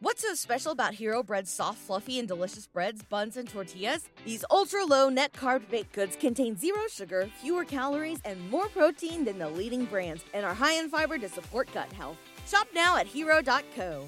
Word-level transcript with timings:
What's 0.00 0.22
so 0.22 0.32
special 0.34 0.70
about 0.70 0.94
Hero 0.94 1.24
Bread's 1.24 1.50
soft, 1.50 1.78
fluffy, 1.78 2.20
and 2.20 2.28
delicious 2.28 2.68
breads, 2.68 3.02
buns, 3.02 3.36
and 3.36 3.48
tortillas? 3.48 4.08
These 4.24 4.44
ultra 4.48 4.84
low 4.84 5.08
net 5.08 5.32
carb 5.32 5.68
baked 5.68 5.92
goods 5.92 6.14
contain 6.14 6.56
zero 6.56 6.82
sugar, 6.88 7.28
fewer 7.42 7.64
calories, 7.64 8.20
and 8.24 8.48
more 8.48 8.68
protein 8.68 9.24
than 9.24 9.40
the 9.40 9.48
leading 9.48 9.86
brands, 9.86 10.22
and 10.32 10.46
are 10.46 10.54
high 10.54 10.74
in 10.74 10.88
fiber 10.88 11.18
to 11.18 11.28
support 11.28 11.68
gut 11.74 11.92
health. 11.92 12.16
Shop 12.46 12.68
now 12.72 12.96
at 12.96 13.08
hero.co. 13.08 14.06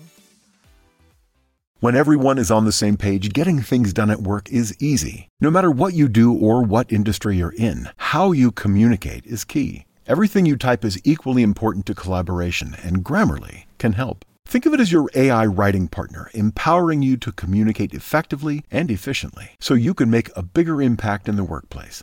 When 1.80 1.96
everyone 1.96 2.38
is 2.38 2.52
on 2.52 2.66
the 2.66 2.72
same 2.72 2.96
page, 2.96 3.32
getting 3.32 3.60
things 3.60 3.92
done 3.92 4.10
at 4.10 4.20
work 4.20 4.48
is 4.48 4.80
easy. 4.80 5.26
No 5.40 5.50
matter 5.50 5.72
what 5.72 5.94
you 5.94 6.06
do 6.06 6.32
or 6.32 6.62
what 6.62 6.92
industry 6.92 7.38
you're 7.38 7.54
in, 7.58 7.88
how 7.96 8.30
you 8.30 8.52
communicate 8.52 9.26
is 9.26 9.42
key. 9.42 9.86
Everything 10.06 10.46
you 10.46 10.56
type 10.56 10.84
is 10.84 11.00
equally 11.02 11.42
important 11.42 11.84
to 11.86 11.96
collaboration, 11.96 12.76
and 12.84 13.04
Grammarly 13.04 13.64
can 13.78 13.94
help. 13.94 14.24
Think 14.50 14.66
of 14.66 14.74
it 14.74 14.80
as 14.80 14.90
your 14.90 15.08
AI 15.14 15.46
writing 15.46 15.86
partner, 15.86 16.28
empowering 16.34 17.02
you 17.02 17.16
to 17.18 17.30
communicate 17.30 17.94
effectively 17.94 18.64
and 18.68 18.90
efficiently 18.90 19.50
so 19.60 19.74
you 19.74 19.94
can 19.94 20.10
make 20.10 20.28
a 20.34 20.42
bigger 20.42 20.82
impact 20.82 21.28
in 21.28 21.36
the 21.36 21.44
workplace. 21.44 22.02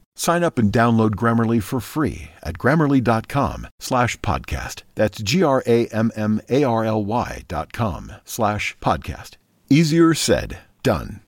Sign 0.21 0.43
up 0.43 0.59
and 0.59 0.71
download 0.71 1.15
Grammarly 1.15 1.63
for 1.63 1.79
free 1.79 2.29
at 2.43 2.59
grammarly.com 2.59 3.67
slash 3.79 4.19
podcast. 4.19 4.83
That's 4.93 5.19
G-R-A-M-M-A-R-L-Y 5.19 7.43
dot 7.47 7.73
com 7.73 8.11
slash 8.23 8.77
podcast. 8.79 9.37
Easier 9.67 10.13
said, 10.13 10.59
done. 10.83 11.21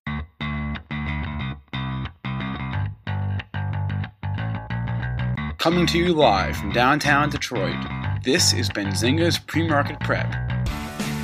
Coming 5.57 5.87
to 5.87 5.97
you 5.97 6.13
live 6.13 6.55
from 6.55 6.71
downtown 6.71 7.31
Detroit, 7.31 7.83
this 8.23 8.53
is 8.53 8.69
Benzinga's 8.69 9.39
Pre-Market 9.39 9.99
Prep 10.01 10.31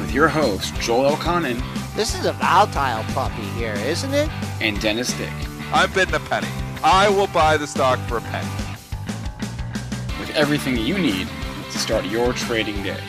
with 0.01 0.11
your 0.11 0.27
host, 0.27 0.73
Joel 0.81 1.11
Elconin 1.11 1.61
This 1.95 2.17
is 2.17 2.25
a 2.25 2.33
volatile 2.33 3.03
puppy 3.13 3.43
here, 3.59 3.75
isn't 3.75 4.15
it? 4.15 4.27
and 4.59 4.81
Dennis 4.81 5.13
Dick. 5.13 5.29
I'm 5.71 5.93
bidding 5.93 6.15
a 6.15 6.19
penny. 6.21 6.47
I 6.81 7.09
will 7.09 7.27
buy 7.27 7.57
the 7.57 7.67
stock 7.67 7.99
for 8.07 8.19
a 8.19 8.21
penny. 8.21 8.47
with 10.17 10.29
everything 10.33 10.77
you 10.77 10.97
need 10.97 11.27
to 11.71 11.77
start 11.77 12.05
your 12.05 12.31
trading 12.31 12.81
day. 12.83 13.01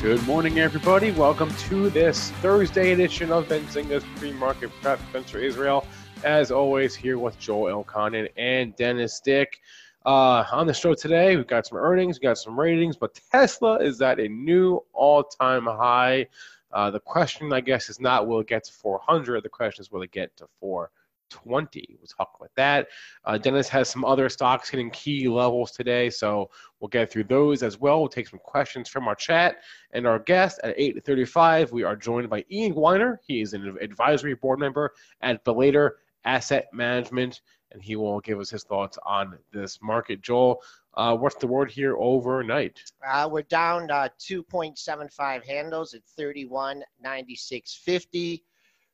Good 0.00 0.26
morning, 0.26 0.58
everybody. 0.58 1.10
Welcome 1.10 1.50
to 1.68 1.90
this 1.90 2.30
Thursday 2.42 2.92
edition 2.92 3.30
of 3.30 3.46
Benzinga's 3.46 4.04
Pre-Market 4.16 4.70
Prep. 4.80 4.98
Spencer 5.10 5.38
Israel, 5.38 5.86
as 6.24 6.50
always, 6.50 6.94
here 6.94 7.18
with 7.18 7.38
Joel 7.38 7.84
Elconin 7.84 8.26
and 8.38 8.74
Dennis 8.76 9.20
Dick. 9.20 9.60
Uh, 10.06 10.44
on 10.50 10.66
the 10.66 10.72
show 10.72 10.94
today, 10.94 11.36
we've 11.36 11.46
got 11.46 11.66
some 11.66 11.76
earnings, 11.76 12.16
we've 12.16 12.22
got 12.22 12.38
some 12.38 12.58
ratings, 12.58 12.96
but 12.96 13.18
Tesla 13.30 13.76
is 13.76 14.00
at 14.00 14.18
a 14.18 14.28
new 14.28 14.82
all-time 14.94 15.66
high. 15.66 16.26
Uh, 16.72 16.90
the 16.90 17.00
question, 17.00 17.52
I 17.52 17.60
guess, 17.60 17.90
is 17.90 18.00
not 18.00 18.26
will 18.26 18.40
it 18.40 18.46
get 18.46 18.64
to 18.64 18.72
400. 18.72 19.42
The 19.42 19.48
question 19.50 19.82
is 19.82 19.90
will 19.90 20.00
it 20.00 20.10
get 20.10 20.34
to 20.38 20.46
420. 20.58 21.98
We'll 21.98 22.06
talk 22.06 22.34
about 22.38 22.50
that. 22.56 22.88
Uh, 23.26 23.36
Dennis 23.36 23.68
has 23.68 23.90
some 23.90 24.06
other 24.06 24.30
stocks 24.30 24.70
hitting 24.70 24.90
key 24.90 25.28
levels 25.28 25.70
today, 25.72 26.08
so 26.08 26.48
we'll 26.78 26.88
get 26.88 27.12
through 27.12 27.24
those 27.24 27.62
as 27.62 27.78
well. 27.78 28.00
We'll 28.00 28.08
take 28.08 28.28
some 28.28 28.40
questions 28.42 28.88
from 28.88 29.06
our 29.06 29.14
chat 29.14 29.56
and 29.92 30.06
our 30.06 30.20
guest 30.20 30.60
at 30.64 30.78
8:35. 30.78 31.72
We 31.72 31.82
are 31.82 31.96
joined 31.96 32.30
by 32.30 32.46
Ian 32.50 32.72
Winer. 32.72 33.18
He 33.26 33.42
is 33.42 33.52
an 33.52 33.76
advisory 33.82 34.34
board 34.34 34.60
member 34.60 34.94
at 35.20 35.44
Bellator 35.44 35.90
Asset 36.24 36.68
Management, 36.72 37.42
and 37.72 37.82
he 37.82 37.96
will 37.96 38.20
give 38.20 38.38
us 38.40 38.50
his 38.50 38.64
thoughts 38.64 38.98
on 39.04 39.38
this 39.52 39.78
market. 39.82 40.22
Joel, 40.22 40.62
uh, 40.94 41.14
what's 41.16 41.36
the 41.36 41.46
word 41.46 41.70
here 41.70 41.96
overnight? 41.96 42.82
Uh, 43.06 43.28
we're 43.30 43.42
down 43.42 43.90
uh, 43.90 44.08
2.75 44.18 45.46
handles 45.46 45.92
at 45.94 46.02
31.9650. 46.18 48.42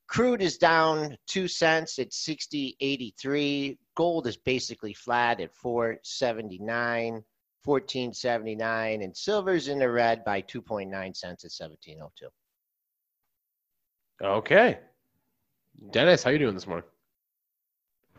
Crude 0.09 0.43
is 0.43 0.57
down 0.57 1.17
two 1.27 1.49
cents 1.49 1.99
at 1.99 2.11
60.83. 2.11 3.77
Gold 3.97 4.27
is 4.27 4.37
basically 4.37 4.93
flat 4.93 5.41
at 5.41 5.55
479, 5.55 7.25
1479, 7.65 9.03
and 9.03 9.17
silver's 9.17 9.69
in 9.69 9.79
the 9.81 9.91
red 9.91 10.25
by 10.25 10.43
2.9 10.43 10.91
cents 11.17 11.45
at 11.45 11.51
1702. 11.51 12.29
Okay, 14.23 14.79
Dennis, 15.91 16.23
how 16.23 16.31
you 16.31 16.39
doing 16.39 16.55
this 16.55 16.67
morning? 16.67 16.89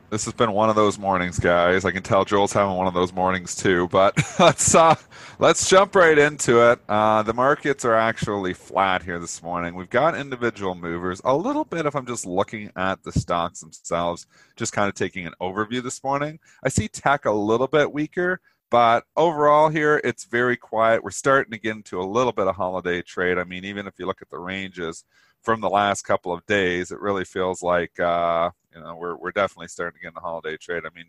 This 0.09 0.23
has 0.23 0.34
been 0.34 0.53
one 0.53 0.69
of 0.69 0.78
those 0.78 0.97
mornings, 0.97 1.38
guys. 1.38 1.84
I 1.84 1.91
can 1.91 2.01
tell 2.01 2.23
Joel's 2.23 2.53
having 2.53 2.78
one 2.78 2.88
of 2.88 2.94
those 2.94 3.12
mornings 3.12 3.56
too. 3.56 3.90
But 3.90 4.16
let's 4.40 4.73
uh, 4.73 4.95
let's 5.38 5.69
jump 5.69 5.95
right 5.95 6.18
into 6.18 6.62
it. 6.72 6.79
Uh, 6.88 7.23
the 7.23 7.34
markets 7.34 7.84
are 7.84 7.94
actually 7.94 8.53
flat 8.53 9.03
here 9.03 9.19
this 9.19 9.44
morning. 9.44 9.75
We've 9.75 9.90
got 9.90 10.16
individual 10.16 10.75
movers. 10.75 11.19
A 11.25 11.35
little 11.35 11.66
bit 11.66 11.85
if 11.85 11.94
I'm 11.94 12.06
just 12.06 12.25
looking 12.25 12.72
at 12.78 13.03
the 13.03 13.12
stocks 13.12 13.59
themselves, 13.59 14.28
just 14.56 14.72
kind 14.72 14.88
of 14.88 14.95
taking 14.95 15.28
an 15.28 15.34
overview 15.41 15.84
this 15.84 16.01
morning. 16.01 16.39
I 16.63 16.69
see 16.69 16.88
tech 16.88 17.25
a 17.25 17.31
little 17.31 17.68
bit 17.68 17.91
weaker, 17.91 18.39
but 18.69 19.03
overall 19.18 19.68
here 19.68 20.00
it's 20.06 20.24
very 20.24 20.56
quiet. 20.56 21.03
We're 21.03 21.12
starting 21.12 21.51
to 21.51 21.59
get 21.59 21.75
into 21.75 22.00
a 22.00 22.07
little 22.07 22.31
bit 22.31 22.47
of 22.47 22.56
holiday 22.56 23.01
trade. 23.01 23.38
I 23.38 23.44
mean, 23.44 23.66
even 23.66 23.88
if 23.88 24.00
you 24.00 24.06
look 24.06 24.22
at 24.22 24.29
the 24.29 24.39
ranges 24.39 25.03
from 25.41 25.59
the 25.59 25.69
last 25.69 26.03
couple 26.03 26.31
of 26.31 26.45
days, 26.45 26.91
it 26.91 27.01
really 27.01 27.25
feels 27.25 27.62
like 27.62 28.00
uh, 28.00 28.51
you 28.78 28.84
know 28.84 28.96
we're 28.96 29.16
we're 29.18 29.32
definitely 29.32 29.68
starting 29.68 29.98
to 29.98 30.02
get 30.02 30.10
in 30.10 30.14
the 30.14 30.22
holiday 30.22 30.58
trade. 30.58 30.84
I 30.86 30.96
mean, 30.96 31.06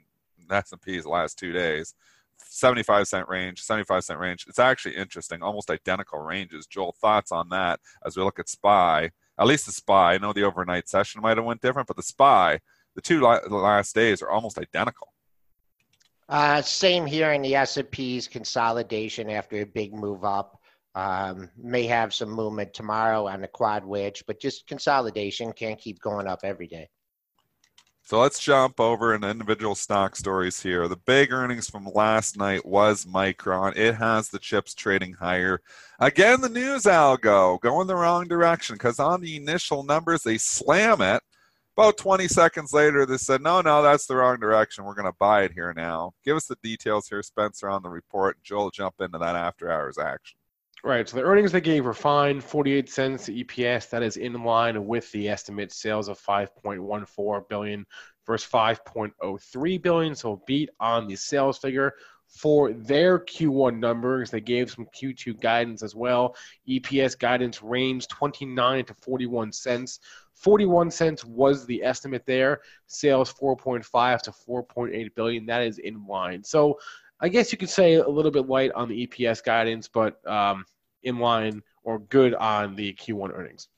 S 0.50 0.72
and 0.72 0.80
P's 0.80 1.06
last 1.06 1.38
two 1.38 1.52
days, 1.52 1.94
seventy 2.38 2.82
five 2.82 3.06
cent 3.06 3.28
range, 3.28 3.62
seventy 3.62 3.84
five 3.84 4.04
cent 4.04 4.18
range. 4.18 4.46
It's 4.48 4.58
actually 4.58 4.96
interesting, 4.96 5.42
almost 5.42 5.70
identical 5.70 6.20
ranges. 6.20 6.66
Joel, 6.66 6.94
thoughts 7.00 7.32
on 7.32 7.48
that 7.50 7.80
as 8.04 8.16
we 8.16 8.22
look 8.22 8.38
at 8.38 8.48
Spy? 8.48 9.10
At 9.38 9.46
least 9.46 9.66
the 9.66 9.72
Spy. 9.72 10.14
I 10.14 10.18
know 10.18 10.32
the 10.32 10.44
overnight 10.44 10.88
session 10.88 11.22
might 11.22 11.36
have 11.36 11.46
went 11.46 11.60
different, 11.60 11.86
but 11.86 11.96
the 11.96 12.02
Spy, 12.02 12.60
the 12.94 13.02
two 13.02 13.20
last 13.20 13.94
days 13.94 14.22
are 14.22 14.30
almost 14.30 14.58
identical. 14.58 15.12
Uh, 16.28 16.60
same 16.60 17.06
here 17.06 17.32
in 17.32 17.40
the 17.40 17.54
S&P's 17.54 18.28
consolidation 18.28 19.30
after 19.30 19.62
a 19.62 19.64
big 19.64 19.94
move 19.94 20.24
up. 20.24 20.60
Um, 20.94 21.48
may 21.56 21.86
have 21.86 22.12
some 22.12 22.30
movement 22.30 22.74
tomorrow 22.74 23.28
on 23.28 23.40
the 23.40 23.48
quad 23.48 23.84
witching, 23.84 24.24
but 24.26 24.40
just 24.40 24.66
consolidation 24.66 25.52
can't 25.52 25.78
keep 25.78 26.00
going 26.00 26.26
up 26.26 26.40
every 26.42 26.66
day. 26.66 26.88
So 28.08 28.18
let's 28.18 28.38
jump 28.38 28.80
over 28.80 29.14
into 29.14 29.28
individual 29.28 29.74
stock 29.74 30.16
stories 30.16 30.62
here. 30.62 30.88
The 30.88 30.96
big 30.96 31.30
earnings 31.30 31.68
from 31.68 31.84
last 31.84 32.38
night 32.38 32.64
was 32.64 33.04
Micron. 33.04 33.76
It 33.76 33.96
has 33.96 34.30
the 34.30 34.38
chips 34.38 34.72
trading 34.72 35.12
higher. 35.12 35.60
Again, 36.00 36.40
the 36.40 36.48
news 36.48 36.84
algo 36.84 37.60
going 37.60 37.86
the 37.86 37.96
wrong 37.96 38.26
direction 38.26 38.76
because 38.76 38.98
on 38.98 39.20
the 39.20 39.36
initial 39.36 39.82
numbers, 39.82 40.22
they 40.22 40.38
slam 40.38 41.02
it. 41.02 41.22
About 41.76 41.98
20 41.98 42.28
seconds 42.28 42.72
later, 42.72 43.04
they 43.04 43.18
said, 43.18 43.42
no, 43.42 43.60
no, 43.60 43.82
that's 43.82 44.06
the 44.06 44.16
wrong 44.16 44.40
direction. 44.40 44.84
We're 44.84 44.94
going 44.94 45.04
to 45.04 45.18
buy 45.18 45.42
it 45.42 45.52
here 45.52 45.74
now. 45.76 46.14
Give 46.24 46.34
us 46.34 46.46
the 46.46 46.56
details 46.62 47.08
here, 47.08 47.22
Spencer, 47.22 47.68
on 47.68 47.82
the 47.82 47.90
report. 47.90 48.42
Joel, 48.42 48.70
jump 48.70 49.02
into 49.02 49.18
that 49.18 49.36
after 49.36 49.70
hours 49.70 49.98
action. 49.98 50.38
Right. 50.84 51.08
So 51.08 51.16
the 51.16 51.24
earnings 51.24 51.50
they 51.50 51.60
gave 51.60 51.84
were 51.84 51.94
fine, 51.94 52.40
48 52.40 52.88
cents 52.88 53.28
EPS. 53.28 53.90
That 53.90 54.02
is 54.02 54.16
in 54.16 54.44
line 54.44 54.86
with 54.86 55.10
the 55.10 55.28
estimate 55.28 55.72
sales 55.72 56.08
of 56.08 56.20
5.14 56.20 57.48
billion 57.48 57.84
versus 58.24 58.48
5.03 58.50 59.82
billion. 59.82 60.14
So 60.14 60.42
beat 60.46 60.70
on 60.78 61.08
the 61.08 61.16
sales 61.16 61.58
figure 61.58 61.94
for 62.28 62.72
their 62.72 63.18
Q1 63.18 63.78
numbers. 63.78 64.30
They 64.30 64.40
gave 64.40 64.70
some 64.70 64.86
Q2 64.86 65.40
guidance 65.40 65.82
as 65.82 65.96
well. 65.96 66.36
EPS 66.68 67.18
guidance 67.18 67.60
range 67.60 68.06
29 68.06 68.84
to 68.84 68.94
41 68.94 69.50
cents. 69.50 69.98
41 70.34 70.92
cents 70.92 71.24
was 71.24 71.66
the 71.66 71.82
estimate 71.82 72.24
there. 72.24 72.60
Sales 72.86 73.32
4.5 73.32 74.20
to 74.22 74.30
4.8 74.30 75.14
billion. 75.16 75.46
That 75.46 75.62
is 75.62 75.78
in 75.78 76.06
line. 76.06 76.44
So 76.44 76.78
I 77.20 77.28
guess 77.28 77.50
you 77.52 77.58
could 77.58 77.70
say 77.70 77.94
a 77.94 78.08
little 78.08 78.30
bit 78.30 78.46
light 78.46 78.72
on 78.72 78.88
the 78.88 79.06
EPS 79.06 79.42
guidance, 79.42 79.88
but 79.88 80.24
um, 80.26 80.64
in 81.02 81.18
line 81.18 81.62
or 81.82 81.98
good 81.98 82.34
on 82.34 82.76
the 82.76 82.92
Q1 82.94 83.32
earnings. 83.34 83.68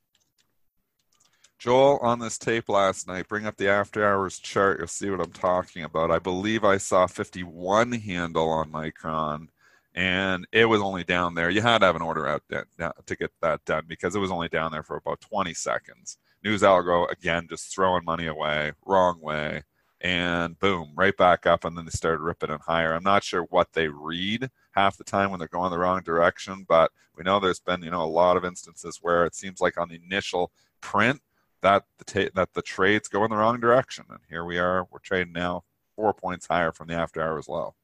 Joel, 1.59 1.99
on 2.01 2.19
this 2.19 2.39
tape 2.39 2.71
last 2.71 3.07
night, 3.07 3.29
bring 3.29 3.47
up 3.47 3.57
the 3.57 3.69
after 3.69 4.07
hours 4.07 4.39
chart. 4.39 4.79
You'll 4.79 4.89
see 4.89 5.11
what 5.11 5.21
I'm 5.21 5.33
talking 5.33 5.85
about. 5.85 6.11
I 6.11 6.19
believe 6.19 6.65
I 6.65 6.79
saw 6.79 7.07
51 7.07 7.93
handle 7.93 8.49
on 8.49 8.73
Micron. 8.73 9.49
and 9.95 10.47
it 10.53 10.65
was 10.65 10.81
only 10.81 11.05
down 11.05 11.35
there. 11.35 11.51
You 11.51 11.61
had 11.61 11.79
to 11.79 11.87
have 11.87 11.97
an 11.97 12.03
order 12.03 12.27
out 12.27 12.43
there 12.49 12.67
to 12.79 13.17
get 13.17 13.33
that 13.43 13.65
done 13.65 13.85
because 13.89 14.15
it 14.15 14.21
was 14.21 14.31
only 14.31 14.49
down 14.49 14.73
there 14.73 14.83
for 14.83 14.97
about 14.97 15.21
20 15.21 15.53
seconds. 15.53 16.17
News 16.43 16.63
algo 16.63 17.11
again 17.11 17.47
just 17.51 17.75
throwing 17.75 18.05
money 18.05 18.27
away, 18.27 18.73
wrong 18.87 19.21
way, 19.21 19.65
and 20.01 20.59
boom, 20.59 20.93
right 20.95 21.17
back 21.17 21.47
up, 21.47 21.65
and 21.65 21.77
then 21.77 21.85
they 21.85 21.91
started 21.91 22.21
ripping 22.23 22.51
it 22.51 22.61
higher. 22.61 22.95
I'm 22.95 23.03
not 23.03 23.25
sure 23.25 23.43
what 23.45 23.73
they 23.73 23.89
read 23.89 24.51
half 24.73 24.97
the 24.97 25.05
time 25.05 25.31
when 25.31 25.39
they're 25.39 25.49
going 25.49 25.71
the 25.71 25.79
wrong 25.79 26.03
direction, 26.03 26.65
but 26.69 26.91
we 27.17 27.23
know 27.23 27.39
there's 27.39 27.61
been 27.61 27.83
you 27.83 27.91
know 27.91 28.03
a 28.03 28.05
lot 28.05 28.37
of 28.37 28.45
instances 28.45 28.99
where 29.03 29.27
it 29.27 29.35
seems 29.35 29.61
like 29.61 29.79
on 29.79 29.89
the 29.89 30.01
initial 30.05 30.53
print 30.81 31.21
that 31.63 31.85
the 31.99 32.05
ta- 32.05 32.31
that 32.35 32.55
the 32.55 32.63
trades 32.63 33.09
go 33.09 33.25
in 33.25 33.31
the 33.31 33.37
wrong 33.37 33.61
direction, 33.61 34.05
and 34.09 34.21
here 34.29 34.45
we 34.45 34.59
are, 34.59 34.87
we're 34.91 34.99
trading 35.01 35.33
now 35.33 35.65
four 35.97 36.15
points 36.15 36.47
higher 36.47 36.73
from 36.73 36.89
the 36.89 36.95
after 36.95 37.23
hours 37.23 37.49
low. 37.49 37.75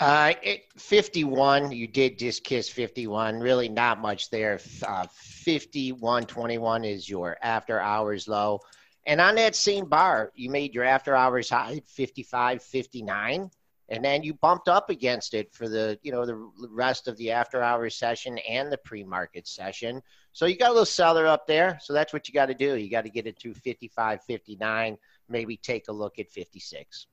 Uh, 0.00 0.32
it, 0.42 0.64
51, 0.76 1.70
you 1.70 1.86
did 1.86 2.18
just 2.18 2.42
kiss 2.42 2.68
51. 2.68 3.38
Really 3.38 3.68
not 3.68 4.00
much 4.00 4.30
there. 4.30 4.58
Uh, 4.86 5.06
51, 5.12 6.24
21 6.24 6.84
is 6.84 7.08
your 7.08 7.38
after 7.40 7.78
hours 7.78 8.26
low. 8.26 8.60
And 9.06 9.20
on 9.20 9.34
that 9.36 9.56
same 9.56 9.86
bar, 9.86 10.32
you 10.34 10.48
made 10.50 10.74
your 10.74 10.84
after 10.84 11.14
hours 11.14 11.50
high 11.50 11.82
55, 11.86 12.62
59. 12.62 13.50
And 13.88 14.04
then 14.04 14.22
you 14.22 14.32
bumped 14.34 14.68
up 14.68 14.90
against 14.90 15.34
it 15.34 15.52
for 15.52 15.68
the, 15.68 15.98
you 16.02 16.12
know, 16.12 16.24
the 16.24 16.50
rest 16.70 17.08
of 17.08 17.16
the 17.16 17.32
after 17.32 17.62
hours 17.62 17.96
session 17.96 18.38
and 18.38 18.72
the 18.72 18.78
pre-market 18.78 19.46
session. 19.46 20.02
So 20.32 20.46
you 20.46 20.56
got 20.56 20.70
a 20.70 20.72
little 20.72 20.86
seller 20.86 21.26
up 21.26 21.46
there. 21.46 21.78
So 21.82 21.92
that's 21.92 22.12
what 22.12 22.26
you 22.26 22.32
got 22.32 22.46
to 22.46 22.54
do. 22.54 22.76
You 22.76 22.90
got 22.90 23.04
to 23.04 23.10
get 23.10 23.26
it 23.26 23.38
to 23.40 23.52
55, 23.52 24.22
59, 24.22 24.96
maybe 25.28 25.56
take 25.56 25.88
a 25.88 25.92
look 25.92 26.18
at 26.18 26.30
56 26.30 27.06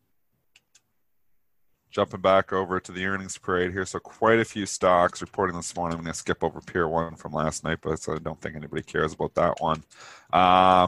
jumping 1.91 2.21
back 2.21 2.53
over 2.53 2.79
to 2.79 2.91
the 2.91 3.05
earnings 3.05 3.37
parade 3.37 3.71
here. 3.71 3.85
So 3.85 3.99
quite 3.99 4.39
a 4.39 4.45
few 4.45 4.65
stocks 4.65 5.21
reporting 5.21 5.55
this 5.55 5.75
morning. 5.75 5.97
I'm 5.97 6.03
going 6.03 6.13
to 6.13 6.17
skip 6.17 6.43
over 6.43 6.61
Pier 6.61 6.87
One 6.87 7.15
from 7.15 7.33
last 7.33 7.63
night, 7.63 7.79
but 7.81 7.99
I 8.07 8.17
don't 8.19 8.39
think 8.39 8.55
anybody 8.55 8.83
cares 8.83 9.13
about 9.13 9.35
that 9.35 9.59
one. 9.59 9.83
Uh, 10.31 10.87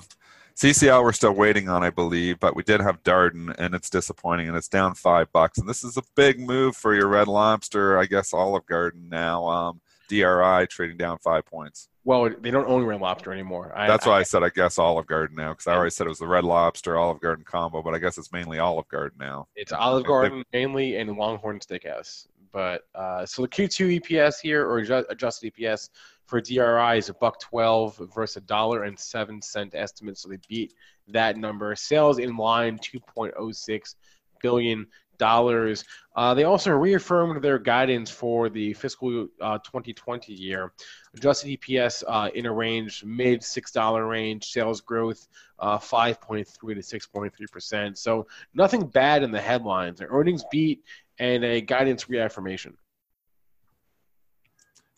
CCL 0.62 1.02
we're 1.02 1.12
still 1.12 1.32
waiting 1.32 1.70
on, 1.70 1.84
I 1.84 1.90
believe, 1.90 2.40
but 2.40 2.56
we 2.56 2.62
did 2.62 2.82
have 2.82 3.02
Darden, 3.02 3.52
and 3.58 3.74
it's 3.74 3.90
disappointing, 3.90 4.48
and 4.48 4.56
it's 4.56 4.68
down 4.68 4.94
five 4.94 5.32
bucks. 5.32 5.58
And 5.58 5.68
this 5.68 5.84
is 5.84 5.98
a 5.98 6.04
big 6.16 6.40
move 6.40 6.78
for 6.78 6.94
your 6.94 7.08
Red 7.08 7.28
Lobster, 7.28 7.98
I 7.98 8.06
guess, 8.06 8.32
Olive 8.32 8.68
Garden 8.68 9.10
now. 9.10 9.48
Um, 9.48 9.82
DRI 10.08 10.68
trading 10.68 10.98
down 10.98 11.18
five 11.18 11.48
points. 11.48 11.90
Well, 12.04 12.30
they 12.30 12.52
don't 12.52 12.68
own 12.68 12.84
Red 12.84 13.02
Lobster 13.02 13.34
anymore. 13.34 13.74
I, 13.76 13.88
That's 13.88 14.06
why 14.06 14.18
I, 14.18 14.20
I, 14.20 14.24
said 14.24 14.44
I 14.44 14.50
guess 14.50 14.78
Olive 14.78 15.08
Garden 15.08 15.36
now 15.36 15.50
because 15.54 15.66
I 15.66 15.74
already 15.74 15.90
said 15.90 16.06
it 16.06 16.10
was 16.12 16.20
the 16.20 16.28
Red 16.28 16.44
Lobster 16.44 16.96
Olive 16.96 17.22
Garden 17.22 17.44
combo, 17.44 17.82
but 17.82 17.96
I 17.96 17.98
guess 17.98 18.20
it's 18.20 18.32
mainly 18.32 18.60
Olive 18.60 18.88
Garden 18.88 19.18
now. 19.20 19.48
It's 19.56 19.72
Olive 19.72 20.06
Garden 20.06 20.44
mainly 20.54 20.98
and 20.98 21.10
Longhorn 21.18 21.58
Steakhouse. 21.58 22.28
But 22.52 22.84
uh, 22.94 23.26
so 23.26 23.42
the 23.42 23.48
Q2 23.48 24.00
EPS 24.00 24.42
here 24.42 24.68
or 24.68 24.78
adjusted 24.78 25.54
EPS 25.56 25.90
for 26.32 26.40
DRI 26.40 26.98
is 26.98 27.10
a 27.10 27.14
buck 27.14 27.42
twelve 27.42 28.00
versus 28.16 28.38
a 28.38 28.42
dollar 28.42 28.84
and 28.86 28.98
seven 28.98 29.42
cent 29.42 29.76
estimate. 29.76 30.18
So 30.18 30.30
they 30.30 30.38
beat 30.48 30.74
that 31.10 31.36
number. 31.36 31.76
Sales 31.76 32.20
in 32.20 32.38
line 32.38 32.80
two 32.82 33.02
point 33.02 33.34
oh 33.38 33.52
six 33.52 33.98
billion 34.42 34.88
dollars. 35.18 35.84
Uh, 36.16 36.34
they 36.34 36.46
also 36.46 36.72
reaffirmed 36.72 37.44
their 37.44 37.60
guidance 37.60 38.10
for 38.10 38.50
the 38.50 38.74
fiscal 38.74 39.28
uh, 39.42 39.58
2020 39.58 40.34
year. 40.34 40.72
Adjusted 41.14 41.60
EPS 41.60 42.02
uh, 42.08 42.30
in 42.34 42.46
a 42.46 42.52
range 42.52 43.04
mid 43.04 43.44
six 43.44 43.72
dollar 43.72 44.08
range. 44.08 44.46
Sales 44.46 44.80
growth 44.80 45.28
uh, 45.60 45.78
5.3 45.78 46.46
to 46.48 46.76
6.3 46.76 47.52
percent. 47.52 47.98
So 47.98 48.26
nothing 48.54 48.88
bad 48.88 49.22
in 49.22 49.32
the 49.32 49.42
headlines. 49.42 50.00
Their 50.00 50.08
earnings 50.10 50.46
beat 50.50 50.82
and 51.20 51.44
a 51.44 51.60
guidance 51.60 52.10
reaffirmation. 52.10 52.78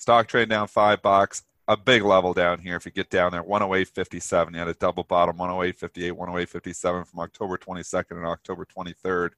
Stock 0.04 0.28
trade 0.28 0.50
down 0.50 0.68
five 0.68 1.02
bucks 1.02 1.44
a 1.70 1.78
big 1.78 2.04
level 2.04 2.34
down 2.34 2.60
here 2.60 2.76
if 2.76 2.86
you 2.86 2.92
get 2.92 3.10
down 3.10 3.32
there 3.32 3.42
108.57 3.42 4.52
you 4.52 4.60
had 4.60 4.68
a 4.68 4.74
double 4.74 5.06
bottom 5.06 5.38
108.58 5.38 6.12
108.57 6.12 7.08
from 7.08 7.20
october 7.22 7.58
22nd 7.58 8.18
and 8.18 8.26
october 8.26 8.66
23rd 8.66 9.30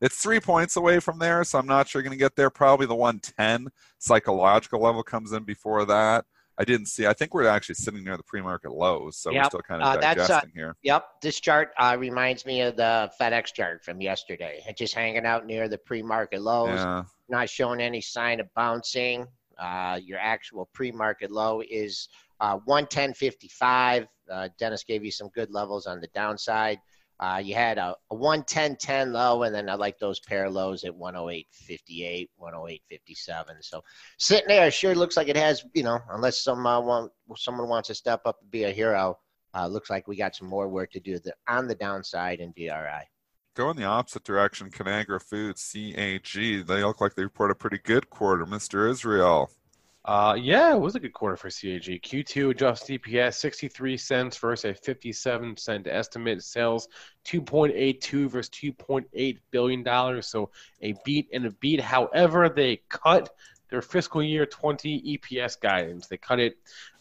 it's 0.00 0.16
three 0.16 0.40
points 0.40 0.76
away 0.76 1.00
from 1.00 1.18
there, 1.18 1.42
so 1.44 1.58
I'm 1.58 1.66
not 1.66 1.88
sure 1.88 2.00
you're 2.00 2.08
going 2.08 2.18
to 2.18 2.22
get 2.22 2.36
there. 2.36 2.50
Probably 2.50 2.86
the 2.86 2.94
110 2.94 3.68
psychological 3.98 4.80
level 4.80 5.02
comes 5.02 5.32
in 5.32 5.44
before 5.44 5.84
that. 5.86 6.24
I 6.58 6.64
didn't 6.64 6.86
see. 6.86 7.06
I 7.06 7.12
think 7.12 7.34
we're 7.34 7.46
actually 7.46 7.74
sitting 7.74 8.02
near 8.02 8.16
the 8.16 8.22
pre-market 8.22 8.72
lows, 8.72 9.18
so 9.18 9.30
yep. 9.30 9.44
we're 9.44 9.48
still 9.48 9.60
kind 9.60 9.82
of 9.82 9.88
uh, 9.88 10.00
digesting 10.00 10.50
uh, 10.50 10.54
here. 10.54 10.76
Yep, 10.82 11.04
this 11.20 11.38
chart 11.38 11.70
uh, 11.78 11.96
reminds 11.98 12.46
me 12.46 12.62
of 12.62 12.76
the 12.76 13.10
FedEx 13.20 13.52
chart 13.52 13.84
from 13.84 14.00
yesterday. 14.00 14.62
It's 14.66 14.78
just 14.78 14.94
hanging 14.94 15.26
out 15.26 15.44
near 15.44 15.68
the 15.68 15.76
pre-market 15.76 16.40
lows, 16.40 16.78
yeah. 16.78 17.04
not 17.28 17.50
showing 17.50 17.80
any 17.80 18.00
sign 18.00 18.40
of 18.40 18.52
bouncing. 18.54 19.26
Uh, 19.58 19.98
your 20.02 20.18
actual 20.18 20.68
pre-market 20.72 21.30
low 21.30 21.62
is 21.68 22.08
uh, 22.40 22.58
110.55. 22.58 24.06
Uh, 24.30 24.48
Dennis 24.58 24.84
gave 24.84 25.04
you 25.04 25.10
some 25.10 25.28
good 25.28 25.50
levels 25.50 25.86
on 25.86 26.00
the 26.00 26.08
downside. 26.08 26.80
Uh, 27.18 27.40
you 27.42 27.54
had 27.54 27.78
a, 27.78 27.96
a 28.10 28.14
110.10 28.14 29.12
low, 29.12 29.44
and 29.44 29.54
then 29.54 29.70
I 29.70 29.74
like 29.74 29.98
those 29.98 30.20
pair 30.20 30.50
lows 30.50 30.84
at 30.84 30.92
108.58, 30.92 32.28
108.57. 32.38 33.44
So 33.60 33.82
sitting 34.18 34.48
there 34.48 34.70
sure 34.70 34.94
looks 34.94 35.16
like 35.16 35.28
it 35.28 35.36
has, 35.36 35.64
you 35.72 35.82
know, 35.82 35.98
unless 36.10 36.42
some 36.42 36.66
uh, 36.66 36.80
want, 36.80 37.12
someone 37.36 37.68
wants 37.68 37.88
to 37.88 37.94
step 37.94 38.20
up 38.26 38.38
and 38.42 38.50
be 38.50 38.64
a 38.64 38.70
hero. 38.70 39.18
Uh, 39.54 39.66
looks 39.66 39.88
like 39.88 40.06
we 40.06 40.16
got 40.16 40.36
some 40.36 40.48
more 40.48 40.68
work 40.68 40.90
to 40.90 41.00
do 41.00 41.18
on 41.48 41.66
the 41.66 41.74
downside 41.74 42.40
in 42.40 42.52
DRI. 42.52 43.08
Go 43.56 43.70
in 43.70 43.76
the 43.76 43.84
opposite 43.84 44.22
direction. 44.22 44.70
Conagra 44.70 45.20
Foods, 45.20 45.72
CAG, 45.72 46.66
they 46.66 46.84
look 46.84 47.00
like 47.00 47.14
they 47.14 47.22
report 47.22 47.50
a 47.50 47.54
pretty 47.54 47.78
good 47.78 48.10
quarter. 48.10 48.44
Mr. 48.44 48.90
Israel, 48.90 49.50
uh, 50.04 50.36
yeah, 50.38 50.74
it 50.74 50.78
was 50.78 50.94
a 50.94 51.00
good 51.00 51.14
quarter 51.14 51.36
for 51.36 51.48
CAG. 51.48 52.02
Q2 52.02 52.50
adjusted 52.50 53.02
EPS 53.02 53.34
63 53.34 53.96
cents 53.96 54.36
versus 54.36 54.70
a 54.70 54.74
57 54.74 55.56
cent 55.56 55.86
estimate. 55.88 56.42
Sales 56.44 56.88
2.82 57.24 58.28
versus 58.28 58.50
2.8 58.50 59.38
billion 59.50 59.82
dollars. 59.82 60.28
So 60.28 60.50
a 60.82 60.94
beat 61.06 61.28
and 61.32 61.46
a 61.46 61.50
beat. 61.50 61.80
However, 61.80 62.50
they 62.50 62.82
cut 62.90 63.34
their 63.70 63.80
fiscal 63.80 64.22
year 64.22 64.44
20 64.44 65.18
EPS 65.18 65.58
guidance. 65.58 66.08
They 66.08 66.18
cut 66.18 66.40
it 66.40 66.58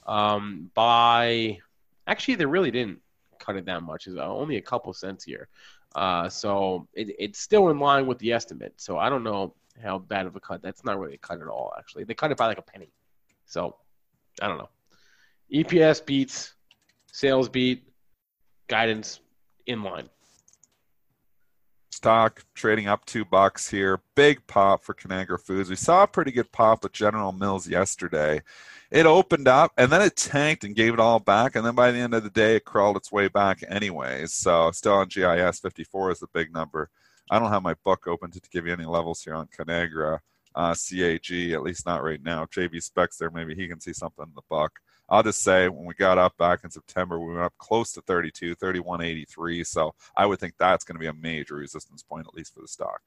um, 0.08 0.72
by 0.74 1.60
actually 2.08 2.36
they 2.36 2.46
really 2.46 2.72
didn't 2.72 3.02
cut 3.38 3.56
it 3.56 3.66
that 3.66 3.84
much. 3.84 4.08
It's 4.08 4.18
only 4.18 4.58
a 4.58 4.62
couple 4.62 4.94
cents 4.94 5.24
here. 5.24 5.48
Uh, 5.96 6.28
so 6.30 6.88
it, 6.94 7.16
it's 7.18 7.40
still 7.40 7.70
in 7.70 7.80
line 7.80 8.06
with 8.06 8.20
the 8.20 8.34
estimate. 8.34 8.74
So 8.78 8.98
I 8.98 9.10
don't 9.10 9.24
know 9.24 9.56
how 9.82 9.98
bad 9.98 10.26
of 10.26 10.36
a 10.36 10.40
cut. 10.40 10.62
That's 10.62 10.84
not 10.84 11.00
really 11.00 11.16
a 11.16 11.18
cut 11.18 11.42
at 11.42 11.48
all, 11.48 11.74
actually. 11.78 12.04
They 12.04 12.14
cut 12.14 12.32
it 12.32 12.38
by 12.38 12.48
like 12.48 12.58
a 12.58 12.62
penny. 12.62 12.92
So 13.46 13.78
I 14.42 14.48
don't 14.48 14.58
know. 14.58 14.70
EPS 15.54 16.06
beats, 16.06 16.54
sales 17.12 17.50
beat, 17.50 17.88
guidance 18.68 19.20
in 19.66 19.84
line. 19.84 20.10
Stock 22.06 22.46
trading 22.54 22.86
up 22.86 23.04
two 23.06 23.26
bucks 23.26 23.68
here. 23.68 24.00
Big 24.14 24.46
pop 24.46 24.84
for 24.84 24.94
Conagra 24.94 25.42
Foods. 25.42 25.72
We 25.72 25.76
saw 25.76 26.04
a 26.04 26.08
pretty 26.08 26.32
good 26.32 26.52
pop 26.52 26.84
with 26.84 26.92
General 26.92 27.32
Mills 27.32 27.68
yesterday. 27.68 28.44
It 28.92 29.08
opened 29.08 29.48
up 29.48 29.72
and 29.76 29.92
then 29.92 30.04
it 30.04 30.16
tanked 30.16 30.64
and 30.64 30.76
gave 30.76 30.94
it 30.94 31.00
all 31.00 31.20
back. 31.20 31.56
And 31.56 31.66
then 31.66 31.74
by 31.74 31.92
the 31.92 31.98
end 31.98 32.14
of 32.14 32.24
the 32.24 32.30
day, 32.30 32.58
it 32.58 32.64
crawled 32.64 32.96
its 32.96 33.12
way 33.12 33.28
back 33.28 33.64
anyways. 33.68 34.34
So 34.34 34.70
still 34.70 34.94
on 34.94 35.08
GIS, 35.08 35.60
54 35.62 36.12
is 36.12 36.20
the 36.20 36.28
big 36.32 36.54
number. 36.54 36.92
I 37.32 37.40
don't 37.40 37.50
have 37.50 37.64
my 37.64 37.74
book 37.84 38.06
open 38.06 38.30
to, 38.30 38.42
give 38.52 38.68
you 38.68 38.74
any 38.74 38.86
levels 38.86 39.24
here 39.24 39.34
on 39.34 39.48
Conagra. 39.48 40.20
Uh, 40.54 40.76
CAG, 40.76 41.54
at 41.54 41.64
least 41.64 41.88
not 41.88 42.04
right 42.04 42.22
now. 42.22 42.46
JV 42.46 42.84
Specs 42.84 43.18
there, 43.18 43.32
maybe 43.32 43.56
he 43.56 43.68
can 43.68 43.82
see 43.82 43.94
something 43.94 44.26
in 44.26 44.36
the 44.36 44.44
buck. 44.48 44.80
I'll 45.10 45.24
just 45.24 45.44
say 45.44 45.68
when 45.70 45.86
we 45.86 45.94
got 45.94 46.18
up 46.18 46.38
back 46.38 46.64
in 46.64 46.72
September, 46.72 47.20
we 47.20 47.34
went 47.34 47.46
up 47.46 47.54
close 47.58 47.92
to 47.94 48.02
32, 48.02 48.56
31.83. 48.56 49.66
So 49.66 49.94
I 50.16 50.26
would 50.26 50.40
think 50.40 50.54
that's 50.58 50.84
going 50.84 50.96
to 50.96 51.00
be 51.00 51.08
a 51.08 51.14
major 51.14 51.56
resistance 51.56 52.04
point, 52.04 52.28
at 52.28 52.34
least 52.34 52.54
for 52.54 52.62
the 52.62 52.68
stock. 52.68 53.02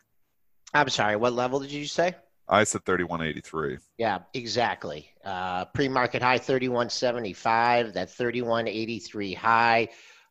I'm 0.75 0.89
sorry, 0.89 1.17
what 1.17 1.33
level 1.33 1.61
did 1.61 1.73
you 1.73 1.87
say? 1.87 2.15
I 2.49 2.65
said 2.65 2.85
31.83. 2.85 3.79
Yeah, 3.99 4.21
exactly. 4.33 5.11
Uh, 5.25 5.67
pre-market 5.67 6.23
high 6.23 6.39
31.75. 6.39 7.93
That 7.93 8.09
31.83 8.09 9.37
high 9.37 9.89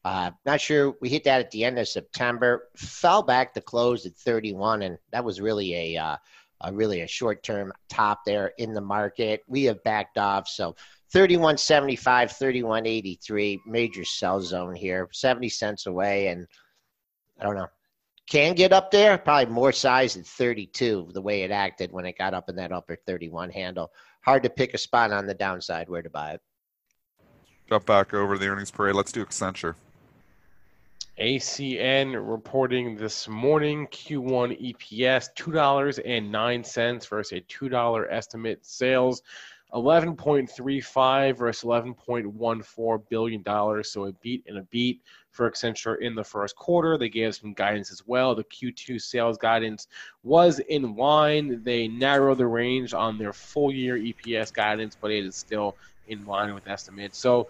uh, 0.08 0.32
not 0.46 0.62
sure 0.62 0.96
we 1.02 1.10
hit 1.10 1.26
that 1.26 1.42
at 1.42 1.52
the 1.52 1.66
end 1.66 1.78
of 1.78 1.86
September. 1.86 2.70
Fell 2.78 3.22
back 3.22 3.54
to 3.54 3.60
close 3.60 4.06
at 4.06 4.16
31, 4.16 4.84
and 4.84 4.98
that 5.12 5.26
was 5.26 5.42
really 5.42 5.96
a, 5.96 6.02
uh, 6.02 6.16
a 6.62 6.74
really 6.74 7.02
a 7.02 7.08
short 7.08 7.44
term 7.44 7.74
top 7.90 8.22
there 8.26 8.54
in 8.58 8.74
the 8.74 8.80
market. 8.80 9.44
We 9.48 9.66
have 9.66 9.84
backed 9.84 10.18
off, 10.18 10.48
so 10.48 10.78
31.75, 11.14 12.00
31.83, 12.00 13.60
major 13.66 14.04
sell 14.04 14.42
zone 14.42 14.76
here, 14.76 15.08
70 15.12 15.50
cents 15.50 15.86
away, 15.86 16.28
and 16.28 16.48
I 17.40 17.44
don't 17.44 17.56
know. 17.56 17.68
Can 18.28 18.56
get 18.56 18.74
up 18.74 18.92
there, 18.92 19.18
probably 19.18 19.54
more 19.54 19.72
size 19.72 20.16
than 20.16 20.24
32, 20.24 21.12
the 21.14 21.22
way 21.22 21.44
it 21.44 21.52
acted 21.52 21.94
when 21.94 22.06
it 22.06 22.18
got 22.18 22.34
up 22.34 22.50
in 22.50 22.58
that 22.58 22.74
upper 22.74 22.98
31 23.08 23.50
handle. 23.50 23.90
Hard 24.22 24.44
to 24.44 24.50
pick 24.50 24.74
a 24.74 24.78
spot 24.78 25.12
on 25.12 25.26
the 25.26 25.34
downside 25.34 25.88
where 25.88 26.02
to 26.02 26.10
buy 26.10 26.32
it. 26.32 26.42
Jump 27.70 27.86
back 27.86 28.14
over 28.14 28.38
the 28.38 28.48
earnings 28.48 28.72
parade. 28.72 28.96
Let's 28.96 29.14
do 29.14 29.26
Accenture. 29.26 29.76
ACN 31.20 32.16
reporting 32.30 32.96
this 32.96 33.28
morning 33.28 33.88
Q1 33.88 34.76
EPS 34.76 35.30
$2.09 35.36 37.10
versus 37.10 37.32
a 37.32 37.42
$2 37.42 38.08
estimate 38.10 38.66
sales 38.66 39.24
11.35 39.74 41.38
versus 41.38 41.64
11.14 41.64 43.10
billion 43.10 43.42
dollars. 43.42 43.92
So 43.92 44.06
a 44.06 44.14
beat 44.14 44.44
and 44.48 44.58
a 44.58 44.64
beat 44.64 45.02
for 45.32 45.50
Accenture 45.50 46.00
in 46.00 46.16
the 46.16 46.24
first 46.24 46.56
quarter. 46.56 46.98
They 46.98 47.10
gave 47.10 47.36
some 47.36 47.54
guidance 47.54 47.92
as 47.92 48.06
well. 48.08 48.34
The 48.34 48.46
Q2 48.46 49.02
sales 49.02 49.38
guidance 49.38 49.88
was 50.24 50.60
in 50.60 50.96
line. 50.96 51.62
They 51.64 51.88
narrowed 51.88 52.38
the 52.38 52.48
range 52.48 52.94
on 52.94 53.18
their 53.18 53.34
full 53.34 53.74
year 53.74 53.98
EPS 53.98 54.54
guidance 54.54 54.98
but 55.00 55.12
it 55.12 55.26
is 55.26 55.36
still 55.36 55.76
in 56.08 56.26
line 56.26 56.54
with 56.54 56.68
estimates. 56.68 57.18
So 57.18 57.50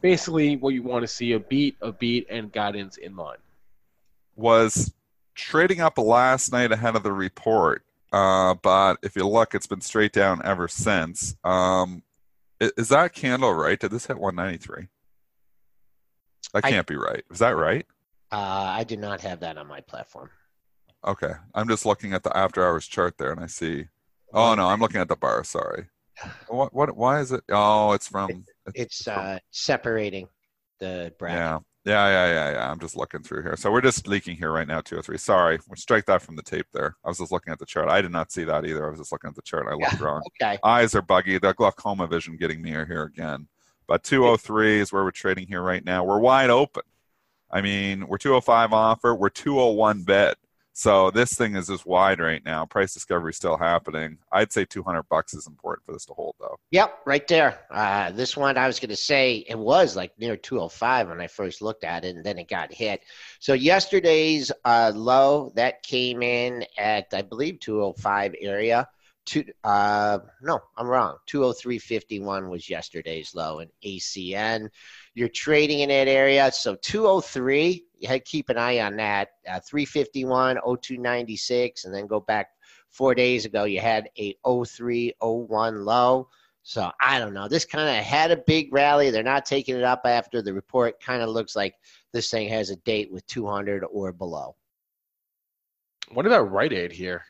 basically 0.00 0.56
what 0.56 0.74
you 0.74 0.82
want 0.82 1.02
to 1.02 1.08
see 1.08 1.32
a 1.32 1.40
beat, 1.40 1.76
a 1.80 1.92
beat, 1.92 2.26
and 2.30 2.52
guidance 2.52 2.96
in 2.96 3.16
line. 3.16 3.38
Was 4.36 4.92
trading 5.34 5.80
up 5.80 5.98
last 5.98 6.52
night 6.52 6.72
ahead 6.72 6.96
of 6.96 7.02
the 7.02 7.12
report, 7.12 7.82
uh, 8.12 8.54
but 8.54 8.98
if 9.02 9.16
you 9.16 9.26
look, 9.26 9.54
it's 9.54 9.66
been 9.66 9.80
straight 9.80 10.12
down 10.12 10.40
ever 10.44 10.68
since. 10.68 11.36
Um, 11.44 12.02
is 12.60 12.88
that 12.88 13.12
candle 13.12 13.52
right? 13.52 13.78
Did 13.78 13.90
this 13.90 14.06
hit 14.06 14.18
193? 14.18 14.88
That 16.54 16.62
can't 16.62 16.90
I, 16.90 16.92
be 16.92 16.96
right. 16.96 17.24
Is 17.30 17.38
that 17.40 17.56
right? 17.56 17.86
Uh, 18.32 18.36
I 18.36 18.84
do 18.84 18.96
not 18.96 19.20
have 19.20 19.40
that 19.40 19.58
on 19.58 19.66
my 19.66 19.80
platform. 19.80 20.30
Okay, 21.06 21.32
I'm 21.54 21.68
just 21.68 21.86
looking 21.86 22.12
at 22.12 22.22
the 22.22 22.36
after 22.36 22.66
hours 22.66 22.86
chart 22.86 23.18
there, 23.18 23.30
and 23.30 23.40
I 23.40 23.46
see. 23.46 23.86
Oh 24.32 24.54
no, 24.54 24.66
I'm 24.66 24.80
looking 24.80 25.00
at 25.00 25.08
the 25.08 25.16
bar. 25.16 25.44
Sorry. 25.44 25.86
What? 26.48 26.74
What? 26.74 26.96
Why 26.96 27.20
is 27.20 27.30
it? 27.30 27.44
Oh, 27.50 27.92
it's 27.92 28.08
from 28.08 28.44
it's 28.74 29.06
uh, 29.06 29.38
separating 29.50 30.28
the 30.80 31.12
bracket. 31.18 31.38
Yeah. 31.38 31.58
Yeah, 31.88 32.06
yeah, 32.08 32.34
yeah, 32.34 32.50
yeah. 32.52 32.70
I'm 32.70 32.78
just 32.78 32.96
looking 32.96 33.22
through 33.22 33.44
here. 33.44 33.56
So 33.56 33.72
we're 33.72 33.80
just 33.80 34.06
leaking 34.06 34.36
here 34.36 34.52
right 34.52 34.68
now, 34.68 34.82
two 34.82 34.98
or 34.98 35.02
three. 35.02 35.16
Sorry, 35.16 35.58
we'll 35.66 35.76
strike 35.76 36.04
that 36.04 36.20
from 36.20 36.36
the 36.36 36.42
tape 36.42 36.66
there. 36.74 36.96
I 37.02 37.08
was 37.08 37.16
just 37.16 37.32
looking 37.32 37.50
at 37.50 37.58
the 37.58 37.64
chart. 37.64 37.88
I 37.88 38.02
did 38.02 38.12
not 38.12 38.30
see 38.30 38.44
that 38.44 38.66
either. 38.66 38.86
I 38.86 38.90
was 38.90 38.98
just 38.98 39.10
looking 39.10 39.28
at 39.28 39.34
the 39.34 39.42
chart. 39.42 39.66
I 39.66 39.72
looked 39.72 39.94
yeah, 39.94 40.04
wrong. 40.04 40.22
Okay. 40.42 40.58
Eyes 40.62 40.94
are 40.94 41.00
buggy. 41.00 41.38
The 41.38 41.54
glaucoma 41.54 42.06
vision 42.06 42.36
getting 42.36 42.60
me 42.60 42.70
here 42.72 43.04
again. 43.04 43.48
But 43.86 44.02
203 44.04 44.80
is 44.80 44.92
where 44.92 45.02
we're 45.02 45.12
trading 45.12 45.46
here 45.46 45.62
right 45.62 45.82
now. 45.82 46.04
We're 46.04 46.18
wide 46.18 46.50
open. 46.50 46.82
I 47.50 47.62
mean, 47.62 48.06
we're 48.06 48.18
205 48.18 48.74
offer. 48.74 49.14
We're 49.14 49.30
201 49.30 50.02
bet. 50.02 50.36
So 50.78 51.10
this 51.10 51.32
thing 51.32 51.56
is 51.56 51.66
just 51.66 51.86
wide 51.86 52.20
right 52.20 52.44
now. 52.44 52.64
Price 52.64 52.94
discovery 52.94 53.30
is 53.30 53.36
still 53.36 53.56
happening. 53.56 54.16
I'd 54.30 54.52
say 54.52 54.64
200 54.64 55.02
bucks 55.08 55.34
is 55.34 55.48
important 55.48 55.84
for 55.84 55.92
this 55.92 56.04
to 56.04 56.12
hold, 56.12 56.36
though. 56.38 56.56
Yep, 56.70 57.00
right 57.04 57.26
there. 57.26 57.58
Uh, 57.68 58.12
this 58.12 58.36
one, 58.36 58.56
I 58.56 58.68
was 58.68 58.78
going 58.78 58.90
to 58.90 58.96
say 58.96 59.44
it 59.48 59.58
was 59.58 59.96
like 59.96 60.16
near 60.20 60.36
205 60.36 61.08
when 61.08 61.20
I 61.20 61.26
first 61.26 61.62
looked 61.62 61.82
at 61.82 62.04
it, 62.04 62.14
and 62.14 62.24
then 62.24 62.38
it 62.38 62.46
got 62.46 62.72
hit. 62.72 63.02
So 63.40 63.54
yesterday's 63.54 64.52
uh, 64.64 64.92
low 64.94 65.50
that 65.56 65.82
came 65.82 66.22
in 66.22 66.64
at 66.78 67.06
I 67.12 67.22
believe 67.22 67.58
205 67.58 68.36
area. 68.40 68.86
Two, 69.26 69.44
uh, 69.64 70.20
no, 70.40 70.60
I'm 70.76 70.86
wrong. 70.86 71.16
203.51 71.28 72.48
was 72.48 72.70
yesterday's 72.70 73.34
low 73.34 73.58
in 73.58 73.68
ACN. 73.84 74.68
You're 75.18 75.28
trading 75.28 75.80
in 75.80 75.88
that 75.88 76.08
area, 76.08 76.50
so 76.52 76.76
203 76.76 77.84
you 77.98 78.08
had 78.08 78.24
to 78.24 78.30
keep 78.30 78.48
an 78.48 78.58
eye 78.58 78.80
on 78.80 78.96
that. 78.96 79.28
Uh, 79.48 79.60
351, 79.60 80.56
0296, 80.56 81.84
and 81.84 81.94
then 81.94 82.06
go 82.06 82.20
back 82.20 82.50
four 82.90 83.14
days 83.14 83.44
ago, 83.44 83.64
you 83.64 83.80
had 83.80 84.08
a 84.18 84.34
0301 84.44 85.84
low. 85.84 86.28
So 86.62 86.90
I 87.00 87.18
don't 87.18 87.34
know. 87.34 87.48
This 87.48 87.64
kind 87.64 87.88
of 87.88 88.04
had 88.04 88.30
a 88.30 88.36
big 88.36 88.72
rally. 88.72 89.10
They're 89.10 89.22
not 89.22 89.46
taking 89.46 89.76
it 89.76 89.84
up 89.84 90.02
after 90.04 90.42
the 90.42 90.52
report. 90.52 91.00
Kind 91.00 91.22
of 91.22 91.30
looks 91.30 91.56
like 91.56 91.74
this 92.12 92.30
thing 92.30 92.48
has 92.48 92.70
a 92.70 92.76
date 92.76 93.10
with 93.10 93.26
200 93.26 93.84
or 93.90 94.12
below. 94.12 94.54
What 96.12 96.26
about 96.26 96.50
Rite 96.50 96.72
Aid 96.72 96.92
here? 96.92 97.24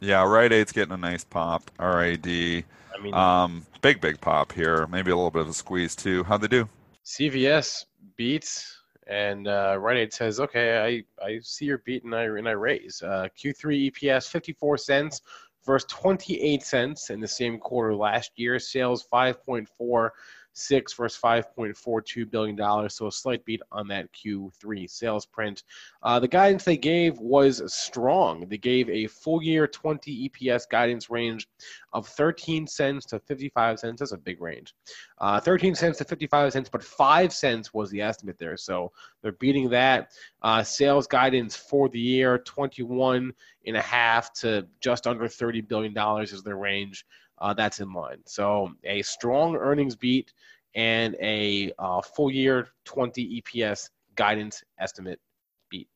Yeah, 0.00 0.24
Rite 0.24 0.52
Aid's 0.52 0.72
getting 0.72 0.92
a 0.92 0.98
nice 0.98 1.24
pop. 1.24 1.70
RAD. 1.78 2.26
I 2.26 2.64
mean, 3.02 3.14
um, 3.14 3.66
big, 3.80 4.00
big 4.00 4.20
pop 4.20 4.52
here. 4.52 4.86
Maybe 4.88 5.10
a 5.10 5.16
little 5.16 5.30
bit 5.30 5.42
of 5.42 5.48
a 5.48 5.54
squeeze 5.54 5.96
too. 5.96 6.24
How'd 6.24 6.42
they 6.42 6.48
do? 6.48 6.68
CVS 7.04 7.86
beats 8.16 8.78
and 9.08 9.48
uh, 9.48 9.76
Rite 9.80 9.98
Aid 9.98 10.12
says, 10.12 10.38
"Okay, 10.40 11.04
I, 11.20 11.24
I 11.24 11.40
see 11.42 11.64
your 11.64 11.78
beat 11.78 12.04
and 12.04 12.14
I 12.14 12.24
and 12.24 12.48
I 12.48 12.52
raise 12.52 13.02
uh, 13.02 13.28
Q3 13.36 13.90
EPS 13.92 14.28
54 14.28 14.76
cents 14.78 15.22
versus 15.64 15.88
28 15.90 16.62
cents 16.62 17.10
in 17.10 17.20
the 17.20 17.28
same 17.28 17.58
quarter 17.58 17.94
last 17.94 18.32
year. 18.36 18.58
Sales 18.58 19.04
5.4 19.12 20.10
six 20.52 20.92
versus 20.92 21.20
5.42 21.20 22.30
billion 22.30 22.56
dollars, 22.56 22.94
so 22.94 23.06
a 23.06 23.12
slight 23.12 23.44
beat 23.44 23.62
on 23.70 23.88
that 23.88 24.08
Q3 24.12 24.88
sales 24.88 25.26
print. 25.26 25.62
Uh, 26.02 26.20
the 26.20 26.28
guidance 26.28 26.64
they 26.64 26.76
gave 26.76 27.18
was 27.18 27.62
strong. 27.72 28.46
They 28.48 28.58
gave 28.58 28.88
a 28.88 29.06
full 29.06 29.42
year 29.42 29.66
20 29.66 30.28
EPS 30.28 30.68
guidance 30.68 31.10
range 31.10 31.48
of 31.92 32.06
13 32.08 32.66
cents 32.66 33.06
to 33.06 33.18
55 33.20 33.78
cents. 33.78 34.00
That's 34.00 34.12
a 34.12 34.18
big 34.18 34.40
range. 34.40 34.74
Uh, 35.18 35.40
13 35.40 35.74
cents 35.74 35.98
to 35.98 36.04
55 36.04 36.52
cents, 36.52 36.68
but 36.68 36.82
five 36.82 37.32
cents 37.32 37.72
was 37.72 37.90
the 37.90 38.00
estimate 38.00 38.38
there, 38.38 38.56
so 38.56 38.92
they're 39.22 39.32
beating 39.32 39.70
that. 39.70 40.12
Uh, 40.42 40.62
sales 40.62 41.06
guidance 41.06 41.56
for 41.56 41.88
the 41.88 42.00
year 42.00 42.38
21 42.38 43.32
and 43.66 43.76
a 43.76 43.82
half 43.82 44.32
to 44.34 44.66
just 44.80 45.06
under 45.06 45.28
30 45.28 45.60
billion 45.62 45.94
dollars 45.94 46.32
is 46.32 46.42
their 46.42 46.56
range 46.56 47.04
uh, 47.42 47.52
that's 47.52 47.80
in 47.80 47.92
line. 47.92 48.20
So 48.24 48.72
a 48.84 49.02
strong 49.02 49.56
earnings 49.56 49.96
beat 49.96 50.32
and 50.74 51.16
a 51.20 51.72
uh, 51.78 52.00
full 52.00 52.30
year 52.30 52.68
20 52.84 53.42
EPS 53.42 53.90
guidance 54.14 54.62
estimate 54.78 55.20
beat. 55.68 55.88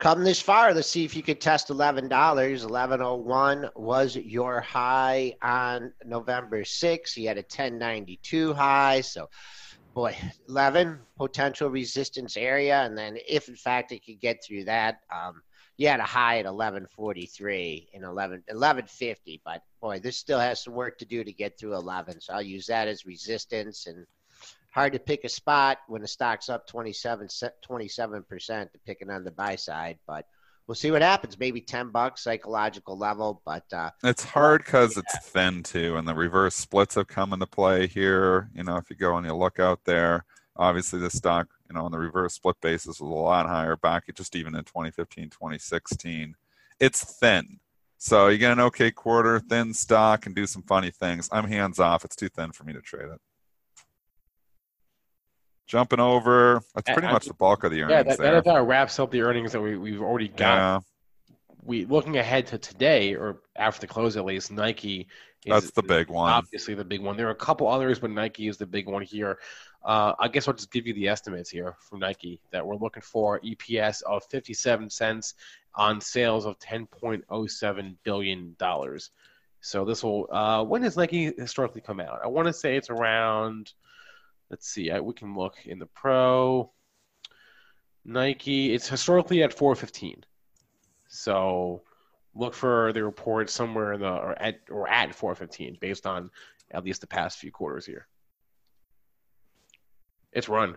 Come 0.00 0.24
this 0.24 0.40
far, 0.40 0.72
let's 0.72 0.88
see 0.88 1.04
if 1.04 1.14
you 1.14 1.22
could 1.22 1.40
test 1.40 1.68
$11. 1.68 2.08
1101 2.08 3.68
was 3.76 4.16
your 4.16 4.60
high 4.60 5.34
on 5.42 5.92
November 6.04 6.62
6th. 6.62 7.16
You 7.16 7.28
had 7.28 7.36
a 7.36 7.42
1092 7.42 8.54
high. 8.54 9.02
So, 9.02 9.28
boy, 9.94 10.16
11 10.48 10.98
potential 11.18 11.68
resistance 11.68 12.38
area. 12.38 12.80
And 12.80 12.96
then 12.96 13.18
if 13.28 13.48
in 13.48 13.56
fact 13.56 13.92
it 13.92 14.04
could 14.04 14.18
get 14.18 14.42
through 14.42 14.64
that, 14.64 15.00
um, 15.14 15.42
you 15.76 15.88
had 15.88 16.00
a 16.00 16.04
high 16.04 16.38
at 16.38 16.44
1143 16.44 17.88
and 17.94 18.04
11 18.04 18.44
1150 18.48 19.40
but 19.44 19.62
boy 19.80 19.98
this 19.98 20.16
still 20.16 20.38
has 20.38 20.62
some 20.62 20.74
work 20.74 20.98
to 20.98 21.04
do 21.04 21.24
to 21.24 21.32
get 21.32 21.58
through 21.58 21.74
11 21.74 22.20
so 22.20 22.34
i'll 22.34 22.42
use 22.42 22.66
that 22.66 22.88
as 22.88 23.06
resistance 23.06 23.86
and 23.86 24.06
hard 24.72 24.92
to 24.94 24.98
pick 24.98 25.24
a 25.24 25.28
spot 25.28 25.78
when 25.86 26.02
the 26.02 26.08
stock's 26.08 26.48
up 26.48 26.66
27 26.66 27.28
27% 27.28 28.72
to 28.72 28.78
picking 28.86 29.10
on 29.10 29.24
the 29.24 29.30
buy 29.30 29.54
side 29.56 29.98
but 30.06 30.26
we'll 30.66 30.74
see 30.74 30.90
what 30.90 31.02
happens. 31.02 31.38
Maybe 31.38 31.60
10 31.60 31.90
bucks 31.90 32.22
psychological 32.24 32.96
level 32.96 33.42
but 33.44 33.64
uh, 33.72 33.90
it's 34.02 34.24
hard 34.24 34.64
because 34.64 34.96
it's 34.96 35.18
thin 35.28 35.62
too 35.62 35.96
and 35.96 36.08
the 36.08 36.14
reverse 36.14 36.54
splits 36.54 36.94
have 36.94 37.08
come 37.08 37.32
into 37.32 37.46
play 37.46 37.86
here. 37.86 38.48
You 38.54 38.64
know 38.64 38.76
if 38.76 38.88
you 38.88 38.96
go 38.96 39.16
and 39.16 39.26
you 39.26 39.34
look 39.34 39.60
out 39.60 39.80
there 39.84 40.24
obviously 40.56 40.98
the 40.98 41.10
stock 41.10 41.48
you 41.72 41.78
know, 41.78 41.86
on 41.86 41.92
the 41.92 41.98
reverse 41.98 42.34
split 42.34 42.56
basis 42.60 43.00
was 43.00 43.00
a 43.00 43.04
lot 43.04 43.46
higher 43.46 43.76
back 43.76 44.04
just 44.14 44.36
even 44.36 44.54
in 44.54 44.64
2015, 44.64 45.30
2016. 45.30 46.34
It's 46.78 47.18
thin. 47.18 47.60
So 47.96 48.28
you 48.28 48.36
get 48.36 48.52
an 48.52 48.60
okay 48.60 48.90
quarter, 48.90 49.40
thin 49.40 49.72
stock, 49.72 50.26
and 50.26 50.34
do 50.34 50.46
some 50.46 50.62
funny 50.62 50.90
things. 50.90 51.30
I'm 51.32 51.48
hands 51.48 51.78
off. 51.78 52.04
It's 52.04 52.16
too 52.16 52.28
thin 52.28 52.52
for 52.52 52.64
me 52.64 52.74
to 52.74 52.82
trade 52.82 53.08
it. 53.08 53.20
Jumping 55.66 56.00
over, 56.00 56.60
that's 56.74 56.90
pretty 56.90 57.08
much 57.08 57.26
the 57.26 57.34
bulk 57.34 57.64
of 57.64 57.70
the 57.70 57.82
earnings. 57.82 57.96
Yeah, 57.96 58.02
that, 58.02 58.18
that 58.18 58.34
about 58.34 58.66
wraps 58.66 58.98
up 58.98 59.10
the 59.10 59.22
earnings 59.22 59.52
that 59.52 59.60
we, 59.62 59.78
we've 59.78 60.02
already 60.02 60.28
got. 60.28 60.56
Yeah. 60.56 60.80
We 61.64 61.84
looking 61.86 62.18
ahead 62.18 62.48
to 62.48 62.58
today, 62.58 63.14
or 63.14 63.40
after 63.62 63.80
the 63.80 63.86
close 63.86 64.16
at 64.16 64.24
least, 64.24 64.50
Nike. 64.50 65.06
Is, 65.44 65.52
that's 65.52 65.70
the 65.70 65.82
big 65.82 66.08
one. 66.08 66.30
Obviously, 66.30 66.74
the 66.74 66.84
big 66.84 67.00
one. 67.00 67.16
There 67.16 67.28
are 67.28 67.32
a 67.32 67.34
couple 67.34 67.68
others, 67.68 67.98
but 67.98 68.10
Nike 68.10 68.48
is 68.48 68.58
the 68.58 68.66
big 68.66 68.86
one 68.86 69.02
here. 69.02 69.38
Uh, 69.84 70.14
I 70.18 70.28
guess 70.28 70.46
I'll 70.46 70.54
just 70.54 70.72
give 70.72 70.86
you 70.86 70.94
the 70.94 71.08
estimates 71.08 71.48
here 71.48 71.76
from 71.80 72.00
Nike 72.00 72.40
that 72.50 72.66
we're 72.66 72.76
looking 72.76 73.02
for 73.02 73.40
EPS 73.40 74.02
of 74.02 74.24
57 74.26 74.90
cents 74.90 75.34
on 75.74 76.00
sales 76.00 76.44
of 76.44 76.58
10.07 76.58 77.96
billion 78.04 78.54
dollars. 78.58 79.10
So 79.60 79.84
this 79.84 80.02
will. 80.02 80.28
Uh, 80.30 80.64
when 80.64 80.82
has 80.82 80.96
Nike 80.96 81.32
historically 81.38 81.80
come 81.80 82.00
out? 82.00 82.20
I 82.22 82.26
want 82.26 82.48
to 82.48 82.52
say 82.52 82.76
it's 82.76 82.90
around. 82.90 83.72
Let's 84.50 84.68
see. 84.68 84.90
I, 84.90 85.00
we 85.00 85.14
can 85.14 85.36
look 85.36 85.54
in 85.64 85.78
the 85.78 85.86
pro. 85.86 86.70
Nike. 88.04 88.74
It's 88.74 88.88
historically 88.88 89.42
at 89.44 89.52
415. 89.54 90.24
So 91.08 91.82
look 92.34 92.54
for 92.54 92.92
the 92.92 93.04
report 93.04 93.50
somewhere 93.50 93.92
in 93.94 94.00
the 94.00 94.08
or 94.08 94.40
at 94.40 94.60
or 94.70 94.88
at 94.88 95.14
415 95.14 95.78
based 95.80 96.06
on 96.06 96.30
at 96.70 96.84
least 96.84 97.00
the 97.00 97.06
past 97.06 97.38
few 97.38 97.50
quarters 97.50 97.86
here. 97.86 98.06
It's 100.32 100.48
run. 100.48 100.76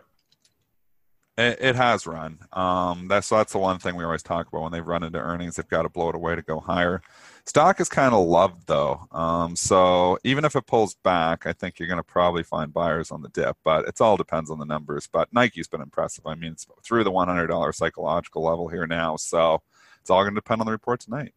It, 1.37 1.57
it 1.59 1.75
has 1.75 2.07
run. 2.07 2.39
Um, 2.53 3.07
that's 3.09 3.27
that's 3.27 3.51
the 3.51 3.57
one 3.57 3.77
thing 3.77 3.95
we 3.95 4.05
always 4.05 4.23
talk 4.23 4.47
about 4.47 4.61
when 4.61 4.71
they've 4.71 4.85
run 4.85 5.03
into 5.03 5.19
earnings. 5.19 5.55
They've 5.55 5.67
got 5.67 5.81
to 5.81 5.89
blow 5.89 6.09
it 6.09 6.15
away 6.15 6.35
to 6.35 6.41
go 6.41 6.59
higher. 6.59 7.01
Stock 7.45 7.79
is 7.79 7.89
kind 7.89 8.13
of 8.13 8.25
loved 8.25 8.67
though, 8.67 9.05
um, 9.11 9.55
so 9.55 10.17
even 10.23 10.45
if 10.45 10.55
it 10.55 10.65
pulls 10.65 10.95
back, 10.95 11.45
I 11.45 11.53
think 11.53 11.77
you're 11.77 11.89
going 11.89 11.99
to 11.99 12.03
probably 12.03 12.43
find 12.43 12.73
buyers 12.73 13.11
on 13.11 13.21
the 13.21 13.29
dip. 13.29 13.57
But 13.63 13.87
it 13.87 13.99
all 13.99 14.17
depends 14.17 14.49
on 14.49 14.59
the 14.59 14.65
numbers. 14.65 15.07
But 15.11 15.31
Nike's 15.33 15.67
been 15.67 15.81
impressive. 15.81 16.25
I 16.25 16.35
mean, 16.35 16.53
it's 16.53 16.67
through 16.83 17.03
the 17.03 17.11
$100 17.11 17.75
psychological 17.75 18.43
level 18.43 18.69
here 18.69 18.87
now, 18.87 19.17
so 19.17 19.61
it's 19.99 20.09
all 20.09 20.23
going 20.23 20.35
to 20.35 20.41
depend 20.41 20.61
on 20.61 20.65
the 20.65 20.71
report 20.71 21.01
tonight. 21.01 21.33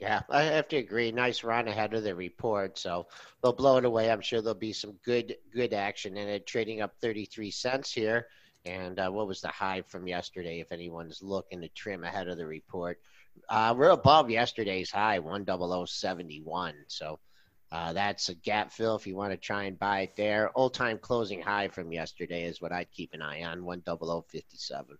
Yeah, 0.00 0.22
I 0.30 0.44
have 0.44 0.66
to 0.68 0.76
agree. 0.76 1.12
Nice 1.12 1.44
run 1.44 1.68
ahead 1.68 1.92
of 1.92 2.04
the 2.04 2.14
report, 2.14 2.78
so 2.78 3.06
they'll 3.42 3.52
blow 3.52 3.76
it 3.76 3.84
away. 3.84 4.10
I'm 4.10 4.22
sure 4.22 4.40
there'll 4.40 4.54
be 4.54 4.72
some 4.72 4.94
good 5.04 5.36
good 5.52 5.74
action 5.74 6.16
in 6.16 6.26
it. 6.26 6.46
Trading 6.46 6.80
up 6.80 6.94
33 7.02 7.50
cents 7.50 7.92
here, 7.92 8.26
and 8.64 8.98
uh, 8.98 9.10
what 9.10 9.26
was 9.26 9.42
the 9.42 9.48
high 9.48 9.82
from 9.82 10.08
yesterday? 10.08 10.60
If 10.60 10.72
anyone's 10.72 11.22
looking 11.22 11.60
to 11.60 11.68
trim 11.68 12.02
ahead 12.02 12.28
of 12.28 12.38
the 12.38 12.46
report, 12.46 12.98
uh, 13.50 13.74
we're 13.76 13.90
above 13.90 14.30
yesterday's 14.30 14.90
high, 14.90 15.18
10071. 15.18 16.74
So 16.88 17.18
uh, 17.70 17.92
that's 17.92 18.30
a 18.30 18.34
gap 18.34 18.72
fill 18.72 18.96
if 18.96 19.06
you 19.06 19.16
want 19.16 19.32
to 19.32 19.36
try 19.36 19.64
and 19.64 19.78
buy 19.78 20.00
it 20.00 20.16
there. 20.16 20.50
Old 20.54 20.72
time 20.72 20.96
closing 20.96 21.42
high 21.42 21.68
from 21.68 21.92
yesterday 21.92 22.44
is 22.44 22.62
what 22.62 22.72
I'd 22.72 22.90
keep 22.90 23.12
an 23.12 23.20
eye 23.20 23.44
on, 23.44 23.66
10057. 23.66 24.96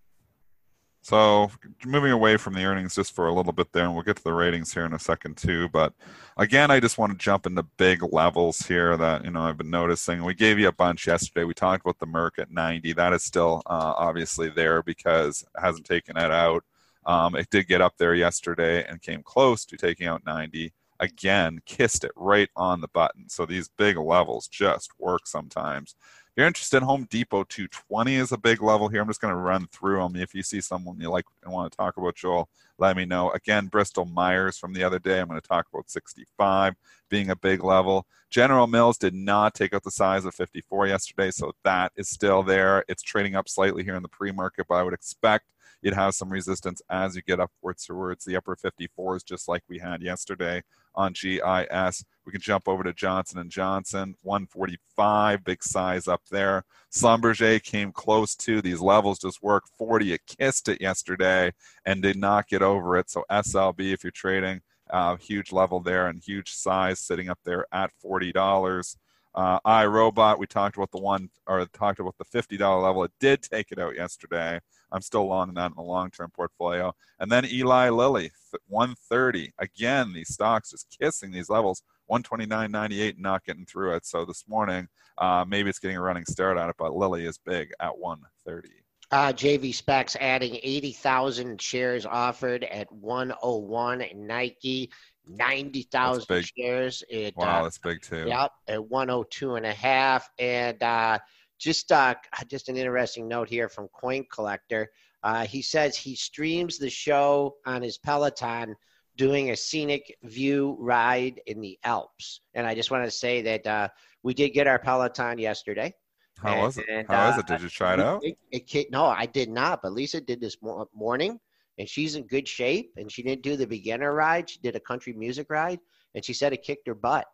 So 1.02 1.50
moving 1.84 2.12
away 2.12 2.36
from 2.36 2.54
the 2.54 2.64
earnings 2.64 2.94
just 2.94 3.14
for 3.14 3.26
a 3.26 3.32
little 3.32 3.52
bit 3.52 3.72
there, 3.72 3.84
and 3.84 3.94
we'll 3.94 4.02
get 4.02 4.16
to 4.16 4.24
the 4.24 4.34
ratings 4.34 4.72
here 4.72 4.84
in 4.84 4.92
a 4.92 4.98
second 4.98 5.36
too. 5.36 5.68
But 5.70 5.94
again, 6.36 6.70
I 6.70 6.78
just 6.78 6.98
want 6.98 7.12
to 7.12 7.18
jump 7.18 7.46
into 7.46 7.62
big 7.62 8.02
levels 8.12 8.60
here 8.60 8.96
that 8.98 9.24
you 9.24 9.30
know 9.30 9.40
I've 9.40 9.56
been 9.56 9.70
noticing. 9.70 10.24
We 10.24 10.34
gave 10.34 10.58
you 10.58 10.68
a 10.68 10.72
bunch 10.72 11.06
yesterday. 11.06 11.44
We 11.44 11.54
talked 11.54 11.84
about 11.84 11.98
the 11.98 12.06
Merck 12.06 12.38
at 12.38 12.50
90. 12.50 12.92
That 12.92 13.14
is 13.14 13.24
still 13.24 13.62
uh, 13.66 13.94
obviously 13.96 14.50
there 14.50 14.82
because 14.82 15.42
it 15.42 15.60
hasn't 15.60 15.86
taken 15.86 16.18
it 16.18 16.30
out. 16.30 16.64
Um, 17.06 17.34
it 17.34 17.48
did 17.50 17.66
get 17.66 17.80
up 17.80 17.94
there 17.96 18.14
yesterday 18.14 18.84
and 18.84 19.00
came 19.00 19.22
close 19.22 19.64
to 19.66 19.76
taking 19.78 20.06
out 20.06 20.26
90. 20.26 20.72
Again, 21.00 21.60
kissed 21.64 22.04
it 22.04 22.12
right 22.14 22.50
on 22.56 22.82
the 22.82 22.88
button. 22.88 23.26
So 23.30 23.46
these 23.46 23.68
big 23.68 23.96
levels 23.96 24.48
just 24.48 24.90
work 24.98 25.26
sometimes 25.26 25.94
you're 26.36 26.46
interested 26.46 26.78
in 26.78 26.82
Home 26.84 27.06
Depot 27.10 27.44
220 27.44 28.14
is 28.14 28.32
a 28.32 28.38
big 28.38 28.62
level 28.62 28.88
here. 28.88 29.00
I'm 29.00 29.08
just 29.08 29.20
going 29.20 29.34
to 29.34 29.40
run 29.40 29.66
through 29.68 29.98
them. 30.00 30.16
If 30.16 30.34
you 30.34 30.42
see 30.42 30.60
someone 30.60 31.00
you 31.00 31.10
like 31.10 31.24
and 31.42 31.52
want 31.52 31.70
to 31.70 31.76
talk 31.76 31.96
about, 31.96 32.14
Joel, 32.14 32.48
let 32.78 32.96
me 32.96 33.04
know. 33.04 33.30
Again, 33.30 33.66
Bristol 33.66 34.04
Myers 34.04 34.56
from 34.56 34.72
the 34.72 34.84
other 34.84 34.98
day. 34.98 35.20
I'm 35.20 35.28
going 35.28 35.40
to 35.40 35.46
talk 35.46 35.66
about 35.72 35.90
65 35.90 36.74
being 37.08 37.30
a 37.30 37.36
big 37.36 37.62
level. 37.62 38.06
General 38.30 38.68
Mills 38.68 38.96
did 38.96 39.14
not 39.14 39.54
take 39.54 39.74
out 39.74 39.82
the 39.82 39.90
size 39.90 40.24
of 40.24 40.34
54 40.34 40.86
yesterday, 40.86 41.30
so 41.30 41.52
that 41.64 41.92
is 41.96 42.08
still 42.08 42.42
there. 42.42 42.84
It's 42.88 43.02
trading 43.02 43.34
up 43.34 43.48
slightly 43.48 43.82
here 43.82 43.96
in 43.96 44.02
the 44.02 44.08
pre-market, 44.08 44.66
but 44.68 44.76
I 44.76 44.82
would 44.84 44.94
expect 44.94 45.46
it 45.82 45.94
has 45.94 46.16
some 46.16 46.30
resistance 46.30 46.82
as 46.90 47.16
you 47.16 47.22
get 47.22 47.40
upwards 47.40 47.84
towards 47.84 48.24
the 48.24 48.36
upper 48.36 48.56
54s, 48.56 49.24
just 49.24 49.48
like 49.48 49.62
we 49.68 49.78
had 49.78 50.02
yesterday 50.02 50.62
on 50.94 51.12
GIS. 51.12 52.04
We 52.26 52.32
can 52.32 52.40
jump 52.40 52.68
over 52.68 52.82
to 52.82 52.92
Johnson 52.92 53.38
and 53.38 53.50
Johnson, 53.50 54.14
145, 54.22 55.44
big 55.44 55.62
size 55.62 56.06
up 56.08 56.22
there. 56.30 56.64
Schlumberger 56.92 57.62
came 57.62 57.92
close 57.92 58.34
to 58.36 58.60
these 58.60 58.80
levels, 58.80 59.18
just 59.18 59.42
work 59.42 59.64
40. 59.78 60.12
It 60.12 60.20
kissed 60.26 60.68
it 60.68 60.80
yesterday 60.80 61.52
and 61.84 62.02
did 62.02 62.16
not 62.16 62.48
get 62.48 62.62
over 62.62 62.96
it. 62.96 63.10
So 63.10 63.24
SLB, 63.30 63.92
if 63.92 64.04
you're 64.04 64.10
trading, 64.10 64.60
uh, 64.90 65.16
huge 65.16 65.52
level 65.52 65.80
there 65.80 66.08
and 66.08 66.20
huge 66.22 66.52
size 66.52 66.98
sitting 67.00 67.28
up 67.28 67.38
there 67.44 67.66
at 67.72 67.90
$40. 68.04 68.96
Uh, 69.32 69.60
iRobot, 69.60 70.38
we 70.38 70.46
talked 70.46 70.76
about 70.76 70.90
the 70.90 70.98
one 70.98 71.30
or 71.46 71.64
talked 71.66 72.00
about 72.00 72.16
the 72.18 72.24
$50 72.24 72.82
level. 72.82 73.04
It 73.04 73.12
did 73.20 73.42
take 73.42 73.70
it 73.70 73.78
out 73.78 73.94
yesterday. 73.94 74.60
I'm 74.92 75.02
still 75.02 75.26
long 75.26 75.54
that 75.54 75.66
in 75.66 75.74
the 75.76 75.82
long 75.82 76.10
term 76.10 76.30
portfolio. 76.30 76.94
And 77.18 77.30
then 77.30 77.44
Eli 77.46 77.90
Lilly, 77.90 78.30
130. 78.68 79.52
Again, 79.58 80.12
these 80.12 80.32
stocks 80.32 80.70
just 80.70 80.96
kissing 81.00 81.30
these 81.30 81.50
levels. 81.50 81.82
129.98, 82.10 83.18
not 83.18 83.44
getting 83.44 83.64
through 83.64 83.94
it. 83.94 84.04
So 84.04 84.24
this 84.24 84.44
morning, 84.48 84.88
uh, 85.18 85.44
maybe 85.46 85.70
it's 85.70 85.78
getting 85.78 85.96
a 85.96 86.02
running 86.02 86.24
start 86.24 86.58
on 86.58 86.68
it, 86.68 86.76
but 86.78 86.96
Lilly 86.96 87.24
is 87.24 87.38
big 87.38 87.70
at 87.80 87.96
130. 87.96 88.68
Uh, 89.12 89.32
JV 89.32 89.74
Specs 89.74 90.16
adding 90.20 90.58
80,000 90.62 91.60
shares 91.60 92.06
offered 92.06 92.64
at 92.64 92.90
101. 92.92 94.04
Nike 94.14 94.90
90,000 95.26 96.44
shares. 96.56 97.02
It, 97.08 97.36
wow, 97.36 97.60
uh, 97.60 97.62
that's 97.64 97.78
big 97.78 98.02
too. 98.02 98.26
Yep, 98.28 98.52
at 98.68 98.84
102 98.84 99.56
and 99.56 99.66
a 99.66 99.72
half. 99.72 100.28
And 100.38 100.80
uh, 100.82 101.18
just 101.60 101.92
uh, 101.92 102.14
just 102.48 102.68
an 102.68 102.76
interesting 102.76 103.28
note 103.28 103.48
here 103.48 103.68
from 103.68 103.88
Coin 103.88 104.24
Collector. 104.32 104.90
Uh, 105.22 105.44
he 105.44 105.60
says 105.60 105.96
he 105.96 106.16
streams 106.16 106.78
the 106.78 106.90
show 106.90 107.56
on 107.66 107.82
his 107.82 107.98
Peloton 107.98 108.74
doing 109.16 109.50
a 109.50 109.56
scenic 109.56 110.16
view 110.22 110.76
ride 110.80 111.40
in 111.46 111.60
the 111.60 111.78
Alps. 111.84 112.40
And 112.54 112.66
I 112.66 112.74
just 112.74 112.90
want 112.90 113.04
to 113.04 113.10
say 113.10 113.42
that 113.42 113.66
uh, 113.66 113.88
we 114.22 114.32
did 114.32 114.50
get 114.50 114.66
our 114.66 114.78
Peloton 114.78 115.38
yesterday. 115.38 115.94
How 116.42 116.52
and, 116.52 116.62
was 116.62 116.78
it? 116.78 116.86
And, 116.90 117.06
How 117.06 117.24
uh, 117.24 117.30
was 117.30 117.38
it? 117.38 117.46
Did 117.46 117.60
you 117.60 117.68
try 117.68 117.94
it 117.94 118.00
out? 118.00 118.24
It, 118.24 118.38
it, 118.50 118.74
it, 118.74 118.90
no, 118.90 119.04
I 119.04 119.26
did 119.26 119.50
not. 119.50 119.82
But 119.82 119.92
Lisa 119.92 120.22
did 120.22 120.40
this 120.40 120.56
morning, 120.94 121.38
and 121.78 121.86
she's 121.86 122.14
in 122.14 122.26
good 122.26 122.48
shape. 122.48 122.92
And 122.96 123.12
she 123.12 123.22
didn't 123.22 123.42
do 123.42 123.56
the 123.56 123.66
beginner 123.66 124.14
ride; 124.14 124.48
she 124.48 124.58
did 124.60 124.74
a 124.74 124.80
country 124.80 125.12
music 125.12 125.48
ride, 125.50 125.80
and 126.14 126.24
she 126.24 126.32
said 126.32 126.54
it 126.54 126.62
kicked 126.62 126.88
her 126.88 126.94
butt. 126.94 127.26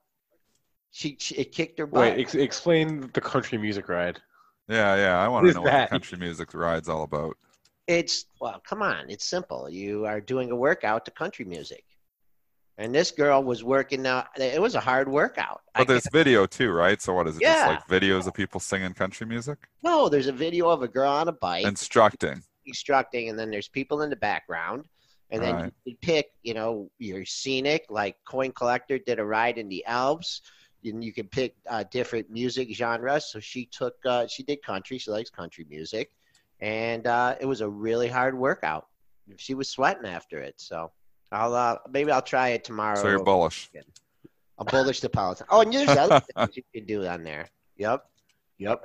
She, 0.97 1.15
she 1.21 1.35
it 1.35 1.53
kicked 1.53 1.79
her 1.79 1.87
butt. 1.87 2.01
Wait, 2.01 2.21
ex- 2.21 2.35
explain 2.35 3.11
the 3.13 3.21
country 3.21 3.59
music 3.59 3.87
ride. 3.91 4.19
Yeah, 4.67 4.97
yeah, 4.97 5.19
I 5.19 5.29
want 5.29 5.47
to 5.47 5.53
know 5.53 5.65
that? 5.65 5.91
what 5.91 5.91
country 5.91 6.17
music 6.17 6.55
ride's 6.55 6.89
all 6.89 7.03
about. 7.03 7.37
It's 7.87 8.25
well, 8.41 8.63
come 8.67 8.81
on, 8.81 9.11
it's 9.11 9.27
simple. 9.27 9.69
You 9.69 10.07
are 10.07 10.23
doing 10.23 10.51
a 10.51 10.57
workout 10.57 11.05
to 11.05 11.11
country 11.11 11.45
music. 11.45 11.85
And 12.79 12.95
this 12.95 13.11
girl 13.11 13.45
was 13.45 13.63
working 13.63 14.07
out. 14.07 14.29
It 14.39 14.61
was 14.61 14.75
a 14.75 14.81
hard 14.81 15.07
workout. 15.07 15.61
But 15.75 15.87
there's 15.87 16.09
video 16.11 16.47
too, 16.47 16.73
right? 16.73 17.01
So 17.03 17.13
what 17.13 17.29
is 17.29 17.37
it? 17.37 17.43
Yeah. 17.43 17.75
Just 17.75 17.91
like 17.91 18.01
videos 18.01 18.27
of 18.27 18.33
people 18.33 18.59
singing 18.59 18.95
country 18.95 19.27
music? 19.27 19.59
No, 19.83 20.09
there's 20.09 20.29
a 20.29 20.33
video 20.33 20.71
of 20.71 20.83
a 20.83 20.89
girl 20.89 21.11
on 21.11 21.29
a 21.29 21.33
bike 21.33 21.67
instructing. 21.67 22.43
Instructing, 22.65 23.29
and 23.29 23.39
then 23.39 23.51
there's 23.51 23.69
people 23.69 24.01
in 24.01 24.09
the 24.09 24.17
background. 24.17 24.87
And 25.29 25.43
then 25.43 25.55
right. 25.57 25.73
you 25.85 25.97
pick, 26.01 26.29
you 26.43 26.55
know, 26.55 26.89
your 26.99 27.27
scenic, 27.27 27.85
like 27.91 28.17
Coin 28.25 28.53
Collector 28.53 28.99
did 28.99 29.19
a 29.19 29.25
ride 29.25 29.59
in 29.59 29.69
the 29.69 29.85
Alps. 29.85 30.41
And 30.85 31.03
you 31.03 31.13
can 31.13 31.27
pick 31.27 31.57
uh, 31.69 31.85
different 31.91 32.31
music 32.31 32.71
genres. 32.73 33.27
So 33.27 33.41
she 33.41 33.67
took, 33.67 33.95
uh, 34.05 34.27
she 34.29 34.43
did 34.43 34.63
country. 34.63 34.99
She 34.99 35.11
likes 35.11 35.31
country 35.31 35.67
music 35.69 36.11
and 36.61 37.07
uh, 37.07 37.37
it 37.41 37.47
was 37.47 37.61
a 37.61 37.69
really 37.69 38.09
hard 38.09 38.37
workout. 38.37 38.87
She 39.37 39.55
was 39.55 39.69
sweating 39.69 40.07
after 40.07 40.39
it, 40.39 40.55
so 40.57 40.93
I'll 41.33 41.55
uh, 41.55 41.79
maybe 41.91 42.11
I'll 42.11 42.23
try 42.23 42.51
it 42.51 42.65
tomorrow. 42.65 42.97
So 42.97 43.09
you're 43.09 43.23
bullish. 43.23 43.71
I'm 44.59 44.67
bullish 44.67 45.01
to 45.01 45.09
Peloton. 45.09 45.47
Oh, 45.51 45.61
and 45.61 45.73
there's 45.73 45.89
other 45.89 46.21
things 46.21 46.57
you 46.57 46.63
can 46.73 46.87
do 46.87 47.07
on 47.07 47.25
there. 47.25 47.49
Yep, 47.77 48.07
yep. 48.59 48.83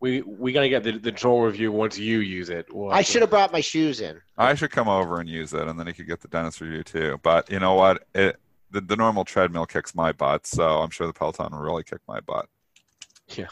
We 0.00 0.22
we 0.22 0.52
gotta 0.52 0.68
get 0.68 0.82
the, 0.82 0.98
the 0.98 1.12
Joel 1.12 1.42
review 1.42 1.70
once 1.70 1.96
you 1.96 2.18
use 2.18 2.50
it. 2.50 2.66
We'll 2.74 2.90
I 2.90 3.02
should 3.02 3.22
have 3.22 3.30
brought 3.30 3.52
my 3.52 3.60
shoes 3.60 4.00
in. 4.00 4.20
I 4.36 4.54
should 4.54 4.70
come 4.70 4.88
over 4.88 5.20
and 5.20 5.28
use 5.28 5.54
it, 5.54 5.68
and 5.68 5.78
then 5.78 5.86
you 5.86 5.94
could 5.94 6.08
get 6.08 6.20
the 6.20 6.28
Dennis 6.28 6.60
review 6.60 6.82
too. 6.82 7.20
But 7.22 7.50
you 7.50 7.60
know 7.60 7.74
what? 7.74 8.06
It 8.14 8.38
the, 8.74 8.80
the 8.80 8.96
normal 8.96 9.24
treadmill 9.24 9.66
kicks 9.66 9.94
my 9.94 10.12
butt, 10.12 10.46
so 10.46 10.80
I'm 10.80 10.90
sure 10.90 11.06
the 11.06 11.12
Peloton 11.12 11.52
will 11.52 11.60
really 11.60 11.84
kick 11.84 12.00
my 12.08 12.20
butt. 12.20 12.48
Yeah. 13.28 13.46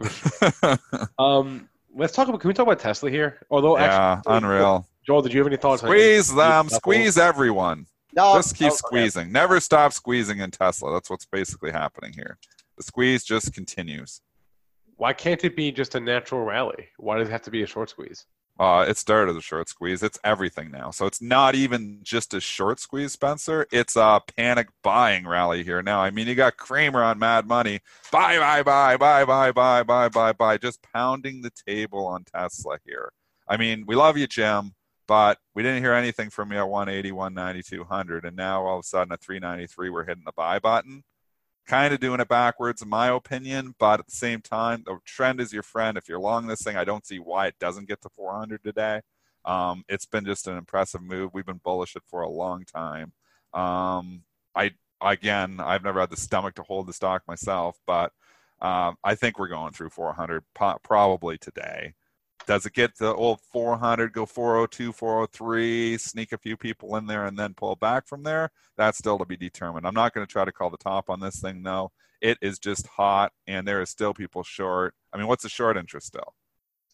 um, 1.18 1.68
let's 1.94 2.12
talk 2.12 2.28
about. 2.28 2.40
Can 2.40 2.48
we 2.48 2.54
talk 2.54 2.66
about 2.66 2.80
Tesla 2.80 3.10
here? 3.10 3.38
Although, 3.50 3.78
yeah, 3.78 4.16
actually, 4.18 4.36
unreal. 4.36 4.86
Joel, 5.06 5.22
did 5.22 5.32
you 5.32 5.40
have 5.40 5.46
any 5.46 5.56
thoughts? 5.56 5.82
Squeeze 5.82 6.34
them, 6.34 6.68
squeeze 6.68 7.16
everyone. 7.16 7.86
No, 8.14 8.34
just 8.34 8.56
keep 8.56 8.72
squeezing. 8.72 9.22
Okay. 9.22 9.30
Never 9.30 9.60
stop 9.60 9.92
squeezing 9.92 10.38
in 10.40 10.50
Tesla. 10.50 10.92
That's 10.92 11.08
what's 11.08 11.26
basically 11.26 11.70
happening 11.70 12.12
here. 12.12 12.38
The 12.76 12.82
squeeze 12.82 13.24
just 13.24 13.52
continues. 13.52 14.20
Why 14.96 15.12
can't 15.12 15.42
it 15.44 15.54
be 15.54 15.70
just 15.70 15.94
a 15.94 16.00
natural 16.00 16.44
rally? 16.44 16.88
Why 16.96 17.18
does 17.18 17.28
it 17.28 17.32
have 17.32 17.42
to 17.42 17.50
be 17.50 17.62
a 17.62 17.66
short 17.66 17.90
squeeze? 17.90 18.26
Uh, 18.58 18.84
it 18.88 18.96
started 18.96 19.30
as 19.30 19.36
a 19.36 19.40
short 19.40 19.68
squeeze. 19.68 20.02
It's 20.02 20.18
everything 20.24 20.70
now. 20.72 20.90
So 20.90 21.06
it's 21.06 21.22
not 21.22 21.54
even 21.54 22.00
just 22.02 22.34
a 22.34 22.40
short 22.40 22.80
squeeze, 22.80 23.12
Spencer. 23.12 23.66
It's 23.70 23.94
a 23.94 24.20
panic 24.36 24.68
buying 24.82 25.28
rally 25.28 25.62
here 25.62 25.80
now. 25.80 26.00
I 26.00 26.10
mean, 26.10 26.26
you 26.26 26.34
got 26.34 26.56
Cramer 26.56 27.02
on 27.02 27.20
Mad 27.20 27.46
Money. 27.46 27.80
Buy, 28.10 28.38
buy, 28.38 28.64
buy, 28.64 28.96
buy, 28.96 29.24
buy, 29.24 29.52
buy, 29.52 29.82
buy, 29.84 30.08
buy, 30.08 30.32
buy. 30.32 30.58
Just 30.58 30.82
pounding 30.82 31.40
the 31.40 31.52
table 31.68 32.04
on 32.06 32.24
Tesla 32.24 32.78
here. 32.84 33.12
I 33.46 33.56
mean, 33.56 33.84
we 33.86 33.94
love 33.94 34.18
you, 34.18 34.26
Jim, 34.26 34.74
but 35.06 35.38
we 35.54 35.62
didn't 35.62 35.82
hear 35.82 35.94
anything 35.94 36.28
from 36.28 36.50
you 36.50 36.58
at 36.58 36.68
180, 36.68 37.12
190, 37.12 37.62
200. 37.62 38.24
And 38.24 38.36
now 38.36 38.66
all 38.66 38.78
of 38.78 38.80
a 38.80 38.86
sudden 38.86 39.12
at 39.12 39.22
393, 39.22 39.88
we're 39.88 40.04
hitting 40.04 40.24
the 40.26 40.32
buy 40.32 40.58
button 40.58 41.04
kind 41.68 41.94
of 41.94 42.00
doing 42.00 42.20
it 42.20 42.28
backwards 42.28 42.82
in 42.82 42.88
my 42.88 43.08
opinion 43.08 43.74
but 43.78 44.00
at 44.00 44.06
the 44.06 44.16
same 44.16 44.40
time 44.40 44.82
the 44.86 44.98
trend 45.04 45.40
is 45.40 45.52
your 45.52 45.62
friend. 45.62 45.98
If 45.98 46.08
you're 46.08 46.18
long 46.18 46.46
this 46.46 46.62
thing 46.62 46.76
i 46.76 46.84
don't 46.84 47.06
see 47.06 47.18
why 47.18 47.46
it 47.48 47.58
doesn't 47.60 47.88
get 47.88 48.00
to 48.02 48.08
400 48.16 48.64
today. 48.64 49.02
Um, 49.44 49.84
it's 49.88 50.06
been 50.06 50.24
just 50.26 50.48
an 50.48 50.58
impressive 50.58 51.02
move. 51.02 51.30
We've 51.32 51.46
been 51.46 51.60
bullish 51.62 51.96
it 51.96 52.02
for 52.08 52.22
a 52.22 52.28
long 52.28 52.64
time. 52.64 53.12
Um, 53.54 54.24
i 54.56 54.72
again 55.00 55.60
i've 55.60 55.84
never 55.84 56.00
had 56.00 56.10
the 56.10 56.16
stomach 56.16 56.54
to 56.56 56.62
hold 56.62 56.86
the 56.86 56.92
stock 56.92 57.22
myself 57.28 57.78
but 57.86 58.12
um, 58.60 58.96
i 59.04 59.14
think 59.14 59.38
we're 59.38 59.48
going 59.48 59.72
through 59.72 59.90
400 59.90 60.42
po- 60.54 60.78
probably 60.82 61.38
today 61.38 61.94
Does 62.48 62.64
it 62.64 62.72
get 62.72 62.96
the 62.96 63.14
old 63.14 63.42
400, 63.52 64.14
go 64.14 64.24
402, 64.24 64.92
403, 64.92 65.98
sneak 65.98 66.32
a 66.32 66.38
few 66.38 66.56
people 66.56 66.96
in 66.96 67.06
there, 67.06 67.26
and 67.26 67.38
then 67.38 67.52
pull 67.52 67.76
back 67.76 68.08
from 68.08 68.22
there? 68.22 68.50
That's 68.78 68.96
still 68.96 69.18
to 69.18 69.26
be 69.26 69.36
determined. 69.36 69.86
I'm 69.86 69.92
not 69.92 70.14
going 70.14 70.26
to 70.26 70.32
try 70.32 70.46
to 70.46 70.50
call 70.50 70.70
the 70.70 70.78
top 70.78 71.10
on 71.10 71.20
this 71.20 71.40
thing, 71.42 71.62
no. 71.62 71.92
It 72.22 72.38
is 72.40 72.58
just 72.58 72.86
hot, 72.86 73.32
and 73.46 73.68
there 73.68 73.82
is 73.82 73.90
still 73.90 74.14
people 74.14 74.42
short. 74.44 74.94
I 75.12 75.18
mean, 75.18 75.26
what's 75.26 75.42
the 75.42 75.50
short 75.50 75.76
interest 75.76 76.06
still? 76.06 76.34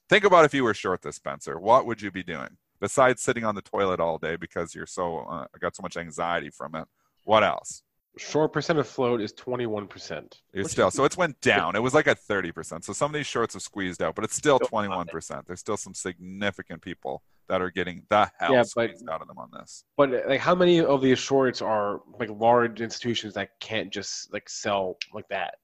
Think 0.09 0.25
about 0.25 0.45
if 0.45 0.55
you 0.55 0.65
were 0.65 0.75
short 0.75 1.03
this, 1.03 1.15
Spencer. 1.15 1.61
What 1.61 1.87
would 1.87 2.03
you 2.03 2.11
be 2.11 2.25
doing 2.25 2.57
besides 2.81 3.23
sitting 3.23 3.45
on 3.45 3.55
the 3.55 3.63
toilet 3.63 4.01
all 4.01 4.19
day 4.19 4.35
because 4.35 4.75
you're 4.75 4.87
so 4.87 5.19
uh, 5.19 5.47
got 5.61 5.77
so 5.77 5.83
much 5.83 5.97
anxiety 5.97 6.51
from 6.51 6.75
it? 6.75 6.89
What 7.23 7.45
else? 7.45 7.84
Short 8.17 8.53
percent 8.53 8.79
of 8.79 8.87
float 8.87 9.21
is 9.21 9.33
21%. 9.33 10.41
It's 10.53 10.71
still 10.71 10.91
so 10.91 11.05
it's 11.05 11.17
went 11.17 11.41
down. 11.41 11.75
It 11.75 11.81
was 11.83 11.95
like 11.95 12.07
at 12.07 12.21
30%. 12.21 12.85
So 12.85 12.93
some 12.93 13.11
of 13.11 13.15
these 13.15 13.27
shorts 13.27 13.55
have 13.55 13.63
squeezed 13.63 14.01
out, 14.03 14.15
but 14.15 14.25
it's 14.25 14.37
still 14.37 14.61
21%. 14.61 15.47
There's 15.47 15.59
still 15.61 15.77
some 15.77 15.95
significant 15.95 16.81
people 16.81 17.23
that 17.49 17.61
are 17.61 17.71
getting 17.71 18.05
the 18.11 18.31
hell 18.39 18.53
Yeah, 18.53 18.61
but- 18.61 18.69
squeezed 18.69 19.09
out 19.09 19.21
of 19.21 19.27
them 19.29 19.39
on 19.39 19.51
this. 19.53 19.85
But 19.97 20.11
like, 20.29 20.41
how 20.41 20.55
many 20.55 20.81
of 20.81 21.03
these 21.03 21.19
shorts 21.19 21.61
are 21.61 22.03
like 22.21 22.31
large 22.31 22.81
institutions 22.81 23.35
that 23.35 23.51
can't 23.61 23.93
just 23.93 24.33
like 24.33 24.49
sell 24.49 24.97
like 25.13 25.27
that? 25.29 25.57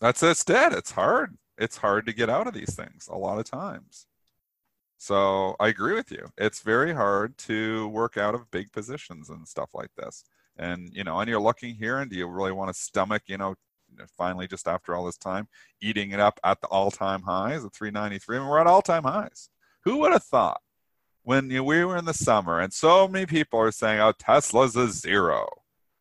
That's 0.00 0.22
it's 0.22 0.44
dead. 0.44 0.72
It's 0.72 0.90
hard. 0.92 1.36
It's 1.58 1.76
hard 1.76 2.06
to 2.06 2.12
get 2.12 2.30
out 2.30 2.46
of 2.46 2.54
these 2.54 2.74
things 2.74 3.06
a 3.10 3.16
lot 3.16 3.38
of 3.38 3.44
times. 3.44 4.06
So 4.98 5.56
I 5.60 5.68
agree 5.68 5.94
with 5.94 6.10
you. 6.10 6.26
It's 6.38 6.60
very 6.60 6.92
hard 6.94 7.36
to 7.38 7.88
work 7.88 8.16
out 8.16 8.34
of 8.34 8.50
big 8.50 8.72
positions 8.72 9.30
and 9.30 9.46
stuff 9.46 9.70
like 9.74 9.90
this. 9.96 10.24
And 10.56 10.90
you 10.92 11.04
know, 11.04 11.18
and 11.20 11.28
you're 11.28 11.40
looking 11.40 11.74
here, 11.74 11.98
and 11.98 12.10
do 12.10 12.16
you 12.16 12.26
really 12.26 12.52
want 12.52 12.72
to 12.72 12.80
stomach, 12.80 13.22
you 13.26 13.38
know, 13.38 13.54
finally 14.16 14.46
just 14.46 14.68
after 14.68 14.94
all 14.94 15.06
this 15.06 15.16
time, 15.16 15.48
eating 15.80 16.10
it 16.10 16.20
up 16.20 16.38
at 16.44 16.60
the 16.60 16.66
all-time 16.68 17.22
highs 17.22 17.64
at 17.64 17.72
393? 17.74 18.36
I 18.36 18.40
mean, 18.40 18.48
we're 18.48 18.60
at 18.60 18.66
all-time 18.66 19.04
highs. 19.04 19.48
Who 19.84 19.98
would 19.98 20.12
have 20.12 20.24
thought 20.24 20.60
when 21.22 21.50
you, 21.50 21.64
we 21.64 21.84
were 21.84 21.96
in 21.96 22.04
the 22.04 22.14
summer, 22.14 22.60
and 22.60 22.72
so 22.72 23.08
many 23.08 23.26
people 23.26 23.58
are 23.58 23.72
saying, 23.72 24.00
"Oh, 24.00 24.12
Tesla's 24.12 24.76
a 24.76 24.88
zero," 24.88 25.48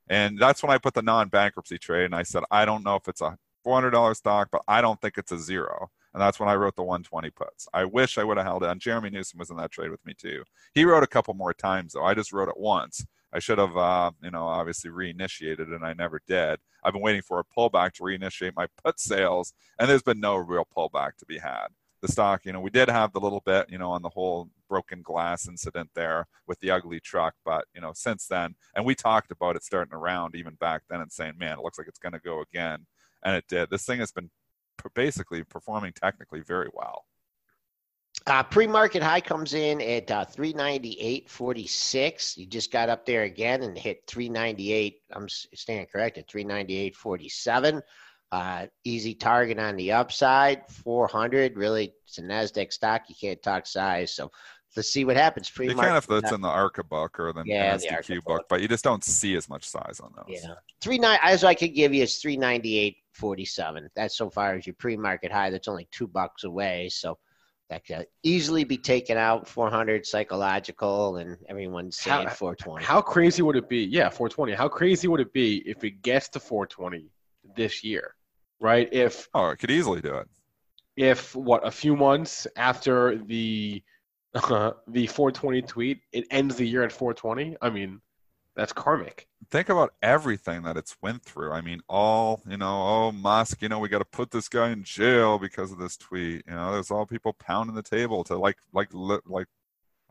and 0.09 0.37
that's 0.37 0.61
when 0.61 0.71
I 0.71 0.77
put 0.77 0.93
the 0.93 1.01
non-bankruptcy 1.01 1.77
trade, 1.77 2.05
and 2.05 2.15
I 2.15 2.23
said, 2.23 2.43
I 2.51 2.65
don't 2.65 2.83
know 2.83 2.95
if 2.95 3.07
it's 3.07 3.21
a 3.21 3.37
$400 3.65 4.15
stock, 4.15 4.49
but 4.51 4.61
I 4.67 4.81
don't 4.81 4.99
think 4.99 5.17
it's 5.17 5.31
a 5.31 5.39
zero. 5.39 5.89
And 6.13 6.21
that's 6.21 6.39
when 6.39 6.49
I 6.49 6.55
wrote 6.55 6.75
the 6.75 6.83
120 6.83 7.29
puts. 7.29 7.67
I 7.73 7.85
wish 7.85 8.17
I 8.17 8.23
would 8.23 8.37
have 8.37 8.45
held 8.45 8.63
it. 8.63 8.69
And 8.69 8.81
Jeremy 8.81 9.09
Newsome 9.09 9.39
was 9.39 9.49
in 9.49 9.57
that 9.57 9.71
trade 9.71 9.91
with 9.91 10.05
me 10.05 10.13
too. 10.13 10.43
He 10.73 10.83
wrote 10.83 11.03
a 11.03 11.07
couple 11.07 11.33
more 11.33 11.53
times 11.53 11.93
though. 11.93 12.03
I 12.03 12.13
just 12.13 12.33
wrote 12.33 12.49
it 12.49 12.57
once. 12.57 13.05
I 13.33 13.39
should 13.39 13.57
have, 13.57 13.77
uh, 13.77 14.11
you 14.21 14.31
know, 14.31 14.45
obviously 14.45 14.91
reinitiated, 14.91 15.73
and 15.73 15.85
I 15.85 15.93
never 15.93 16.21
did. 16.27 16.59
I've 16.83 16.93
been 16.93 17.01
waiting 17.01 17.21
for 17.21 17.39
a 17.39 17.43
pullback 17.43 17.93
to 17.93 18.03
reinitiate 18.03 18.55
my 18.55 18.67
put 18.83 18.99
sales, 18.99 19.53
and 19.79 19.89
there's 19.89 20.03
been 20.03 20.19
no 20.19 20.35
real 20.35 20.67
pullback 20.75 21.15
to 21.17 21.25
be 21.25 21.37
had. 21.37 21.67
The 22.01 22.11
stock, 22.11 22.45
you 22.45 22.51
know, 22.51 22.59
we 22.59 22.71
did 22.71 22.89
have 22.89 23.13
the 23.13 23.19
little 23.19 23.43
bit, 23.45 23.69
you 23.69 23.77
know, 23.77 23.91
on 23.91 24.01
the 24.01 24.09
whole 24.09 24.49
broken 24.67 25.01
glass 25.01 25.47
incident 25.47 25.91
there 25.93 26.25
with 26.47 26.59
the 26.59 26.71
ugly 26.71 26.99
truck, 26.99 27.35
but 27.45 27.65
you 27.75 27.81
know, 27.81 27.91
since 27.93 28.25
then, 28.25 28.55
and 28.75 28.85
we 28.85 28.95
talked 28.95 29.31
about 29.31 29.55
it 29.55 29.63
starting 29.63 29.93
around 29.93 30.35
even 30.35 30.55
back 30.55 30.81
then 30.89 31.01
and 31.01 31.11
saying, 31.11 31.33
man, 31.37 31.59
it 31.59 31.63
looks 31.63 31.77
like 31.77 31.87
it's 31.87 31.99
going 31.99 32.13
to 32.13 32.19
go 32.19 32.41
again, 32.41 32.87
and 33.23 33.35
it 33.35 33.45
did. 33.47 33.69
This 33.69 33.85
thing 33.85 33.99
has 33.99 34.11
been 34.11 34.31
basically 34.95 35.43
performing 35.43 35.93
technically 35.93 36.41
very 36.41 36.69
well. 36.73 37.05
Uh, 38.27 38.43
pre-market 38.43 39.01
high 39.01 39.21
comes 39.21 39.53
in 39.55 39.81
at 39.81 40.11
uh, 40.11 40.25
398.46. 40.25 42.37
You 42.37 42.45
just 42.45 42.71
got 42.71 42.89
up 42.89 43.05
there 43.05 43.23
again 43.23 43.63
and 43.63 43.77
hit 43.77 44.03
398. 44.07 44.97
I'm 45.11 45.23
s- 45.23 45.47
staying 45.55 45.87
corrected. 45.91 46.27
398.47. 46.27 47.81
Uh, 48.31 48.67
easy 48.83 49.13
target 49.13 49.59
on 49.59 49.75
the 49.75 49.91
upside. 49.91 50.67
400. 50.69 51.57
Really, 51.57 51.93
it's 52.05 52.17
a 52.17 52.21
Nasdaq 52.21 52.71
stock. 52.71 53.03
You 53.09 53.15
can't 53.19 53.41
talk 53.41 53.65
size. 53.65 54.13
So 54.13 54.31
let's 54.77 54.89
see 54.89 55.03
what 55.03 55.17
happens. 55.17 55.49
Pre-market. 55.49 55.81
You 55.81 55.87
can 55.89 55.97
if 55.97 56.07
that's 56.07 56.31
in 56.31 56.41
the 56.41 56.47
ARCA 56.47 56.83
book 56.83 57.19
or 57.19 57.33
the 57.33 57.43
Yeah, 57.45 57.75
the 57.75 57.87
NSDQ 57.87 58.23
book. 58.23 58.45
but 58.47 58.61
you 58.61 58.67
just 58.67 58.83
don't 58.83 59.03
see 59.03 59.35
as 59.35 59.49
much 59.49 59.67
size 59.67 59.99
on 59.99 60.13
those. 60.15 60.39
Yeah, 60.43 60.53
three 60.79 60.97
nine. 60.97 61.19
As 61.21 61.43
I 61.43 61.53
could 61.55 61.75
give 61.75 61.93
you 61.93 62.03
is 62.03 62.19
three 62.19 62.37
ninety 62.37 62.77
eight 62.77 62.97
forty 63.13 63.43
seven. 63.43 63.89
That's 63.97 64.15
so 64.15 64.29
far 64.29 64.55
as 64.55 64.65
your 64.65 64.75
pre 64.75 64.95
market 64.95 65.31
high. 65.31 65.49
That's 65.49 65.67
only 65.67 65.89
two 65.91 66.07
bucks 66.07 66.45
away. 66.45 66.87
So 66.87 67.17
that 67.71 67.85
could 67.87 68.05
easily 68.21 68.65
be 68.65 68.77
taken 68.77 69.17
out. 69.17 69.47
Four 69.47 69.69
hundred 69.71 70.05
psychological, 70.05 71.15
and 71.15 71.37
everyone's 71.49 71.97
saying 71.97 72.27
How- 72.27 72.33
four 72.33 72.55
twenty. 72.55 72.83
How 72.85 73.01
crazy 73.01 73.41
would 73.41 73.55
it 73.55 73.67
be? 73.69 73.83
Yeah, 73.85 74.09
420. 74.09 74.53
How 74.53 74.67
crazy 74.67 75.07
would 75.07 75.21
it 75.21 75.31
be 75.33 75.63
if 75.65 75.83
it 75.85 76.01
gets 76.03 76.27
to 76.29 76.39
420 76.39 77.09
this 77.55 77.81
year? 77.83 78.13
Right? 78.59 78.89
If 78.91 79.27
Oh, 79.33 79.49
it 79.49 79.57
could 79.57 79.71
easily 79.71 80.01
do 80.01 80.15
it. 80.15 80.27
if 80.97 81.33
what 81.35 81.65
a 81.65 81.71
few 81.71 81.95
months 81.95 82.45
after 82.57 83.17
the 83.17 83.81
the 84.33 85.07
420 85.07 85.61
tweet, 85.63 85.99
it 86.11 86.25
ends 86.29 86.55
the 86.57 86.67
year 86.67 86.83
at 86.83 86.91
420. 86.91 87.55
I 87.61 87.69
mean, 87.69 88.01
that's 88.55 88.73
karmic. 88.73 89.27
think 89.49 89.69
about 89.69 89.93
everything 90.01 90.63
that 90.63 90.77
it's 90.77 90.97
went 91.01 91.23
through. 91.23 91.51
I 91.51 91.61
mean, 91.61 91.81
all 91.87 92.41
you 92.47 92.57
know, 92.57 92.87
oh 92.87 93.11
Musk, 93.11 93.61
you 93.61 93.69
know, 93.69 93.79
we 93.79 93.89
got 93.89 93.99
to 93.99 94.05
put 94.05 94.31
this 94.31 94.49
guy 94.49 94.71
in 94.71 94.83
jail 94.83 95.39
because 95.39 95.71
of 95.71 95.79
this 95.79 95.97
tweet. 95.97 96.43
You 96.47 96.53
know, 96.53 96.73
there's 96.73 96.91
all 96.91 97.05
people 97.05 97.33
pounding 97.33 97.75
the 97.75 97.83
table 97.83 98.23
to 98.25 98.37
like, 98.37 98.57
like, 98.73 98.89
like, 98.93 99.47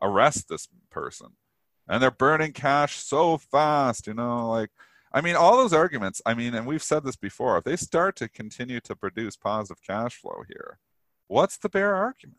arrest 0.01 0.49
this 0.49 0.67
person, 0.89 1.35
and 1.87 2.01
they're 2.01 2.11
burning 2.11 2.53
cash 2.53 2.97
so 2.97 3.37
fast. 3.37 4.07
You 4.07 4.15
know, 4.15 4.49
like, 4.49 4.71
I 5.13 5.21
mean, 5.21 5.35
all 5.35 5.57
those 5.57 5.73
arguments. 5.73 6.21
I 6.25 6.33
mean, 6.33 6.55
and 6.55 6.65
we've 6.65 6.83
said 6.83 7.03
this 7.03 7.15
before. 7.15 7.57
If 7.57 7.63
they 7.63 7.75
start 7.75 8.15
to 8.17 8.29
continue 8.29 8.79
to 8.81 8.95
produce 8.95 9.35
positive 9.35 9.83
cash 9.85 10.15
flow 10.15 10.43
here, 10.47 10.79
what's 11.27 11.57
the 11.57 11.69
bear 11.69 11.95
argument? 11.95 12.37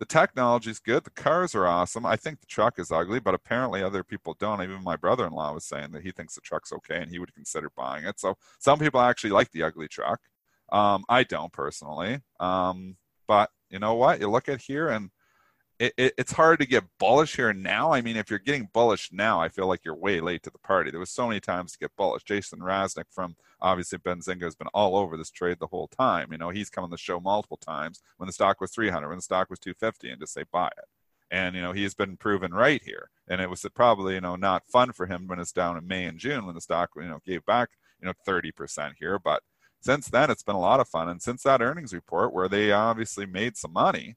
The 0.00 0.06
technology's 0.06 0.80
good. 0.80 1.04
The 1.04 1.10
cars 1.10 1.54
are 1.54 1.66
awesome. 1.66 2.04
I 2.04 2.16
think 2.16 2.40
the 2.40 2.46
truck 2.46 2.78
is 2.78 2.90
ugly, 2.90 3.20
but 3.20 3.34
apparently 3.34 3.82
other 3.82 4.02
people 4.02 4.36
don't. 4.38 4.62
Even 4.62 4.82
my 4.82 4.96
brother-in-law 4.96 5.54
was 5.54 5.64
saying 5.64 5.92
that 5.92 6.02
he 6.02 6.10
thinks 6.10 6.34
the 6.34 6.40
truck's 6.40 6.72
okay 6.72 7.00
and 7.00 7.10
he 7.10 7.18
would 7.18 7.34
consider 7.34 7.70
buying 7.76 8.04
it. 8.04 8.18
So 8.18 8.36
some 8.58 8.78
people 8.78 9.00
actually 9.00 9.30
like 9.30 9.52
the 9.52 9.62
ugly 9.62 9.88
truck. 9.88 10.20
Um, 10.72 11.04
I 11.08 11.22
don't 11.22 11.52
personally. 11.52 12.20
Um, 12.40 12.96
but 13.28 13.50
you 13.70 13.78
know 13.78 13.94
what? 13.94 14.20
You 14.20 14.28
look 14.28 14.48
at 14.48 14.62
here 14.62 14.88
and 14.88 15.10
it, 15.78 15.92
it, 15.96 16.14
it's 16.18 16.32
hard 16.32 16.60
to 16.60 16.66
get 16.66 16.84
bullish 16.98 17.36
here 17.36 17.52
now. 17.52 17.92
I 17.92 18.00
mean, 18.00 18.16
if 18.16 18.30
you're 18.30 18.38
getting 18.38 18.68
bullish 18.72 19.10
now, 19.12 19.40
I 19.40 19.48
feel 19.48 19.66
like 19.66 19.84
you're 19.84 19.94
way 19.94 20.20
late 20.20 20.42
to 20.44 20.50
the 20.50 20.58
party. 20.58 20.90
There 20.90 21.00
was 21.00 21.10
so 21.10 21.26
many 21.26 21.40
times 21.40 21.72
to 21.72 21.78
get 21.78 21.96
bullish. 21.96 22.24
Jason 22.24 22.60
Raznick 22.60 23.06
from 23.10 23.36
obviously 23.64 23.98
Benzinga 23.98 24.42
has 24.42 24.54
been 24.54 24.68
all 24.68 24.94
over 24.96 25.16
this 25.16 25.30
trade 25.30 25.56
the 25.58 25.66
whole 25.66 25.88
time. 25.88 26.30
You 26.30 26.38
know, 26.38 26.50
he's 26.50 26.68
come 26.70 26.84
on 26.84 26.90
the 26.90 26.98
show 26.98 27.18
multiple 27.18 27.56
times 27.56 28.02
when 28.18 28.26
the 28.26 28.32
stock 28.32 28.60
was 28.60 28.70
300, 28.70 29.08
when 29.08 29.18
the 29.18 29.22
stock 29.22 29.48
was 29.48 29.58
250, 29.58 30.10
and 30.10 30.20
just 30.20 30.34
say 30.34 30.44
buy 30.52 30.66
it. 30.66 30.84
And 31.30 31.56
you 31.56 31.62
know, 31.62 31.72
he's 31.72 31.94
been 31.94 32.18
proven 32.18 32.52
right 32.52 32.82
here. 32.84 33.10
And 33.26 33.40
it 33.40 33.48
was 33.48 33.66
probably 33.74 34.14
you 34.14 34.20
know 34.20 34.36
not 34.36 34.68
fun 34.68 34.92
for 34.92 35.06
him 35.06 35.26
when 35.26 35.40
it's 35.40 35.50
down 35.50 35.78
in 35.78 35.88
May 35.88 36.04
and 36.04 36.18
June 36.18 36.44
when 36.44 36.54
the 36.54 36.60
stock 36.60 36.90
you 36.96 37.08
know 37.08 37.20
gave 37.24 37.44
back 37.46 37.70
you 38.00 38.06
know 38.06 38.14
30% 38.28 38.92
here, 38.98 39.18
but 39.18 39.42
since 39.80 40.08
then 40.08 40.30
it's 40.30 40.42
been 40.42 40.54
a 40.54 40.60
lot 40.60 40.80
of 40.80 40.88
fun. 40.88 41.08
And 41.08 41.20
since 41.20 41.42
that 41.42 41.62
earnings 41.62 41.94
report 41.94 42.32
where 42.32 42.48
they 42.48 42.70
obviously 42.70 43.26
made 43.26 43.56
some 43.56 43.72
money, 43.72 44.16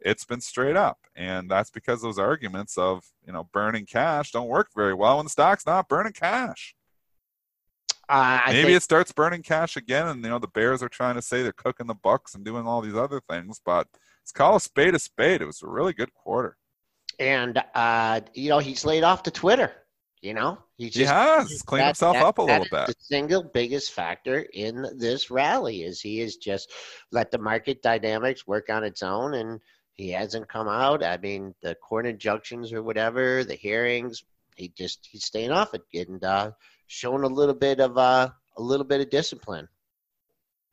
it's 0.00 0.24
been 0.24 0.40
straight 0.40 0.76
up. 0.76 0.98
And 1.14 1.50
that's 1.50 1.70
because 1.70 2.02
those 2.02 2.18
arguments 2.18 2.76
of, 2.78 3.04
you 3.26 3.32
know, 3.32 3.48
burning 3.52 3.86
cash 3.86 4.30
don't 4.32 4.48
work 4.48 4.68
very 4.74 4.94
well 4.94 5.16
when 5.16 5.26
the 5.26 5.30
stock's 5.30 5.66
not 5.66 5.88
burning 5.88 6.12
cash. 6.12 6.74
Uh, 8.12 8.42
I 8.44 8.52
Maybe 8.52 8.64
think, 8.64 8.76
it 8.76 8.82
starts 8.82 9.10
burning 9.10 9.40
cash 9.42 9.76
again, 9.76 10.06
and 10.06 10.22
you 10.22 10.28
know 10.28 10.38
the 10.38 10.46
Bears 10.48 10.82
are 10.82 10.88
trying 10.90 11.14
to 11.14 11.22
say 11.22 11.42
they're 11.42 11.52
cooking 11.52 11.86
the 11.86 11.94
Bucks 11.94 12.34
and 12.34 12.44
doing 12.44 12.66
all 12.66 12.82
these 12.82 12.94
other 12.94 13.20
things, 13.26 13.58
but 13.64 13.86
it's 14.22 14.32
call 14.32 14.54
a 14.56 14.60
spade 14.60 14.94
a 14.94 14.98
spade. 14.98 15.40
It 15.40 15.46
was 15.46 15.62
a 15.62 15.66
really 15.66 15.94
good 15.94 16.12
quarter. 16.12 16.58
and 17.18 17.62
uh, 17.74 18.20
you 18.34 18.50
know 18.50 18.58
he's 18.58 18.84
laid 18.84 19.02
off 19.02 19.22
to 19.22 19.30
Twitter. 19.30 19.72
You 20.20 20.34
know 20.34 20.58
He 20.76 20.90
just 20.90 21.10
has 21.10 21.62
cleaned 21.62 21.80
that- 21.82 21.86
himself 21.86 22.14
that- 22.16 22.24
up 22.26 22.36
a 22.38 22.42
little 22.42 22.66
bit. 22.70 22.86
The 22.86 22.94
single 22.98 23.42
biggest 23.42 23.92
factor 23.92 24.40
in 24.52 24.86
this 24.98 25.30
rally 25.30 25.82
is 25.84 26.00
he 26.02 26.18
has 26.18 26.36
just 26.36 26.70
let 27.12 27.30
the 27.30 27.38
market 27.38 27.80
dynamics 27.82 28.46
work 28.46 28.68
on 28.68 28.84
its 28.84 29.02
own, 29.02 29.34
and 29.34 29.58
he 29.94 30.10
hasn't 30.10 30.48
come 30.50 30.68
out. 30.68 31.02
I 31.02 31.16
mean, 31.16 31.54
the 31.62 31.74
court 31.76 32.06
injunctions 32.06 32.72
or 32.74 32.82
whatever, 32.82 33.42
the 33.42 33.54
hearings, 33.54 34.22
he 34.56 34.72
just 34.76 35.08
he's 35.10 35.24
staying 35.24 35.50
off 35.50 35.74
it 35.74 35.82
and 36.08 36.22
uh, 36.24 36.50
showing 36.86 37.24
a 37.24 37.28
little 37.28 37.54
bit 37.54 37.80
of 37.80 37.96
uh, 37.98 38.28
a 38.56 38.62
little 38.62 38.86
bit 38.86 39.00
of 39.00 39.10
discipline. 39.10 39.68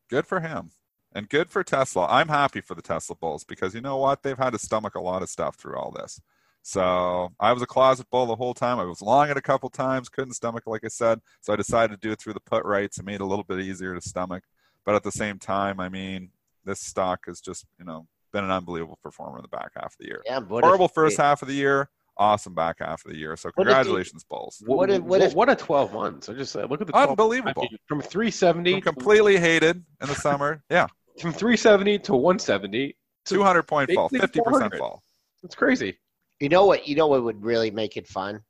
Good 0.10 0.26
for 0.26 0.40
him. 0.40 0.72
And 1.14 1.28
good 1.28 1.50
for 1.50 1.64
Tesla. 1.64 2.08
I'm 2.08 2.28
happy 2.28 2.62
for 2.62 2.76
the 2.76 2.82
Tesla 2.82 3.16
bulls 3.16 3.44
because 3.44 3.74
you 3.74 3.82
know 3.82 3.98
what? 3.98 4.22
They've 4.22 4.38
had 4.38 4.52
to 4.52 4.60
stomach 4.60 4.96
a 4.96 5.02
lot 5.02 5.24
of 5.24 5.30
stuff 5.30 5.56
through 5.56 5.76
all 5.76 5.92
this. 5.92 6.22
So 6.62 7.32
I 7.40 7.54
was 7.54 7.64
a 7.64 7.68
closet 7.68 8.08
bull 8.12 8.28
the 8.28 8.36
whole 8.36 8.54
time. 8.54 8.80
I 8.80 8.84
was 8.84 9.02
long 9.02 9.30
it 9.30 9.38
a 9.38 9.42
couple 9.42 9.70
times, 9.70 10.10
couldn't 10.10 10.34
stomach, 10.34 10.68
like 10.68 10.84
I 10.84 10.90
said. 10.90 11.20
So 11.42 11.54
I 11.54 11.56
decided 11.56 12.00
to 12.00 12.08
do 12.08 12.12
it 12.12 12.20
through 12.20 12.34
the 12.34 12.42
put 12.42 12.64
writes 12.66 12.98
and 12.98 13.06
made 13.06 13.16
it 13.16 13.22
a 13.22 13.26
little 13.26 13.44
bit 13.44 13.60
easier 13.60 13.96
to 13.96 14.02
stomach. 14.02 14.44
But 14.86 14.96
at 14.96 15.04
the 15.04 15.12
same 15.12 15.40
time, 15.40 15.80
I 15.80 15.90
mean, 15.90 16.30
this 16.66 16.80
stock 16.80 17.26
has 17.28 17.40
just, 17.40 17.66
you 17.80 17.86
know, 17.86 18.08
been 18.32 18.44
an 18.44 18.52
unbelievable 18.52 19.00
performer 19.02 19.38
in 19.38 19.42
the 19.42 19.48
back 19.48 19.72
half 19.76 19.94
of 19.94 19.98
the 20.00 20.08
year. 20.08 20.22
Yeah, 20.26 20.42
Horrible 20.42 20.88
first 20.88 21.18
half 21.18 21.42
of 21.42 21.48
the 21.48 21.56
year, 21.56 21.90
awesome 22.20 22.54
back 22.54 22.78
half 22.80 23.04
of 23.06 23.12
the 23.12 23.18
year. 23.18 23.36
So 23.36 23.50
What 23.56 23.66
if 23.68 23.74
congratulations, 23.74 24.24
bulls. 24.24 24.62
What 24.66 24.92
if- 24.92 25.02
what 25.02 25.22
if- 25.22 25.34
what 25.34 25.50
a 25.50 25.56
12 25.56 25.94
months? 25.94 26.30
I 26.30 26.34
just 26.34 26.52
said, 26.52 26.70
look 26.70 26.82
at 26.82 26.88
the 26.88 26.94
12 26.94 27.10
Unbelievable. 27.12 27.64
I 27.64 27.78
from 27.88 28.02
370 28.02 28.76
I'm 28.76 28.82
completely 28.82 29.38
hated 29.38 29.78
in 30.02 30.08
the 30.08 30.16
summer. 30.16 30.64
Yeah. 30.70 30.88
from 31.20 31.32
370 31.34 32.00
to 32.00 32.14
170 32.16 32.96
So 33.26 33.36
200 33.36 33.64
point 33.64 33.92
fall, 33.92 34.10
50% 34.10 34.78
fall. 34.78 35.02
It's 35.44 35.56
crazy. 35.56 35.98
You 36.40 36.50
know 36.50 36.66
what? 36.66 36.88
You 36.88 36.96
know 36.96 37.08
what 37.08 37.24
would 37.24 37.44
really 37.44 37.72
make 37.72 37.98
it 37.98 38.08
fun 38.08 38.42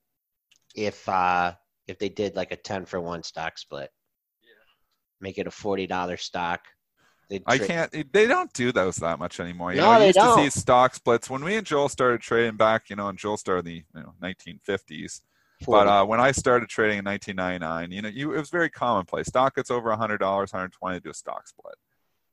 if 0.76 1.08
uh 1.08 1.54
if 1.88 1.98
they 1.98 2.10
did 2.10 2.36
like 2.36 2.52
a 2.52 2.56
ten 2.56 2.86
for 2.86 3.00
one 3.02 3.24
stock 3.24 3.58
split. 3.58 3.90
Yeah. 4.44 4.50
Make 5.22 5.38
it 5.40 5.48
a 5.48 5.52
forty 5.52 5.88
dollar 5.88 6.18
stock. 6.18 6.62
They'd 7.30 7.44
I 7.46 7.60
can't. 7.60 7.92
They 8.12 8.26
don't 8.26 8.52
do 8.54 8.72
those 8.72 8.98
that 8.98 9.20
much 9.20 9.40
anymore. 9.40 9.72
You 9.72 9.78
No, 9.82 9.86
know, 9.86 9.92
I 9.92 10.00
they 10.00 10.08
used 10.08 10.20
to 10.20 10.34
see 10.36 10.50
stock 10.50 10.96
splits 10.96 11.30
when 11.30 11.44
we 11.44 11.56
and 11.56 11.66
Joel 11.66 11.88
started 11.90 12.22
trading 12.22 12.58
back. 12.58 12.90
You 12.90 12.96
know, 12.96 13.08
and 13.08 13.18
Joel 13.18 13.38
started 13.38 13.68
in 13.68 13.84
the 13.94 14.00
you 14.00 14.04
know 14.04 14.14
1950s. 14.22 15.22
40. 15.64 15.86
But 15.86 15.88
uh, 15.88 16.06
when 16.06 16.20
I 16.20 16.32
started 16.32 16.70
trading 16.70 17.00
in 17.00 17.06
1999, 17.06 17.92
you 17.92 18.02
know, 18.02 18.10
you, 18.10 18.34
it 18.34 18.40
was 18.40 18.50
very 18.50 18.70
commonplace. 18.70 19.28
Stock 19.28 19.56
gets 19.56 19.70
over 19.70 19.90
$100, 19.90 20.20
120 20.22 20.96
to 20.96 21.04
do 21.04 21.10
a 21.10 21.14
stock 21.14 21.48
split. 21.48 21.76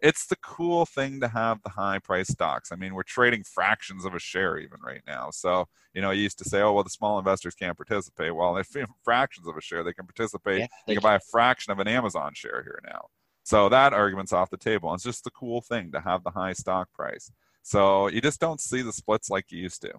It's 0.00 0.26
the 0.26 0.36
cool 0.36 0.86
thing 0.86 1.20
to 1.20 1.28
have 1.28 1.62
the 1.62 1.70
high 1.70 1.98
price 1.98 2.28
stocks. 2.28 2.70
I 2.70 2.76
mean, 2.76 2.94
we're 2.94 3.02
trading 3.02 3.42
fractions 3.42 4.04
of 4.04 4.14
a 4.14 4.20
share 4.20 4.58
even 4.58 4.78
right 4.80 5.00
now. 5.06 5.30
So, 5.32 5.66
you 5.94 6.02
know, 6.02 6.10
you 6.10 6.22
used 6.22 6.38
to 6.38 6.44
say, 6.44 6.60
oh, 6.60 6.72
well, 6.74 6.84
the 6.84 6.90
small 6.90 7.18
investors 7.18 7.54
can't 7.54 7.76
participate. 7.76 8.34
Well, 8.34 8.56
if 8.58 8.68
fractions 9.02 9.48
of 9.48 9.56
a 9.56 9.60
share, 9.60 9.82
they 9.82 9.94
can 9.94 10.06
participate. 10.06 10.60
Yeah, 10.60 10.66
they 10.86 10.92
they 10.92 10.94
can 11.00 11.02
buy 11.02 11.16
a 11.16 11.20
fraction 11.20 11.72
of 11.72 11.80
an 11.80 11.88
Amazon 11.88 12.32
share 12.34 12.62
here 12.62 12.80
now. 12.86 13.06
So 13.46 13.68
that 13.68 13.92
argument's 13.92 14.32
off 14.32 14.50
the 14.50 14.56
table. 14.56 14.92
It's 14.92 15.04
just 15.04 15.22
the 15.22 15.30
cool 15.30 15.60
thing 15.60 15.92
to 15.92 16.00
have 16.00 16.24
the 16.24 16.32
high 16.32 16.52
stock 16.52 16.92
price. 16.92 17.30
So 17.62 18.08
you 18.08 18.20
just 18.20 18.40
don't 18.40 18.60
see 18.60 18.82
the 18.82 18.92
splits 18.92 19.30
like 19.30 19.52
you 19.52 19.60
used 19.60 19.82
to. 19.82 19.92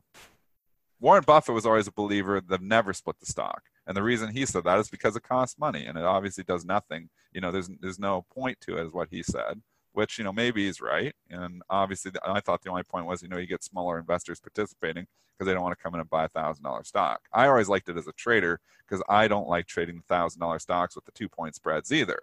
Warren 0.99 1.23
Buffett 1.25 1.55
was 1.55 1.65
always 1.65 1.87
a 1.87 1.93
believer 1.93 2.41
that 2.41 2.61
never 2.61 2.91
split 2.91 3.17
the 3.21 3.25
stock. 3.25 3.61
And 3.85 3.95
the 3.95 4.03
reason 4.03 4.33
he 4.33 4.45
said 4.45 4.65
that 4.65 4.79
is 4.79 4.89
because 4.89 5.15
it 5.15 5.23
costs 5.23 5.57
money 5.57 5.85
and 5.85 5.97
it 5.97 6.03
obviously 6.03 6.43
does 6.43 6.65
nothing. 6.65 7.09
You 7.31 7.39
know, 7.39 7.53
there's 7.53 7.69
there's 7.79 7.99
no 7.99 8.25
point 8.35 8.59
to 8.61 8.79
it, 8.79 8.85
is 8.85 8.91
what 8.91 9.07
he 9.11 9.23
said, 9.23 9.61
which, 9.93 10.17
you 10.17 10.25
know, 10.25 10.33
maybe 10.33 10.65
he's 10.65 10.81
right. 10.81 11.15
And 11.29 11.61
obviously, 11.69 12.11
I 12.25 12.41
thought 12.41 12.63
the 12.63 12.69
only 12.69 12.83
point 12.83 13.05
was, 13.05 13.21
you 13.21 13.29
know, 13.29 13.37
you 13.37 13.47
get 13.47 13.63
smaller 13.63 13.97
investors 13.97 14.41
participating 14.41 15.07
because 15.31 15.47
they 15.47 15.53
don't 15.53 15.63
want 15.63 15.77
to 15.77 15.81
come 15.81 15.93
in 15.93 16.01
and 16.01 16.09
buy 16.09 16.25
a 16.25 16.29
$1,000 16.29 16.85
stock. 16.85 17.21
I 17.31 17.47
always 17.47 17.69
liked 17.69 17.87
it 17.87 17.95
as 17.95 18.07
a 18.07 18.13
trader 18.13 18.59
because 18.85 19.01
I 19.07 19.29
don't 19.29 19.47
like 19.47 19.67
trading 19.67 20.03
the 20.05 20.13
$1,000 20.13 20.59
stocks 20.59 20.95
with 20.95 21.05
the 21.05 21.13
two 21.13 21.29
point 21.29 21.55
spreads 21.55 21.93
either. 21.93 22.19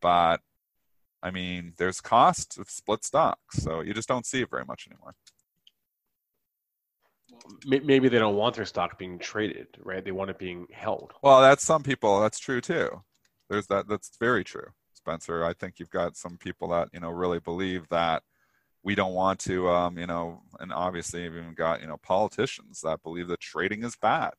But 0.00 0.40
I 1.24 1.30
mean, 1.30 1.72
there's 1.78 2.02
cost 2.02 2.58
of 2.58 2.68
split 2.68 3.02
stocks. 3.02 3.62
So 3.62 3.80
you 3.80 3.94
just 3.94 4.08
don't 4.08 4.26
see 4.26 4.42
it 4.42 4.50
very 4.50 4.66
much 4.66 4.86
anymore. 4.88 5.14
Maybe 7.66 8.08
they 8.08 8.18
don't 8.18 8.36
want 8.36 8.54
their 8.54 8.66
stock 8.66 8.98
being 8.98 9.18
traded, 9.18 9.68
right? 9.82 10.04
They 10.04 10.12
want 10.12 10.30
it 10.30 10.38
being 10.38 10.66
held. 10.70 11.12
Well, 11.22 11.40
that's 11.40 11.64
some 11.64 11.82
people. 11.82 12.20
That's 12.20 12.38
true 12.38 12.60
too. 12.60 13.02
There's 13.48 13.66
that. 13.68 13.88
That's 13.88 14.16
very 14.20 14.44
true, 14.44 14.68
Spencer. 14.92 15.44
I 15.44 15.54
think 15.54 15.78
you've 15.78 15.90
got 15.90 16.16
some 16.16 16.36
people 16.38 16.68
that 16.68 16.88
you 16.92 17.00
know 17.00 17.10
really 17.10 17.40
believe 17.40 17.88
that 17.88 18.22
we 18.82 18.94
don't 18.94 19.14
want 19.14 19.40
to, 19.40 19.68
um, 19.68 19.98
you 19.98 20.06
know, 20.06 20.42
and 20.60 20.72
obviously 20.72 21.24
you've 21.24 21.36
even 21.36 21.54
got 21.54 21.80
you 21.80 21.86
know 21.86 21.98
politicians 21.98 22.80
that 22.82 23.02
believe 23.02 23.28
that 23.28 23.40
trading 23.40 23.82
is 23.82 23.96
bad. 23.96 24.32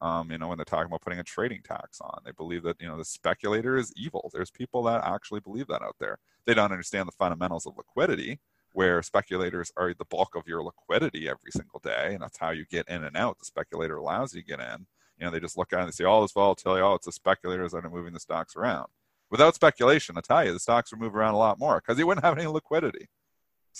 Um, 0.00 0.30
you 0.30 0.38
know, 0.38 0.48
when 0.48 0.58
they're 0.58 0.64
talking 0.64 0.86
about 0.86 1.00
putting 1.02 1.18
a 1.18 1.24
trading 1.24 1.62
tax 1.62 2.00
on, 2.00 2.20
they 2.24 2.32
believe 2.32 2.62
that 2.62 2.80
you 2.80 2.86
know 2.86 2.96
the 2.96 3.04
speculator 3.04 3.76
is 3.76 3.92
evil. 3.96 4.30
There's 4.32 4.50
people 4.50 4.82
that 4.84 5.04
actually 5.04 5.40
believe 5.40 5.66
that 5.68 5.82
out 5.82 5.96
there. 5.98 6.18
They 6.46 6.54
don't 6.54 6.72
understand 6.72 7.08
the 7.08 7.12
fundamentals 7.12 7.66
of 7.66 7.76
liquidity, 7.76 8.40
where 8.72 9.02
speculators 9.02 9.72
are 9.76 9.92
the 9.94 10.04
bulk 10.04 10.34
of 10.34 10.46
your 10.46 10.62
liquidity 10.62 11.28
every 11.28 11.50
single 11.50 11.80
day, 11.80 12.14
and 12.14 12.22
that's 12.22 12.38
how 12.38 12.50
you 12.50 12.64
get 12.70 12.88
in 12.88 13.04
and 13.04 13.16
out. 13.16 13.38
The 13.38 13.44
speculator 13.44 13.96
allows 13.96 14.34
you 14.34 14.42
to 14.42 14.46
get 14.46 14.60
in. 14.60 14.86
You 15.18 15.26
know, 15.26 15.30
they 15.30 15.40
just 15.40 15.58
look 15.58 15.72
at 15.72 15.78
it 15.78 15.82
and 15.82 15.88
they 15.88 15.92
say, 15.92 16.04
"Oh, 16.04 16.22
this 16.22 16.32
volatility. 16.32 16.82
Oh, 16.82 16.94
it's 16.94 17.06
the 17.06 17.12
speculators 17.12 17.72
that 17.72 17.84
are 17.84 17.90
moving 17.90 18.14
the 18.14 18.20
stocks 18.20 18.56
around." 18.56 18.88
Without 19.30 19.54
speculation, 19.54 20.16
I 20.16 20.20
tell 20.22 20.44
you, 20.44 20.52
the 20.52 20.60
stocks 20.60 20.90
would 20.90 21.00
move 21.00 21.14
around 21.14 21.34
a 21.34 21.38
lot 21.38 21.58
more 21.58 21.80
because 21.80 21.98
you 21.98 22.06
wouldn't 22.06 22.24
have 22.24 22.38
any 22.38 22.46
liquidity. 22.46 23.08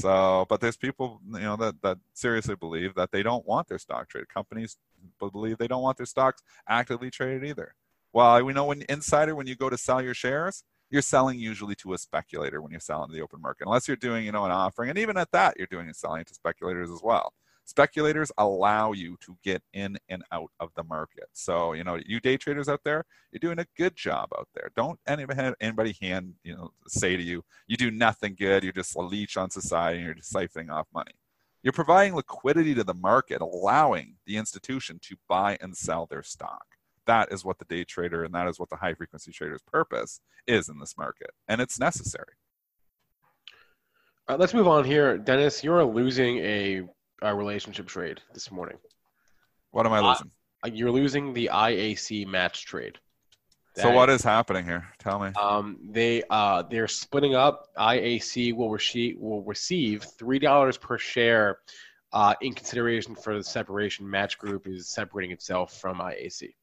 So, 0.00 0.46
but 0.48 0.60
there's 0.60 0.76
people, 0.76 1.20
you 1.32 1.40
know, 1.40 1.56
that 1.56 1.82
that 1.82 1.98
seriously 2.14 2.54
believe 2.54 2.94
that 2.94 3.10
they 3.10 3.24
don't 3.24 3.44
want 3.46 3.66
their 3.66 3.78
stock 3.78 4.08
traded. 4.08 4.28
Companies 4.28 4.76
believe 5.18 5.58
they 5.58 5.66
don't 5.66 5.82
want 5.82 5.96
their 5.96 6.06
stocks 6.06 6.40
actively 6.68 7.10
traded 7.10 7.44
either. 7.44 7.74
Well, 8.12 8.44
we 8.44 8.52
know 8.52 8.64
when 8.66 8.84
insider, 8.88 9.34
when 9.34 9.48
you 9.48 9.56
go 9.56 9.68
to 9.68 9.76
sell 9.76 10.00
your 10.00 10.14
shares, 10.14 10.62
you're 10.88 11.02
selling 11.02 11.38
usually 11.38 11.74
to 11.76 11.94
a 11.94 11.98
speculator 11.98 12.62
when 12.62 12.70
you're 12.70 12.80
selling 12.80 13.08
to 13.10 13.14
the 13.14 13.22
open 13.22 13.42
market, 13.42 13.66
unless 13.66 13.88
you're 13.88 13.96
doing, 13.96 14.24
you 14.24 14.32
know, 14.32 14.44
an 14.44 14.52
offering, 14.52 14.88
and 14.88 14.98
even 14.98 15.16
at 15.16 15.32
that, 15.32 15.56
you're 15.58 15.66
doing 15.66 15.86
and 15.86 15.96
selling 15.96 16.24
to 16.24 16.34
speculators 16.34 16.90
as 16.90 17.00
well. 17.02 17.34
Speculators 17.68 18.32
allow 18.38 18.92
you 18.92 19.18
to 19.20 19.36
get 19.44 19.62
in 19.74 19.98
and 20.08 20.22
out 20.32 20.50
of 20.58 20.70
the 20.74 20.82
market. 20.84 21.26
So, 21.34 21.74
you 21.74 21.84
know, 21.84 21.98
you 22.06 22.18
day 22.18 22.38
traders 22.38 22.66
out 22.66 22.80
there, 22.82 23.04
you're 23.30 23.40
doing 23.40 23.58
a 23.58 23.66
good 23.76 23.94
job 23.94 24.30
out 24.38 24.48
there. 24.54 24.70
Don't 24.74 24.98
anybody, 25.06 25.52
anybody 25.60 25.94
hand, 26.00 26.32
you 26.42 26.56
know, 26.56 26.70
say 26.86 27.14
to 27.14 27.22
you, 27.22 27.44
you 27.66 27.76
do 27.76 27.90
nothing 27.90 28.36
good. 28.38 28.64
You're 28.64 28.72
just 28.72 28.96
a 28.96 29.02
leech 29.02 29.36
on 29.36 29.50
society 29.50 29.98
and 29.98 30.06
you're 30.06 30.14
just 30.14 30.32
siphoning 30.32 30.70
off 30.70 30.86
money. 30.94 31.12
You're 31.62 31.74
providing 31.74 32.14
liquidity 32.14 32.74
to 32.74 32.84
the 32.84 32.94
market, 32.94 33.42
allowing 33.42 34.14
the 34.24 34.38
institution 34.38 34.98
to 35.02 35.16
buy 35.28 35.58
and 35.60 35.76
sell 35.76 36.06
their 36.06 36.22
stock. 36.22 36.64
That 37.04 37.30
is 37.30 37.44
what 37.44 37.58
the 37.58 37.66
day 37.66 37.84
trader 37.84 38.24
and 38.24 38.32
that 38.32 38.48
is 38.48 38.58
what 38.58 38.70
the 38.70 38.76
high 38.76 38.94
frequency 38.94 39.30
trader's 39.30 39.62
purpose 39.70 40.22
is 40.46 40.70
in 40.70 40.78
this 40.78 40.96
market. 40.96 41.32
And 41.48 41.60
it's 41.60 41.78
necessary. 41.78 42.32
Right, 44.26 44.38
let's 44.38 44.54
move 44.54 44.68
on 44.68 44.84
here. 44.84 45.18
Dennis, 45.18 45.62
you're 45.62 45.84
losing 45.84 46.38
a, 46.38 46.88
a 47.22 47.34
relationship 47.34 47.86
trade 47.86 48.20
this 48.34 48.50
morning. 48.50 48.78
What 49.70 49.86
am 49.86 49.92
I 49.92 49.98
Uh, 49.98 50.08
losing? 50.10 50.30
Uh, 50.64 50.70
You're 50.72 50.90
losing 50.90 51.32
the 51.32 51.50
IAC 51.52 52.24
match 52.24 52.64
trade. 52.64 52.98
so 53.74 53.82
That- 53.84 53.94
what 53.94 54.10
is 54.10 54.22
happening 54.24 54.64
here? 54.64 54.88
Tell 54.98 55.18
me. 55.20 55.28
Um, 55.40 55.78
they 55.90 56.22
uh, 56.30 56.62
they're 56.62 56.88
splitting 56.88 57.34
up. 57.36 57.68
IAC 57.76 58.52
will 58.52 58.70
receive 58.70 59.18
will 59.18 59.42
receive 59.44 60.02
three 60.02 60.38
dollars 60.40 60.76
per 60.76 60.98
share 60.98 61.60
uh, 62.12 62.34
in 62.40 62.54
consideration 62.54 63.14
for 63.14 63.36
the 63.36 63.44
separation. 63.44 64.08
Match 64.08 64.38
Group 64.38 64.66
is 64.66 64.88
separating 64.88 65.30
itself 65.30 65.78
from 65.80 65.98
IAC. 66.00 66.54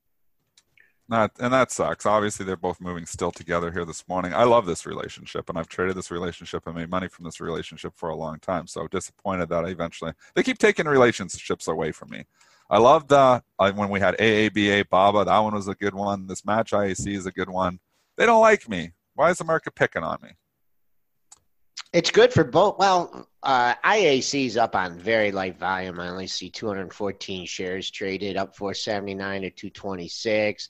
Not, 1.07 1.31
and 1.39 1.53
that 1.53 1.71
sucks. 1.71 2.07
Obviously, 2.07 2.45
they're 2.45 2.55
both 2.55 2.81
moving 2.81 3.05
still 3.05 3.31
together 3.31 3.71
here 3.71 3.85
this 3.85 4.07
morning. 4.07 4.33
I 4.33 4.43
love 4.43 4.65
this 4.65 4.87
relationship, 4.87 5.49
and 5.49 5.57
I've 5.57 5.67
traded 5.67 5.95
this 5.95 6.09
relationship 6.09 6.65
and 6.65 6.75
made 6.75 6.89
money 6.89 7.07
from 7.07 7.25
this 7.25 7.39
relationship 7.39 7.93
for 7.95 8.09
a 8.09 8.15
long 8.15 8.39
time. 8.39 8.65
So 8.65 8.87
disappointed 8.87 9.49
that 9.49 9.65
I 9.65 9.69
eventually 9.69 10.13
they 10.33 10.41
keep 10.41 10.57
taking 10.57 10.87
relationships 10.87 11.67
away 11.67 11.91
from 11.91 12.09
me. 12.09 12.23
I 12.71 12.79
loved 12.79 13.13
uh, 13.13 13.41
I, 13.59 13.69
when 13.69 13.89
we 13.89 13.99
had 13.99 14.17
AABA 14.17 14.89
Baba. 14.89 15.25
That 15.25 15.39
one 15.39 15.53
was 15.53 15.67
a 15.67 15.75
good 15.75 15.93
one. 15.93 16.25
This 16.25 16.43
match 16.43 16.71
IAC 16.71 17.15
is 17.15 17.27
a 17.27 17.31
good 17.31 17.49
one. 17.49 17.79
They 18.17 18.25
don't 18.25 18.41
like 18.41 18.67
me. 18.67 18.93
Why 19.13 19.29
is 19.29 19.37
the 19.37 19.43
market 19.43 19.75
picking 19.75 20.03
on 20.03 20.17
me? 20.23 20.29
It's 21.95 22.11
good 22.11 22.31
for 22.33 22.43
both. 22.43 22.77
Well, 22.77 23.25
uh, 23.41 23.73
IAC's 23.75 24.57
up 24.57 24.75
on 24.75 24.99
very 24.99 25.31
light 25.31 25.57
volume. 25.57 26.01
I 26.01 26.09
only 26.09 26.27
see 26.27 26.49
214 26.49 27.45
shares 27.45 27.89
traded, 27.89 28.35
up 28.35 28.53
479 28.53 29.43
to 29.43 29.49
226. 29.49 30.67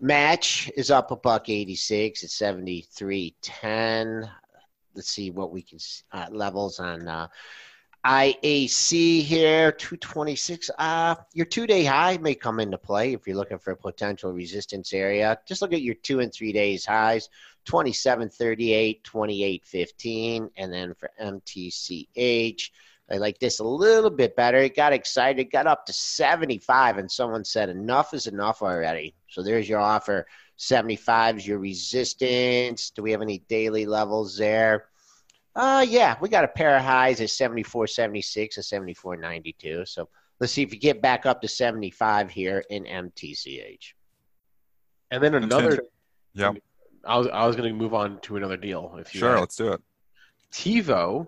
Match 0.00 0.70
is 0.76 0.90
up 0.90 1.12
a 1.12 1.16
buck 1.16 1.48
86 1.48 2.24
at 2.24 2.28
73.10. 2.28 4.30
Let's 4.94 5.08
see 5.08 5.30
what 5.30 5.50
we 5.50 5.62
can 5.62 5.78
uh, 6.12 6.26
levels 6.30 6.78
on 6.78 7.08
uh, 7.08 7.28
IAC 8.04 9.22
here 9.22 9.72
226. 9.72 10.70
Uh, 10.78 11.14
your 11.32 11.46
two 11.46 11.66
day 11.66 11.84
high 11.84 12.18
may 12.18 12.34
come 12.34 12.60
into 12.60 12.76
play 12.76 13.14
if 13.14 13.26
you're 13.26 13.34
looking 13.34 13.58
for 13.58 13.70
a 13.70 13.76
potential 13.78 14.30
resistance 14.30 14.92
area. 14.92 15.38
Just 15.48 15.62
look 15.62 15.72
at 15.72 15.80
your 15.80 15.94
two 15.94 16.20
and 16.20 16.34
three 16.34 16.52
days 16.52 16.84
highs. 16.84 17.30
2738, 17.66 19.04
2815, 19.04 20.50
and 20.56 20.72
then 20.72 20.94
for 20.94 21.10
MTCH, 21.20 22.70
I 23.10 23.18
like 23.18 23.38
this 23.38 23.60
a 23.60 23.64
little 23.64 24.10
bit 24.10 24.34
better. 24.34 24.58
It 24.58 24.74
got 24.74 24.92
excited, 24.92 25.40
it 25.40 25.52
got 25.52 25.66
up 25.66 25.86
to 25.86 25.92
75, 25.92 26.98
and 26.98 27.10
someone 27.10 27.44
said 27.44 27.68
enough 27.68 28.14
is 28.14 28.26
enough 28.26 28.62
already. 28.62 29.14
So 29.28 29.42
there's 29.42 29.68
your 29.68 29.80
offer. 29.80 30.26
75 30.56 31.38
is 31.38 31.46
your 31.46 31.58
resistance. 31.58 32.90
Do 32.90 33.02
we 33.02 33.12
have 33.12 33.22
any 33.22 33.38
daily 33.48 33.86
levels 33.86 34.36
there? 34.36 34.86
Uh 35.54 35.84
yeah, 35.88 36.16
we 36.20 36.28
got 36.28 36.44
a 36.44 36.48
pair 36.48 36.76
of 36.76 36.82
highs 36.82 37.20
at 37.20 37.30
74, 37.30 37.86
76, 37.86 38.56
and 38.56 38.64
74, 38.64 39.16
92. 39.16 39.86
So 39.86 40.08
let's 40.40 40.52
see 40.52 40.62
if 40.62 40.72
you 40.72 40.78
get 40.78 41.00
back 41.00 41.26
up 41.26 41.40
to 41.42 41.48
75 41.48 42.30
here 42.30 42.64
in 42.70 42.84
MTCH. 42.84 43.92
And 45.10 45.22
then 45.22 45.34
another. 45.34 45.80
Yeah, 46.34 46.52
I 47.06 47.18
was 47.18 47.28
I 47.28 47.46
was 47.46 47.56
going 47.56 47.72
to 47.72 47.74
move 47.74 47.94
on 47.94 48.20
to 48.22 48.36
another 48.36 48.56
deal. 48.56 48.96
If 48.98 49.14
you 49.14 49.20
sure. 49.20 49.32
had- 49.32 49.40
Let's 49.40 49.56
do 49.56 49.72
it. 49.72 49.80
TiVo 50.52 51.26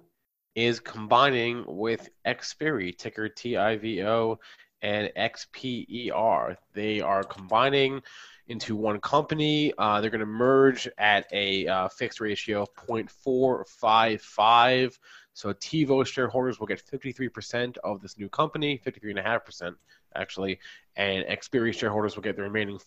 is 0.55 0.81
combining 0.81 1.65
with 1.67 2.09
Xperi, 2.27 2.97
ticker 2.97 3.29
TIVO, 3.29 4.39
and 4.83 5.11
XPER. 5.17 6.57
They 6.73 7.01
are 7.01 7.25
combining 7.25 8.03
into 8.49 8.77
one 8.77 9.01
company. 9.01 9.73
Uh, 9.77 10.01
they're 10.01 10.11
going 10.11 10.21
to 10.21 10.27
merge 10.27 10.89
at 10.99 11.27
a 11.33 11.67
uh, 11.67 11.89
fixed 11.89 12.21
ratio 12.21 12.63
of 12.63 12.69
0.455. 12.75 14.99
So 15.35 15.53
TiVo 15.53 16.07
shareholders 16.07 16.59
will 16.59 16.67
get 16.67 16.83
53% 16.85 17.77
of 17.85 18.01
this 18.01 18.19
new 18.19 18.29
company, 18.29 18.81
53.5% 18.85 19.75
actually, 20.17 20.59
and 20.97 21.25
Xperi 21.27 21.73
shareholders 21.73 22.17
will 22.17 22.23
get 22.23 22.35
the 22.37 22.43
remaining 22.43 22.79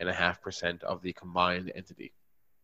46.5% 0.00 0.82
of 0.82 1.02
the 1.02 1.12
combined 1.12 1.72
entity. 1.74 2.12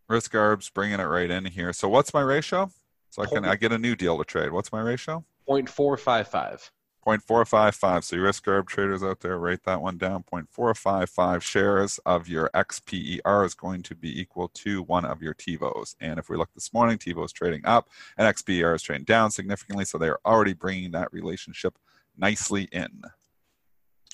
Risk 0.09 0.35
Arb's 0.35 0.71
bringing 0.71 1.01
it 1.01 1.05
right 1.05 1.31
in 1.31 1.45
here. 1.45 1.73
So 1.73 1.88
what's 1.88 2.12
my 2.12 2.23
ratio? 2.23 2.71
So 3.11 3.23
I 3.23 3.27
can 3.27 3.45
I 3.45 3.57
get 3.57 3.73
a 3.73 3.79
new 3.79 3.97
deal 3.97 4.19
to 4.19 4.25
trade. 4.25 4.53
What's 4.53 4.73
my 4.73 4.81
ratio? 4.81 5.25
0.455. 5.49 6.71
0.455. 7.07 8.05
So, 8.05 8.16
you 8.16 8.23
risk 8.23 8.45
arb 8.45 8.69
traders 8.69 9.03
out 9.03 9.21
there, 9.21 9.38
write 9.38 9.62
that 9.64 9.81
one 9.81 9.97
down. 9.97 10.23
0.455 10.31 11.40
shares 11.40 11.99
of 12.05 12.29
your 12.29 12.51
XPER 12.55 13.45
is 13.45 13.55
going 13.55 13.83
to 13.85 13.95
be 13.95 14.21
equal 14.21 14.49
to 14.49 14.83
one 14.83 15.05
of 15.05 15.23
your 15.23 15.35
TiVos. 15.35 15.97
And 16.01 16.19
if 16.19 16.29
we 16.29 16.37
look 16.37 16.53
this 16.55 16.73
morning, 16.73 16.99
TiVo 16.99 17.25
is 17.25 17.33
trading 17.33 17.64
up 17.64 17.88
and 18.19 18.29
XPER 18.29 18.75
is 18.75 18.83
trading 18.83 19.05
down 19.05 19.31
significantly. 19.31 19.85
So, 19.87 19.99
they're 19.99 20.25
already 20.27 20.53
bringing 20.53 20.90
that 20.93 21.12
relationship 21.12 21.79
nicely 22.16 22.69
in. 22.71 23.03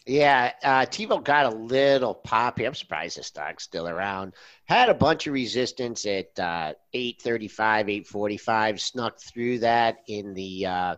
Yeah, 0.06 0.52
uh, 0.62 0.86
TiVo 0.86 1.24
got 1.24 1.52
a 1.52 1.56
little 1.56 2.14
poppy. 2.14 2.64
I'm 2.64 2.74
surprised 2.74 3.18
the 3.18 3.24
stock's 3.24 3.64
still 3.64 3.88
around. 3.88 4.34
Had 4.66 4.88
a 4.88 4.94
bunch 4.94 5.26
of 5.26 5.32
resistance 5.32 6.06
at 6.06 6.38
uh, 6.38 6.74
835, 6.92 7.88
845. 7.88 8.80
Snuck 8.80 9.20
through 9.20 9.58
that 9.60 9.96
in 10.06 10.32
the 10.34 10.66
uh, 10.66 10.96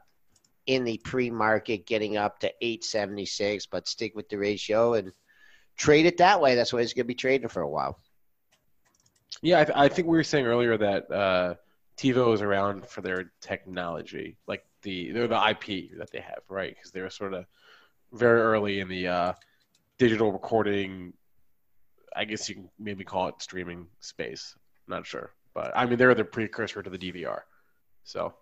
in 0.67 0.85
the 0.85 0.99
pre-market, 0.99 1.87
getting 1.87 2.19
up 2.19 2.39
to 2.41 2.53
876. 2.61 3.65
But 3.67 3.89
stick 3.89 4.15
with 4.15 4.29
the 4.29 4.37
ratio 4.37 4.93
and 4.93 5.11
trade 5.79 6.05
it 6.05 6.19
that 6.19 6.43
way. 6.43 6.55
That's 6.55 6.75
why 6.75 6.81
it's 6.81 6.93
going 6.93 7.05
to 7.05 7.09
be 7.09 7.15
trading 7.15 7.49
for 7.49 7.63
a 7.63 7.69
while. 7.69 7.99
Yeah, 9.41 9.61
I, 9.61 9.65
th- 9.65 9.79
I 9.79 9.89
think 9.89 10.09
we 10.09 10.19
were 10.19 10.25
saying 10.25 10.45
earlier 10.45 10.77
that 10.77 11.11
uh, 11.11 11.55
TiVo 11.97 12.35
is 12.35 12.43
around 12.43 12.87
for 12.87 13.01
their 13.01 13.33
technology, 13.41 14.37
like 14.47 14.67
the 14.83 15.13
they're 15.13 15.29
the 15.29 15.49
IP 15.49 15.97
that 15.97 16.11
they 16.13 16.21
have, 16.21 16.43
right? 16.51 16.75
Because 16.75 16.91
they're 16.91 17.09
sort 17.09 17.33
of 17.33 17.47
very 18.13 18.41
early 18.41 18.81
in 18.81 18.89
the 18.89 19.09
uh, 19.09 19.33
digital 19.99 20.33
recording. 20.33 21.13
I 22.17 22.25
guess 22.25 22.49
you 22.49 22.57
can 22.57 22.71
maybe 22.79 23.05
call 23.05 23.29
it 23.29 23.35
streaming 23.39 23.87
space. 24.01 24.55
Not 24.89 25.07
sure, 25.07 25.33
but 25.55 25.73
I 25.77 25.87
mean 25.87 25.99
they're 25.99 26.15
the 26.15 26.25
precursor 26.25 26.83
to 26.83 26.91
the 26.91 26.99
DVR. 26.99 27.41
So 28.05 28.35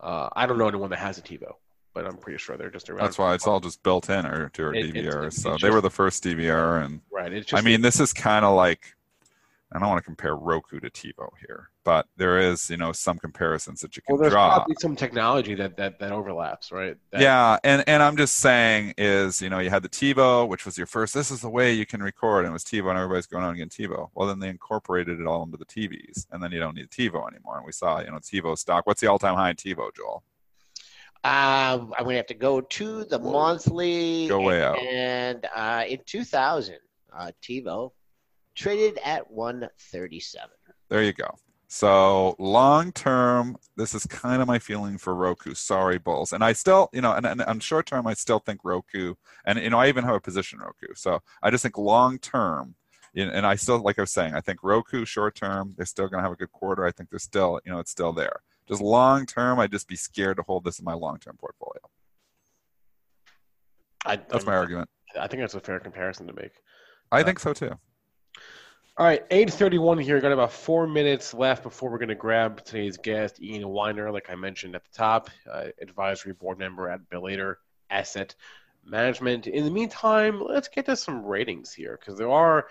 uh, 0.00 0.28
I 0.34 0.46
don't 0.46 0.58
know 0.58 0.68
anyone 0.68 0.90
that 0.90 0.98
has 0.98 1.18
a 1.18 1.22
TiVo, 1.22 1.52
but 1.94 2.06
I'm 2.06 2.16
pretty 2.16 2.38
sure 2.38 2.56
they're 2.56 2.70
just 2.70 2.88
around. 2.90 3.04
That's 3.04 3.18
why 3.18 3.34
it's 3.34 3.46
all 3.46 3.60
just 3.60 3.82
built 3.82 4.08
in 4.10 4.24
or 4.26 4.48
to 4.50 4.64
our 4.64 4.74
It- 4.74 4.94
DVR. 4.94 5.26
it's 5.26 5.42
so 5.42 5.50
just- 5.52 5.62
they 5.62 5.70
were 5.70 5.80
the 5.82 5.90
first 5.90 6.24
DVR, 6.24 6.82
and 6.84 7.00
right. 7.12 7.32
It's 7.32 7.46
just 7.50 7.62
I 7.62 7.64
mean, 7.64 7.82
this 7.82 8.00
is 8.00 8.12
kind 8.12 8.44
of 8.44 8.56
like 8.56 8.94
I 9.74 9.78
don't 9.78 9.88
want 9.88 9.98
to 9.98 10.04
compare 10.04 10.36
Roku 10.36 10.80
to 10.80 10.90
TiVo 10.90 11.30
here, 11.40 11.70
but 11.82 12.06
there 12.16 12.38
is 12.38 12.68
you 12.68 12.76
know 12.76 12.92
some 12.92 13.18
comparisons 13.18 13.80
that 13.80 13.96
you 13.96 14.02
can 14.02 14.14
well, 14.14 14.20
there's 14.20 14.32
draw. 14.32 14.54
probably 14.54 14.76
some 14.78 14.94
technology 14.94 15.54
that 15.54 15.76
that, 15.78 15.98
that 15.98 16.12
overlaps, 16.12 16.70
right? 16.70 16.96
That, 17.10 17.20
yeah, 17.22 17.58
and 17.64 17.82
and 17.86 18.02
I'm 18.02 18.16
just 18.16 18.36
saying 18.36 18.94
is 18.98 19.40
you 19.40 19.48
know 19.48 19.60
you 19.60 19.70
had 19.70 19.82
the 19.82 19.88
TiVo, 19.88 20.46
which 20.46 20.66
was 20.66 20.76
your 20.76 20.86
first. 20.86 21.14
This 21.14 21.30
is 21.30 21.40
the 21.40 21.48
way 21.48 21.72
you 21.72 21.86
can 21.86 22.02
record, 22.02 22.44
and 22.44 22.50
it 22.50 22.52
was 22.52 22.64
TiVo, 22.64 22.90
and 22.90 22.98
everybody's 22.98 23.26
going 23.26 23.44
on 23.44 23.54
again 23.54 23.70
TiVo. 23.70 24.10
Well, 24.14 24.28
then 24.28 24.40
they 24.40 24.48
incorporated 24.48 25.20
it 25.20 25.26
all 25.26 25.42
into 25.42 25.56
the 25.56 25.64
TVs, 25.64 26.26
and 26.30 26.42
then 26.42 26.52
you 26.52 26.60
don't 26.60 26.76
need 26.76 26.90
TiVo 26.90 27.26
anymore. 27.30 27.56
And 27.56 27.64
we 27.64 27.72
saw 27.72 28.00
you 28.00 28.10
know 28.10 28.18
TiVo 28.18 28.58
stock. 28.58 28.86
What's 28.86 29.00
the 29.00 29.06
all-time 29.06 29.34
high 29.34 29.50
in 29.50 29.56
TiVo, 29.56 29.94
Joel? 29.96 30.22
Uh, 31.24 31.78
I'm 31.96 32.04
going 32.04 32.10
to 32.10 32.16
have 32.16 32.26
to 32.26 32.34
go 32.34 32.60
to 32.60 33.04
the 33.04 33.18
monthly. 33.18 34.26
Go 34.26 34.40
way 34.40 34.62
out. 34.62 34.76
And 34.78 35.46
uh, 35.54 35.84
in 35.88 36.00
2000, 36.04 36.74
uh, 37.16 37.30
TiVo 37.40 37.92
traded 38.54 38.98
at 39.04 39.30
137. 39.30 40.50
There 40.88 41.02
you 41.02 41.12
go. 41.12 41.34
So 41.68 42.36
long 42.38 42.92
term, 42.92 43.56
this 43.76 43.94
is 43.94 44.04
kind 44.04 44.42
of 44.42 44.46
my 44.46 44.58
feeling 44.58 44.98
for 44.98 45.14
Roku. 45.14 45.54
Sorry, 45.54 45.96
Bulls. 45.96 46.34
And 46.34 46.44
I 46.44 46.52
still, 46.52 46.90
you 46.92 47.00
know, 47.00 47.14
and, 47.14 47.24
and 47.24 47.40
on 47.40 47.60
short 47.60 47.86
term, 47.86 48.06
I 48.06 48.12
still 48.12 48.40
think 48.40 48.60
Roku, 48.62 49.14
and 49.46 49.58
you 49.58 49.70
know, 49.70 49.78
I 49.78 49.88
even 49.88 50.04
have 50.04 50.14
a 50.14 50.20
position 50.20 50.58
Roku. 50.58 50.92
So 50.94 51.20
I 51.42 51.50
just 51.50 51.62
think 51.62 51.78
long 51.78 52.18
term, 52.18 52.74
and 53.16 53.46
I 53.46 53.54
still, 53.54 53.78
like 53.78 53.98
I 53.98 54.02
was 54.02 54.12
saying, 54.12 54.34
I 54.34 54.42
think 54.42 54.62
Roku 54.62 55.06
short 55.06 55.34
term, 55.34 55.72
they're 55.76 55.86
still 55.86 56.08
going 56.08 56.18
to 56.18 56.22
have 56.22 56.32
a 56.32 56.36
good 56.36 56.52
quarter. 56.52 56.84
I 56.84 56.92
think 56.92 57.08
they're 57.08 57.18
still, 57.18 57.58
you 57.64 57.72
know, 57.72 57.78
it's 57.78 57.90
still 57.90 58.12
there. 58.12 58.42
Just 58.68 58.82
long 58.82 59.24
term, 59.24 59.58
I'd 59.58 59.72
just 59.72 59.88
be 59.88 59.96
scared 59.96 60.36
to 60.36 60.42
hold 60.42 60.64
this 60.64 60.78
in 60.78 60.84
my 60.84 60.92
long 60.94 61.18
term 61.20 61.38
portfolio. 61.38 61.80
I, 64.04 64.16
That's 64.16 64.44
my 64.44 64.56
argument. 64.56 64.90
I 65.18 65.26
think 65.26 65.40
that's 65.40 65.54
a 65.54 65.60
fair 65.60 65.78
comparison 65.78 66.26
to 66.26 66.34
make. 66.34 66.52
I 67.10 67.22
uh, 67.22 67.24
think 67.24 67.38
so 67.38 67.54
too. 67.54 67.78
All 68.98 69.06
right, 69.06 69.22
8:31 69.30 70.02
here. 70.02 70.20
Got 70.20 70.32
about 70.32 70.52
four 70.52 70.86
minutes 70.86 71.32
left 71.32 71.62
before 71.62 71.90
we're 71.90 71.96
going 71.96 72.10
to 72.10 72.14
grab 72.14 72.62
today's 72.62 72.98
guest, 72.98 73.40
Ian 73.40 73.62
Winer, 73.62 74.12
like 74.12 74.28
I 74.28 74.34
mentioned 74.34 74.74
at 74.74 74.84
the 74.84 74.90
top, 74.92 75.30
uh, 75.50 75.68
advisory 75.80 76.34
board 76.34 76.58
member 76.58 76.90
at 76.90 77.08
Bellator 77.08 77.56
Asset 77.88 78.34
Management. 78.84 79.46
In 79.46 79.64
the 79.64 79.70
meantime, 79.70 80.42
let's 80.42 80.68
get 80.68 80.84
to 80.86 80.96
some 80.96 81.24
ratings 81.24 81.72
here 81.72 81.98
because 81.98 82.18
there 82.18 82.28
are. 82.28 82.66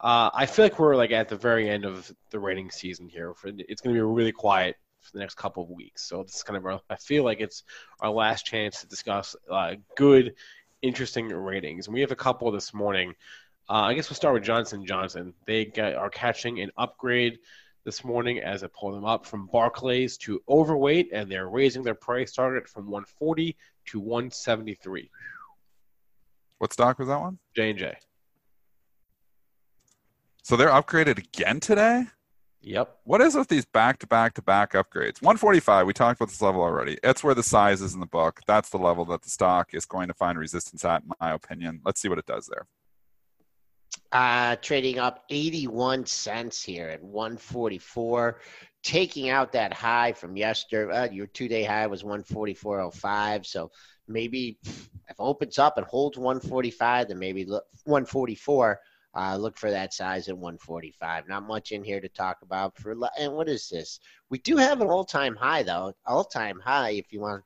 Uh, 0.00 0.30
I 0.32 0.46
feel 0.46 0.64
like 0.64 0.78
we're 0.78 0.96
like 0.96 1.10
at 1.10 1.28
the 1.28 1.36
very 1.36 1.68
end 1.68 1.84
of 1.84 2.10
the 2.30 2.40
rating 2.40 2.70
season 2.70 3.06
here. 3.06 3.34
It's 3.44 3.82
going 3.82 3.94
to 3.94 3.98
be 3.98 4.00
really 4.00 4.32
quiet 4.32 4.76
for 5.02 5.12
the 5.12 5.18
next 5.18 5.34
couple 5.34 5.62
of 5.62 5.68
weeks. 5.68 6.08
So 6.08 6.22
this 6.22 6.36
is 6.36 6.42
kind 6.42 6.56
of 6.56 6.64
our, 6.64 6.80
I 6.88 6.96
feel 6.96 7.22
like 7.22 7.40
it's 7.40 7.64
our 8.00 8.10
last 8.10 8.46
chance 8.46 8.80
to 8.80 8.86
discuss 8.86 9.36
uh, 9.50 9.74
good, 9.94 10.36
interesting 10.80 11.28
ratings. 11.28 11.86
And 11.86 11.94
we 11.94 12.00
have 12.00 12.12
a 12.12 12.16
couple 12.16 12.50
this 12.50 12.72
morning. 12.72 13.14
Uh, 13.68 13.82
I 13.82 13.94
guess 13.94 14.08
we'll 14.08 14.16
start 14.16 14.34
with 14.34 14.44
Johnson 14.44 14.86
Johnson. 14.86 15.34
They 15.44 15.64
get, 15.64 15.94
are 15.96 16.10
catching 16.10 16.60
an 16.60 16.70
upgrade 16.76 17.38
this 17.84 18.04
morning 18.04 18.38
as 18.40 18.62
I 18.62 18.68
pull 18.68 18.92
them 18.92 19.04
up 19.04 19.26
from 19.26 19.46
Barclays 19.46 20.16
to 20.18 20.40
overweight, 20.48 21.10
and 21.12 21.30
they're 21.30 21.48
raising 21.48 21.82
their 21.82 21.94
price 21.94 22.32
target 22.32 22.68
from 22.68 22.84
140 22.86 23.56
to 23.86 24.00
173. 24.00 25.10
What 26.58 26.72
stock 26.72 26.98
was 26.98 27.08
that 27.08 27.20
one? 27.20 27.38
J 27.54 27.70
and 27.70 27.78
J. 27.78 27.96
So 30.42 30.56
they're 30.56 30.68
upgraded 30.68 31.18
again 31.18 31.58
today? 31.58 32.04
Yep. 32.62 32.98
What 33.04 33.20
is 33.20 33.34
with 33.34 33.48
these 33.48 33.64
back 33.64 33.98
to 34.00 34.06
back 34.06 34.34
to 34.34 34.42
back 34.42 34.72
upgrades? 34.72 35.22
145, 35.22 35.86
we 35.86 35.92
talked 35.92 36.20
about 36.20 36.28
this 36.28 36.42
level 36.42 36.62
already. 36.62 36.98
It's 37.02 37.22
where 37.22 37.34
the 37.34 37.42
size 37.42 37.82
is 37.82 37.94
in 37.94 38.00
the 38.00 38.06
book. 38.06 38.40
That's 38.46 38.70
the 38.70 38.78
level 38.78 39.04
that 39.06 39.22
the 39.22 39.30
stock 39.30 39.74
is 39.74 39.86
going 39.86 40.08
to 40.08 40.14
find 40.14 40.38
resistance 40.38 40.84
at, 40.84 41.02
in 41.02 41.10
my 41.20 41.32
opinion. 41.32 41.80
Let's 41.84 42.00
see 42.00 42.08
what 42.08 42.18
it 42.18 42.26
does 42.26 42.46
there. 42.46 42.66
Uh, 44.12 44.56
trading 44.56 44.98
up 44.98 45.24
81 45.30 46.06
cents 46.06 46.62
here 46.62 46.88
at 46.88 47.02
144, 47.02 48.40
taking 48.82 49.28
out 49.28 49.52
that 49.52 49.72
high 49.72 50.12
from 50.12 50.36
yesterday. 50.36 50.92
Uh, 50.92 51.10
your 51.10 51.26
two-day 51.26 51.64
high 51.64 51.86
was 51.86 52.02
144.05. 52.02 53.46
So 53.46 53.70
maybe 54.08 54.58
if 54.64 55.16
opens 55.18 55.58
up 55.58 55.76
and 55.76 55.86
holds 55.86 56.18
145, 56.18 57.08
then 57.08 57.18
maybe 57.18 57.44
look 57.44 57.64
144. 57.84 58.80
Uh, 59.14 59.34
look 59.34 59.56
for 59.56 59.70
that 59.70 59.94
size 59.94 60.28
at 60.28 60.36
145. 60.36 61.26
Not 61.26 61.46
much 61.46 61.72
in 61.72 61.82
here 61.82 62.02
to 62.02 62.08
talk 62.08 62.38
about 62.42 62.76
for. 62.76 62.94
And 63.18 63.32
what 63.32 63.48
is 63.48 63.68
this? 63.68 63.98
We 64.28 64.38
do 64.38 64.58
have 64.58 64.82
an 64.82 64.88
all-time 64.88 65.34
high 65.34 65.62
though. 65.62 65.94
All-time 66.06 66.60
high 66.60 66.90
if 66.90 67.12
you 67.12 67.20
want 67.20 67.42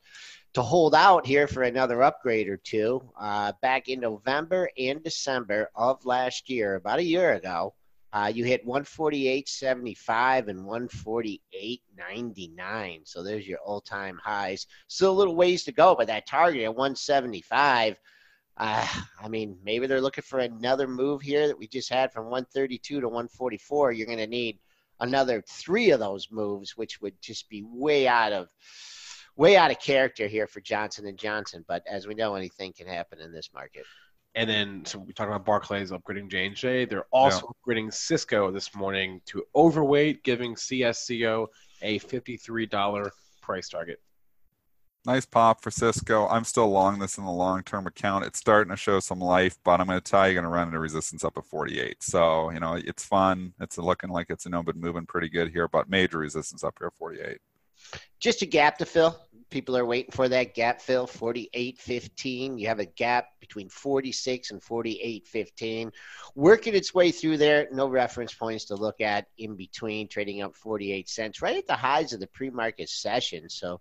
to 0.55 0.63
hold 0.63 0.95
out 0.95 1.27
here 1.27 1.47
for 1.47 1.63
another 1.63 2.03
upgrade 2.03 2.49
or 2.49 2.57
two. 2.57 3.03
Uh, 3.19 3.53
back 3.63 3.89
in 3.89 4.01
November 4.01 4.69
and 4.77 5.03
December 5.03 5.71
of 5.77 6.05
last 6.05 6.51
year, 6.51 6.75
about 6.75 6.99
a 6.99 7.05
year 7.05 7.35
ago, 7.35 7.73
uh, 8.13 8.33
you 8.35 8.45
hit 8.45 8.67
148.75 8.67 10.49
and 10.49 10.67
148.99. 10.67 13.01
So 13.05 13.23
there's 13.23 13.47
your 13.47 13.59
all-time 13.59 14.19
highs. 14.23 14.67
Still 14.89 15.13
a 15.13 15.19
little 15.19 15.37
ways 15.37 15.63
to 15.65 15.73
go, 15.73 15.95
but 15.95 16.09
that 16.09 16.27
target 16.27 16.63
at 16.63 16.75
175. 16.75 18.01
Uh, 18.57 18.89
I 19.23 19.29
mean, 19.29 19.57
maybe 19.65 19.87
they're 19.87 20.01
looking 20.01 20.25
for 20.25 20.41
another 20.41 20.89
move 20.89 21.23
here 21.23 21.47
that 21.47 21.57
we 21.57 21.69
just 21.69 21.89
had 21.89 22.13
from 22.13 22.25
132 22.25 23.01
to 23.01 23.07
144. 23.07 23.93
You're 23.93 24.07
going 24.07 24.19
to 24.19 24.27
need 24.27 24.59
another 24.99 25.41
three 25.47 25.93
of 25.93 26.01
those 26.01 26.33
moves, 26.33 26.77
which 26.77 27.01
would 27.01 27.15
just 27.23 27.49
be 27.49 27.63
way 27.63 28.09
out 28.09 28.33
of 28.33 28.49
way 29.41 29.57
out 29.57 29.71
of 29.71 29.81
character 29.81 30.27
here 30.27 30.47
for 30.47 30.61
Johnson 30.61 31.07
and 31.07 31.19
Johnson. 31.19 31.65
But 31.67 31.83
as 31.91 32.07
we 32.07 32.15
know, 32.15 32.35
anything 32.35 32.75
can 32.75 32.87
happen 32.87 33.21
in 33.21 33.33
this 33.33 33.49
market. 33.55 33.85
And 34.35 34.49
then, 34.49 34.85
so 34.85 34.99
we 34.99 35.15
talked 35.15 35.29
about 35.29 35.47
Barclays 35.47 35.91
upgrading 35.91 36.31
J 36.31 36.47
and 36.47 36.55
J. 36.55 36.85
They're 36.85 37.07
also 37.11 37.51
upgrading 37.67 37.93
Cisco 37.93 38.53
this 38.53 38.75
morning 38.77 39.21
to 39.27 39.43
overweight, 39.57 40.23
giving 40.23 40.55
CSCO 40.55 41.47
a 41.83 41.99
fifty-three 41.99 42.67
dollar 42.67 43.11
price 43.41 43.69
target. 43.69 43.99
Nice 45.07 45.25
pop 45.25 45.63
for 45.63 45.71
Cisco. 45.71 46.29
I'm 46.29 46.45
still 46.45 46.69
long 46.69 46.99
this 46.99 47.17
in 47.17 47.25
the 47.25 47.31
long 47.33 47.63
term 47.63 47.87
account. 47.87 48.27
It's 48.27 48.39
starting 48.39 48.71
to 48.71 48.77
show 48.77 49.01
some 49.01 49.19
life, 49.21 49.59
but 49.65 49.81
I'm 49.81 49.87
going 49.87 49.99
to 49.99 50.05
tell 50.11 50.29
you, 50.29 50.35
you're 50.35 50.43
going 50.43 50.53
to 50.53 50.55
run 50.55 50.69
into 50.69 50.79
resistance 50.79 51.25
up 51.25 51.39
at 51.39 51.47
48. 51.47 52.03
So, 52.03 52.51
you 52.51 52.61
know, 52.61 52.75
it's 52.75 53.05
fun. 53.05 53.55
It's 53.61 53.79
looking 53.79 54.11
like 54.11 54.27
it's, 54.29 54.45
you 54.45 54.51
know, 54.51 54.63
been 54.63 54.79
moving 54.79 55.07
pretty 55.07 55.31
good 55.31 55.51
here, 55.51 55.67
but 55.67 55.89
major 55.89 56.19
resistance 56.19 56.63
up 56.63 56.75
here 56.79 56.89
at 56.89 56.95
48. 56.95 57.39
Just 58.21 58.43
a 58.43 58.47
gap 58.47 58.79
to 58.79 58.87
fill. 58.87 59.19
People 59.51 59.77
are 59.77 59.85
waiting 59.85 60.13
for 60.13 60.29
that 60.29 60.55
gap 60.55 60.81
fill, 60.81 61.07
48.15. 61.07 62.59
You 62.59 62.69
have 62.69 62.79
a 62.79 62.87
gap 62.87 63.27
between 63.41 63.69
46 63.69 64.53
and 64.53 64.63
48.15. 64.63 65.93
Working 66.37 66.75
its 66.75 66.95
way 66.95 67.11
through 67.11 67.37
there. 67.37 67.69
No 67.73 67.89
reference 67.89 68.33
points 68.33 68.67
to 68.67 68.77
look 68.77 69.01
at 69.01 69.27
in 69.39 69.57
between, 69.57 70.09
trading 70.09 70.43
up 70.43 70.55
48 70.55 71.09
cents, 71.09 71.43
right 71.43 71.57
at 71.57 71.67
the 71.67 71.75
highs 71.75 72.13
of 72.13 72.21
the 72.21 72.29
pre 72.29 72.51
market 72.51 72.89
session. 72.89 73.49
So 73.49 73.81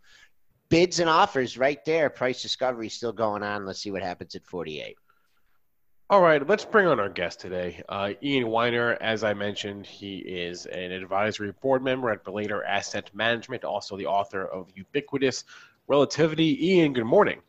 bids 0.69 0.99
and 0.99 1.09
offers 1.09 1.57
right 1.57 1.83
there. 1.85 2.09
Price 2.09 2.41
discovery 2.41 2.89
still 2.89 3.13
going 3.13 3.43
on. 3.43 3.65
Let's 3.65 3.81
see 3.81 3.91
what 3.91 4.03
happens 4.03 4.35
at 4.35 4.45
48. 4.45 4.95
All 6.11 6.21
right, 6.21 6.45
let's 6.47 6.65
bring 6.65 6.87
on 6.87 6.99
our 6.99 7.07
guest 7.07 7.39
today. 7.39 7.83
Uh, 7.87 8.13
Ian 8.23 8.45
Winer, 8.45 8.97
as 8.99 9.23
I 9.23 9.35
mentioned, 9.35 9.85
he 9.85 10.17
is 10.17 10.65
an 10.65 10.91
advisory 10.91 11.51
board 11.61 11.83
member 11.83 12.09
at 12.09 12.23
Bellator 12.23 12.63
Asset 12.67 13.11
Management, 13.13 13.63
also 13.63 13.95
the 13.95 14.07
author 14.07 14.43
of 14.43 14.71
Ubiquitous 14.73 15.43
Relativity. 15.87 16.69
Ian, 16.69 16.93
good 16.93 17.05
morning. 17.05 17.41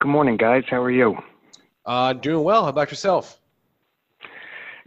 Good 0.00 0.08
morning, 0.08 0.36
guys. 0.36 0.64
How 0.68 0.82
are 0.82 0.90
you? 0.90 1.18
Uh, 1.84 2.14
doing 2.14 2.42
well. 2.42 2.64
How 2.64 2.70
about 2.70 2.90
yourself? 2.90 3.40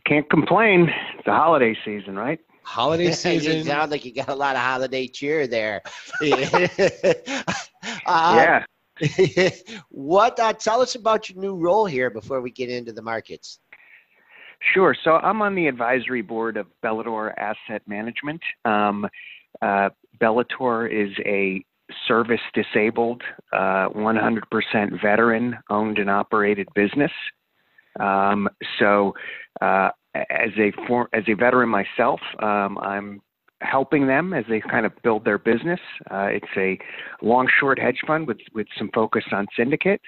Can't 0.06 0.30
complain. 0.30 0.92
It's 1.16 1.24
the 1.24 1.32
holiday 1.32 1.78
season, 1.86 2.18
right? 2.18 2.42
Holiday 2.64 3.06
you 3.06 3.14
season. 3.14 3.64
sound 3.64 3.90
like 3.90 4.04
you 4.04 4.14
got 4.14 4.28
a 4.28 4.36
lot 4.36 4.58
of 4.58 4.62
holiday 4.62 5.08
cheer 5.08 5.48
there. 5.48 5.82
yeah. 6.22 8.66
What? 9.90 10.40
Uh, 10.40 10.54
tell 10.54 10.82
us 10.82 10.96
about 10.96 11.30
your 11.30 11.40
new 11.40 11.56
role 11.56 11.86
here 11.86 12.10
before 12.10 12.42
we 12.42 12.52
get 12.52 12.70
into 12.70 12.92
the 12.92 13.02
markets. 13.02 13.60
Sure. 14.74 14.96
So 15.04 15.16
I'm 15.16 15.42
on 15.42 15.56
the 15.56 15.68
advisory 15.68 16.22
board 16.22 16.58
of 16.58 16.68
Bellator 16.84 17.34
Asset 17.38 17.82
Management. 17.88 18.42
Um, 18.66 19.08
uh, 19.62 19.90
Bellator 20.20 20.92
is 20.92 21.12
a 21.26 21.64
service 22.08 22.42
disabled, 22.54 23.24
uh, 23.54 23.90
100% 23.90 25.02
veteran 25.02 25.58
owned 25.70 25.98
and 25.98 26.10
operated 26.10 26.68
business. 26.76 27.12
Um, 28.00 28.50
so, 28.80 29.14
uh, 29.62 29.90
as 30.16 30.50
a 30.58 30.72
for, 30.88 31.10
as 31.14 31.24
a 31.28 31.34
veteran 31.34 31.70
myself, 31.70 32.20
um, 32.40 32.78
I'm 32.80 33.22
helping 33.62 34.08
them 34.08 34.34
as 34.34 34.46
they 34.50 34.60
kind 34.60 34.86
of 34.86 34.92
build 35.04 35.26
their 35.26 35.38
business. 35.38 35.80
Uh, 36.10 36.28
it's 36.32 36.48
a 36.58 36.78
long 37.22 37.48
short 37.60 37.80
hedge 37.80 38.00
fund 38.06 38.28
with 38.28 38.40
with 38.54 38.68
some 38.78 38.90
focus 38.94 39.24
on 39.32 39.48
syndicate, 39.56 40.02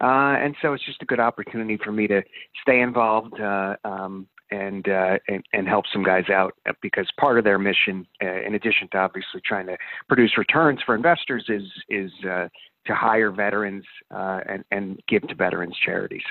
uh, 0.00 0.36
and 0.38 0.54
so 0.62 0.72
it's 0.72 0.84
just 0.84 1.02
a 1.02 1.06
good 1.06 1.20
opportunity 1.20 1.78
for 1.82 1.92
me 1.92 2.06
to 2.06 2.22
stay 2.62 2.80
involved 2.80 3.40
uh, 3.40 3.74
um, 3.84 4.28
and, 4.50 4.88
uh, 4.88 5.18
and, 5.28 5.44
and 5.52 5.68
help 5.68 5.84
some 5.92 6.02
guys 6.02 6.28
out 6.30 6.54
because 6.80 7.06
part 7.18 7.36
of 7.36 7.44
their 7.44 7.58
mission, 7.58 8.06
uh, 8.22 8.40
in 8.46 8.54
addition 8.54 8.88
to 8.92 8.98
obviously 8.98 9.40
trying 9.44 9.66
to 9.66 9.76
produce 10.08 10.38
returns 10.38 10.80
for 10.84 10.94
investors, 10.94 11.44
is 11.48 11.64
is 11.88 12.12
uh, 12.24 12.48
to 12.86 12.94
hire 12.94 13.30
veterans 13.30 13.84
and 14.10 14.64
and 14.70 15.00
give 15.08 15.26
to 15.28 15.34
veterans 15.34 15.76
charities 15.84 16.22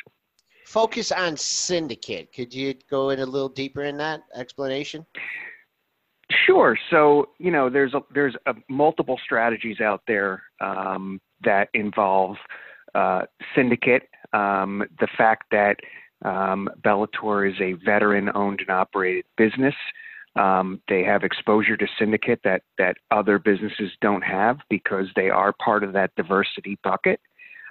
focus 0.66 1.14
on 1.14 1.38
syndicate. 1.38 2.34
Could 2.34 2.54
you 2.54 2.74
go 2.90 3.12
in 3.12 3.22
a 3.22 3.26
little 3.26 3.48
deeper 3.48 3.84
in 3.84 3.96
that 3.98 4.24
explanation? 4.36 5.06
Sure. 6.46 6.78
So 6.90 7.30
you 7.40 7.52
know, 7.52 7.70
there's 7.70 7.94
a, 7.94 8.02
there's 8.14 8.36
a, 8.46 8.54
multiple 8.70 9.20
strategies 9.24 9.80
out 9.80 10.02
there 10.08 10.44
um, 10.60 11.22
that 11.44 11.70
involve 11.74 12.36
uh, 12.96 13.22
syndicate. 13.56 14.04
Um, 14.34 14.84
the 15.00 15.08
fact 15.18 15.46
that 15.52 15.78
um, 16.26 16.70
Bellator 16.82 17.50
is 17.50 17.56
a 17.62 17.74
veteran-owned 17.86 18.62
and 18.62 18.70
operated 18.70 19.26
business. 19.38 19.76
Um, 20.36 20.82
they 20.88 21.04
have 21.04 21.24
exposure 21.24 21.78
to 21.78 21.88
syndicate 21.98 22.42
that 22.44 22.62
that 22.78 22.98
other 23.10 23.40
businesses 23.40 23.92
don't 24.02 24.22
have 24.24 24.58
because 24.70 25.08
they 25.16 25.30
are 25.30 25.54
part 25.54 25.84
of 25.84 25.94
that 25.94 26.12
diversity 26.16 26.78
bucket. 26.84 27.20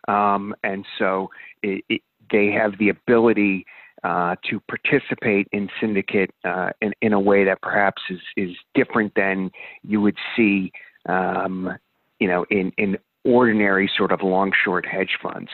Um, 0.08 0.54
and 0.64 0.84
so 0.98 1.30
it, 1.62 1.84
it, 1.88 2.02
they 2.30 2.50
have 2.52 2.78
the 2.78 2.88
ability 2.88 3.66
uh, 4.04 4.36
to 4.48 4.60
participate 4.68 5.48
in 5.52 5.68
syndicate 5.80 6.30
uh, 6.44 6.70
in, 6.80 6.92
in 7.02 7.12
a 7.12 7.20
way 7.20 7.44
that 7.44 7.60
perhaps 7.62 8.02
is, 8.10 8.20
is 8.36 8.50
different 8.74 9.12
than 9.14 9.50
you 9.82 10.00
would 10.00 10.16
see, 10.36 10.70
um, 11.08 11.76
you 12.18 12.28
know, 12.28 12.44
in, 12.50 12.72
in 12.78 12.96
ordinary 13.24 13.90
sort 13.96 14.12
of 14.12 14.22
long 14.22 14.52
short 14.64 14.86
hedge 14.86 15.18
funds. 15.22 15.50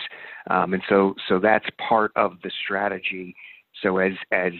Um, 0.50 0.74
and 0.74 0.82
so, 0.88 1.14
so 1.28 1.38
that's 1.38 1.66
part 1.88 2.12
of 2.16 2.32
the 2.42 2.50
strategy. 2.64 3.34
So 3.82 3.98
as, 3.98 4.12
as 4.30 4.52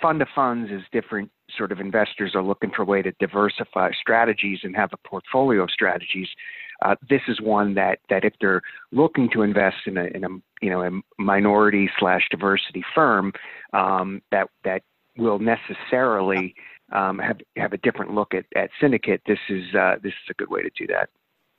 fund 0.00 0.22
of 0.22 0.28
funds, 0.34 0.70
as 0.74 0.80
different 0.92 1.30
sort 1.56 1.72
of 1.72 1.80
investors 1.80 2.32
are 2.34 2.42
looking 2.42 2.70
for 2.74 2.82
a 2.82 2.84
way 2.84 3.02
to 3.02 3.12
diversify 3.20 3.90
strategies 4.00 4.60
and 4.62 4.74
have 4.76 4.90
a 4.92 5.08
portfolio 5.08 5.62
of 5.62 5.70
strategies, 5.70 6.28
uh, 6.84 6.94
this 7.08 7.22
is 7.28 7.40
one 7.40 7.74
that 7.74 7.98
that 8.08 8.24
if 8.24 8.34
they're 8.40 8.62
looking 8.92 9.28
to 9.32 9.42
invest 9.42 9.76
in 9.86 9.98
a, 9.98 10.04
in 10.04 10.24
a 10.24 10.28
you 10.60 10.70
know 10.70 10.82
a 10.82 11.22
minority 11.22 11.90
slash 11.98 12.22
diversity 12.30 12.84
firm 12.94 13.32
um, 13.72 14.22
that 14.30 14.48
that 14.64 14.82
will 15.16 15.38
necessarily 15.38 16.54
um, 16.92 17.18
have 17.18 17.38
have 17.56 17.72
a 17.72 17.78
different 17.78 18.14
look 18.14 18.34
at, 18.34 18.44
at 18.56 18.70
syndicate. 18.80 19.22
This 19.26 19.38
is 19.48 19.74
uh, 19.74 19.96
this 20.02 20.12
is 20.12 20.30
a 20.30 20.34
good 20.34 20.50
way 20.50 20.62
to 20.62 20.70
do 20.76 20.86
that. 20.88 21.08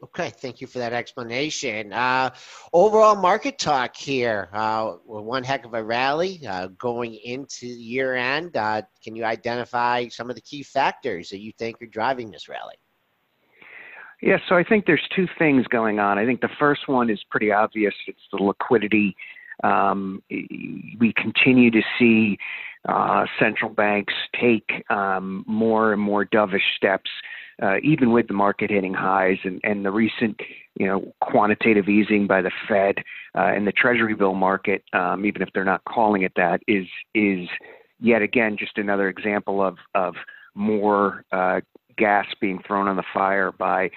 Okay, 0.01 0.29
thank 0.29 0.61
you 0.61 0.67
for 0.67 0.79
that 0.79 0.93
explanation. 0.93 1.91
Uh, 1.91 2.29
overall 2.71 3.17
market 3.17 3.59
talk 3.59 3.97
here. 3.97 4.47
Uh, 4.53 4.91
one 5.05 5.43
heck 5.43 5.65
of 5.65 5.73
a 5.73 5.83
rally 5.83 6.39
uh, 6.47 6.67
going 6.67 7.15
into 7.15 7.67
year 7.67 8.15
end. 8.15 8.55
Uh, 8.55 8.81
can 9.03 9.17
you 9.17 9.25
identify 9.25 10.07
some 10.07 10.29
of 10.29 10.37
the 10.37 10.41
key 10.41 10.63
factors 10.63 11.29
that 11.29 11.41
you 11.41 11.51
think 11.57 11.81
are 11.81 11.87
driving 11.87 12.31
this 12.31 12.47
rally? 12.47 12.75
Yeah, 14.21 14.37
so 14.47 14.55
I 14.55 14.63
think 14.63 14.85
there's 14.85 15.07
two 15.15 15.27
things 15.37 15.65
going 15.67 15.99
on. 15.99 16.17
I 16.17 16.25
think 16.25 16.41
the 16.41 16.49
first 16.59 16.87
one 16.87 17.09
is 17.09 17.21
pretty 17.29 17.51
obvious. 17.51 17.93
It's 18.07 18.19
the 18.31 18.43
liquidity. 18.43 19.15
Um, 19.63 20.21
we 20.29 21.13
continue 21.15 21.71
to 21.71 21.81
see 21.97 22.37
uh, 22.87 23.25
central 23.39 23.69
banks 23.71 24.13
take 24.39 24.83
um, 24.89 25.43
more 25.47 25.93
and 25.93 26.01
more 26.01 26.25
dovish 26.25 26.75
steps, 26.75 27.09
uh, 27.61 27.75
even 27.83 28.11
with 28.11 28.27
the 28.27 28.33
market 28.33 28.69
hitting 28.69 28.93
highs 28.93 29.37
and, 29.43 29.59
and 29.63 29.85
the 29.85 29.91
recent, 29.91 30.39
you 30.75 30.87
know, 30.87 31.13
quantitative 31.21 31.87
easing 31.89 32.27
by 32.27 32.41
the 32.41 32.51
Fed 32.67 32.95
uh, 33.37 33.51
and 33.53 33.67
the 33.67 33.71
Treasury 33.71 34.15
bill 34.15 34.33
market, 34.33 34.83
um, 34.93 35.25
even 35.25 35.41
if 35.41 35.49
they're 35.53 35.65
not 35.65 35.83
calling 35.85 36.23
it 36.23 36.31
that, 36.35 36.61
is 36.67 36.87
is 37.13 37.47
yet 37.99 38.21
again 38.21 38.55
just 38.57 38.77
another 38.77 39.09
example 39.09 39.61
of 39.61 39.77
of 39.93 40.15
more 40.55 41.25
uh, 41.31 41.59
gas 41.99 42.25
being 42.41 42.59
thrown 42.65 42.87
on 42.87 42.95
the 42.95 43.03
fire 43.13 43.51
by 43.51 43.91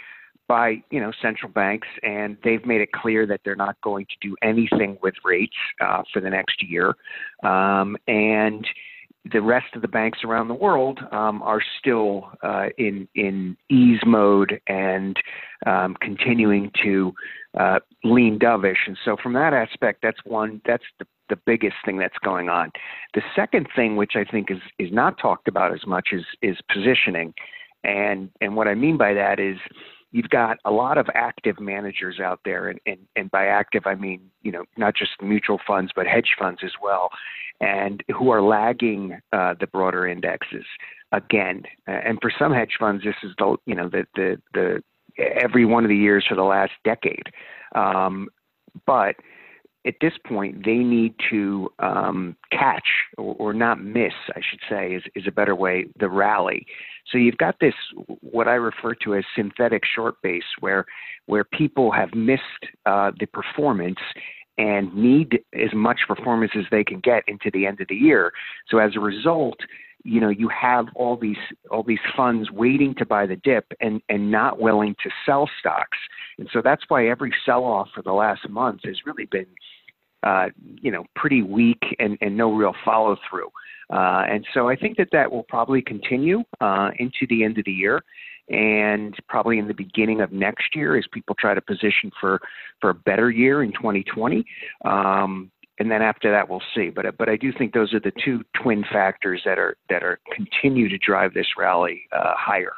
by 0.48 0.82
you 0.90 1.00
know 1.00 1.12
central 1.22 1.50
banks, 1.50 1.88
and 2.02 2.36
they've 2.44 2.66
made 2.66 2.80
it 2.80 2.92
clear 2.92 3.26
that 3.26 3.40
they're 3.44 3.56
not 3.56 3.80
going 3.82 4.06
to 4.06 4.28
do 4.28 4.36
anything 4.42 4.98
with 5.02 5.14
rates 5.24 5.56
uh, 5.80 6.02
for 6.12 6.20
the 6.20 6.28
next 6.28 6.62
year, 6.62 6.94
um, 7.42 7.96
and 8.06 8.66
the 9.32 9.40
rest 9.40 9.74
of 9.74 9.82
the 9.82 9.88
banks 9.88 10.18
around 10.24 10.48
the 10.48 10.54
world 10.54 10.98
um, 11.12 11.42
are 11.42 11.62
still 11.78 12.30
uh, 12.42 12.66
in 12.76 13.08
in 13.14 13.56
ease 13.70 14.00
mode 14.04 14.60
and 14.66 15.16
um, 15.64 15.96
continuing 16.00 16.70
to 16.82 17.14
uh, 17.58 17.78
lean 18.02 18.38
dovish. 18.38 18.86
And 18.86 18.98
so, 19.04 19.16
from 19.22 19.32
that 19.34 19.54
aspect, 19.54 20.00
that's 20.02 20.18
one 20.24 20.60
that's 20.66 20.84
the 20.98 21.06
the 21.28 21.38
biggest 21.46 21.76
thing 21.84 21.96
that's 21.96 22.18
going 22.22 22.50
on. 22.50 22.70
The 23.14 23.22
second 23.34 23.68
thing, 23.74 23.96
which 23.96 24.12
I 24.16 24.24
think 24.24 24.50
is 24.50 24.58
is 24.78 24.92
not 24.92 25.18
talked 25.18 25.48
about 25.48 25.72
as 25.72 25.86
much, 25.86 26.08
is 26.12 26.24
is 26.42 26.58
positioning. 26.70 27.32
And 27.84 28.30
and 28.40 28.56
what 28.56 28.68
I 28.68 28.74
mean 28.74 28.96
by 28.96 29.14
that 29.14 29.40
is 29.40 29.58
you've 30.10 30.28
got 30.28 30.58
a 30.64 30.70
lot 30.70 30.98
of 30.98 31.06
active 31.14 31.58
managers 31.58 32.20
out 32.20 32.40
there. 32.44 32.68
And, 32.68 32.80
and, 32.86 32.98
and 33.16 33.30
by 33.30 33.46
active 33.46 33.86
i 33.86 33.94
mean 33.94 34.30
you 34.42 34.52
know 34.52 34.64
not 34.76 34.94
just 34.94 35.12
mutual 35.22 35.58
funds 35.66 35.90
but 35.94 36.06
hedge 36.06 36.34
funds 36.38 36.60
as 36.62 36.72
well 36.82 37.10
and 37.60 38.02
who 38.16 38.30
are 38.30 38.42
lagging 38.42 39.18
uh, 39.32 39.54
the 39.58 39.66
broader 39.66 40.06
indexes 40.06 40.66
again. 41.12 41.62
And 41.86 42.18
for 42.20 42.32
some 42.36 42.52
hedge 42.52 42.76
funds 42.78 43.04
this 43.04 43.14
is 43.22 43.30
the 43.38 43.56
you 43.66 43.74
know 43.74 43.88
the 43.88 44.04
the, 44.14 44.42
the 44.52 44.82
every 45.18 45.64
one 45.64 45.84
of 45.84 45.88
the 45.88 45.96
years 45.96 46.24
for 46.28 46.34
the 46.34 46.42
last 46.42 46.72
decade. 46.84 47.28
Um, 47.74 48.28
but 48.86 49.16
at 49.86 49.94
this 50.00 50.14
point, 50.26 50.64
they 50.64 50.78
need 50.78 51.14
to 51.30 51.68
um, 51.78 52.36
catch 52.50 52.86
or, 53.18 53.34
or, 53.38 53.52
not 53.52 53.82
miss, 53.82 54.12
I 54.34 54.40
should 54.40 54.60
say, 54.70 54.94
is, 54.94 55.02
is 55.14 55.24
a 55.26 55.32
better 55.32 55.56
way, 55.56 55.86
the 55.98 56.08
rally. 56.08 56.66
So 57.10 57.18
you've 57.18 57.38
got 57.38 57.56
this, 57.60 57.74
what 58.20 58.48
I 58.48 58.54
refer 58.54 58.94
to 59.04 59.14
as 59.14 59.24
synthetic 59.36 59.82
short 59.84 60.14
base, 60.22 60.44
where, 60.60 60.86
where 61.26 61.44
people 61.44 61.90
have 61.92 62.14
missed 62.14 62.42
uh, 62.86 63.12
the 63.18 63.26
performance 63.26 63.98
and 64.58 64.94
need 64.94 65.40
as 65.54 65.72
much 65.74 66.00
performance 66.06 66.52
as 66.56 66.64
they 66.70 66.84
can 66.84 67.00
get 67.00 67.24
into 67.26 67.50
the 67.52 67.66
end 67.66 67.80
of 67.80 67.88
the 67.88 67.96
year. 67.96 68.32
So 68.68 68.78
as 68.78 68.92
a 68.96 69.00
result, 69.00 69.58
you 70.04 70.20
know 70.20 70.28
you 70.28 70.48
have 70.48 70.86
all 70.94 71.16
these 71.16 71.36
all 71.70 71.82
these 71.82 72.00
funds 72.16 72.50
waiting 72.50 72.94
to 72.96 73.06
buy 73.06 73.26
the 73.26 73.36
dip 73.36 73.72
and 73.80 74.00
and 74.08 74.30
not 74.30 74.60
willing 74.60 74.94
to 75.02 75.10
sell 75.24 75.48
stocks 75.58 75.98
and 76.38 76.48
so 76.52 76.60
that's 76.62 76.82
why 76.88 77.06
every 77.06 77.32
sell 77.44 77.64
off 77.64 77.88
for 77.94 78.02
the 78.02 78.12
last 78.12 78.48
month 78.48 78.80
has 78.84 78.96
really 79.06 79.26
been 79.26 79.46
uh, 80.22 80.46
you 80.80 80.90
know, 80.90 81.04
pretty 81.16 81.42
weak 81.42 81.82
and, 81.98 82.18
and 82.20 82.36
no 82.36 82.52
real 82.52 82.74
follow 82.84 83.16
through. 83.28 83.48
Uh, 83.92 84.24
and 84.28 84.46
so 84.54 84.68
I 84.68 84.76
think 84.76 84.96
that 84.96 85.08
that 85.12 85.30
will 85.30 85.42
probably 85.44 85.82
continue 85.82 86.42
uh, 86.60 86.90
into 86.98 87.26
the 87.28 87.44
end 87.44 87.58
of 87.58 87.64
the 87.64 87.72
year 87.72 88.00
and 88.48 89.14
probably 89.28 89.58
in 89.58 89.68
the 89.68 89.74
beginning 89.74 90.20
of 90.20 90.32
next 90.32 90.74
year 90.74 90.96
as 90.96 91.04
people 91.12 91.36
try 91.38 91.54
to 91.54 91.60
position 91.60 92.10
for, 92.20 92.40
for 92.80 92.90
a 92.90 92.94
better 92.94 93.30
year 93.30 93.62
in 93.62 93.72
2020. 93.72 94.44
Um, 94.84 95.50
and 95.78 95.90
then 95.90 96.02
after 96.02 96.30
that, 96.30 96.48
we'll 96.48 96.62
see. 96.74 96.90
But 96.90 97.16
but 97.16 97.28
I 97.28 97.36
do 97.36 97.52
think 97.52 97.72
those 97.72 97.92
are 97.94 98.00
the 98.00 98.12
two 98.24 98.42
twin 98.62 98.84
factors 98.92 99.42
that 99.44 99.58
are 99.58 99.76
that 99.88 100.04
are 100.04 100.20
continue 100.32 100.88
to 100.88 100.98
drive 100.98 101.34
this 101.34 101.46
rally 101.58 102.02
uh, 102.12 102.34
higher. 102.36 102.72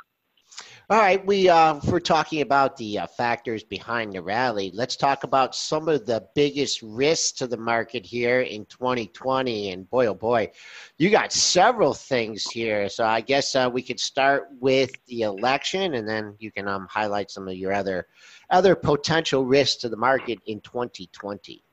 All 0.91 0.99
right, 0.99 1.24
we 1.24 1.49
uh, 1.49 1.80
we're 1.87 1.99
talking 1.99 2.43
about 2.43 2.76
the 2.76 2.99
uh, 2.99 3.07
factors 3.07 3.64
behind 3.64 4.12
the 4.12 4.20
rally. 4.20 4.70
Let's 4.74 4.97
talk 4.97 5.24
about 5.24 5.55
some 5.55 5.89
of 5.89 6.05
the 6.05 6.28
biggest 6.35 6.82
risks 6.82 7.32
to 7.39 7.47
the 7.47 7.57
market 7.57 8.05
here 8.05 8.43
in 8.43 8.66
2020. 8.66 9.70
And 9.70 9.89
boy, 9.89 10.09
oh 10.09 10.14
boy, 10.14 10.51
you 10.99 11.09
got 11.09 11.32
several 11.32 11.95
things 11.95 12.45
here. 12.51 12.91
So 12.91 13.07
I 13.07 13.22
guess 13.22 13.55
uh, 13.55 13.70
we 13.72 13.80
could 13.80 13.99
start 13.99 14.49
with 14.61 14.91
the 15.07 15.22
election, 15.22 15.95
and 15.95 16.07
then 16.07 16.35
you 16.39 16.53
can 16.53 16.68
um, 16.68 16.87
highlight 16.91 17.30
some 17.30 17.49
of 17.49 17.55
your 17.55 17.72
other 17.72 18.07
other 18.51 18.74
potential 18.74 19.47
risks 19.47 19.80
to 19.80 19.89
the 19.89 19.97
market 19.97 20.39
in 20.45 20.61
2020. 20.61 21.64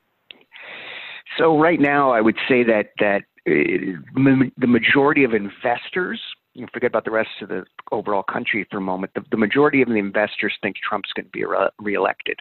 So 1.38 1.60
right 1.60 1.82
now, 1.82 2.12
I 2.12 2.22
would 2.22 2.38
say 2.48 2.64
that 2.64 2.92
that 3.00 3.24
uh, 3.46 3.52
the 4.58 4.68
majority 4.68 5.26
of 5.26 5.34
investors 5.34 6.22
you 6.54 6.68
forget 6.74 6.92
about 6.92 7.06
the 7.06 7.12
rest 7.12 7.30
of 7.42 7.50
the 7.50 7.64
overall 7.92 8.24
country 8.24 8.66
for 8.70 8.78
a 8.78 8.82
moment. 8.82 9.14
The, 9.16 9.24
the 9.32 9.38
majority 9.38 9.82
of 9.82 9.88
the 9.88 9.96
investors 9.96 10.54
think 10.62 10.76
Trump's 10.78 11.12
going 11.16 11.26
to 11.26 11.32
be 11.32 11.46
re- 11.46 11.70
reelected, 11.80 12.40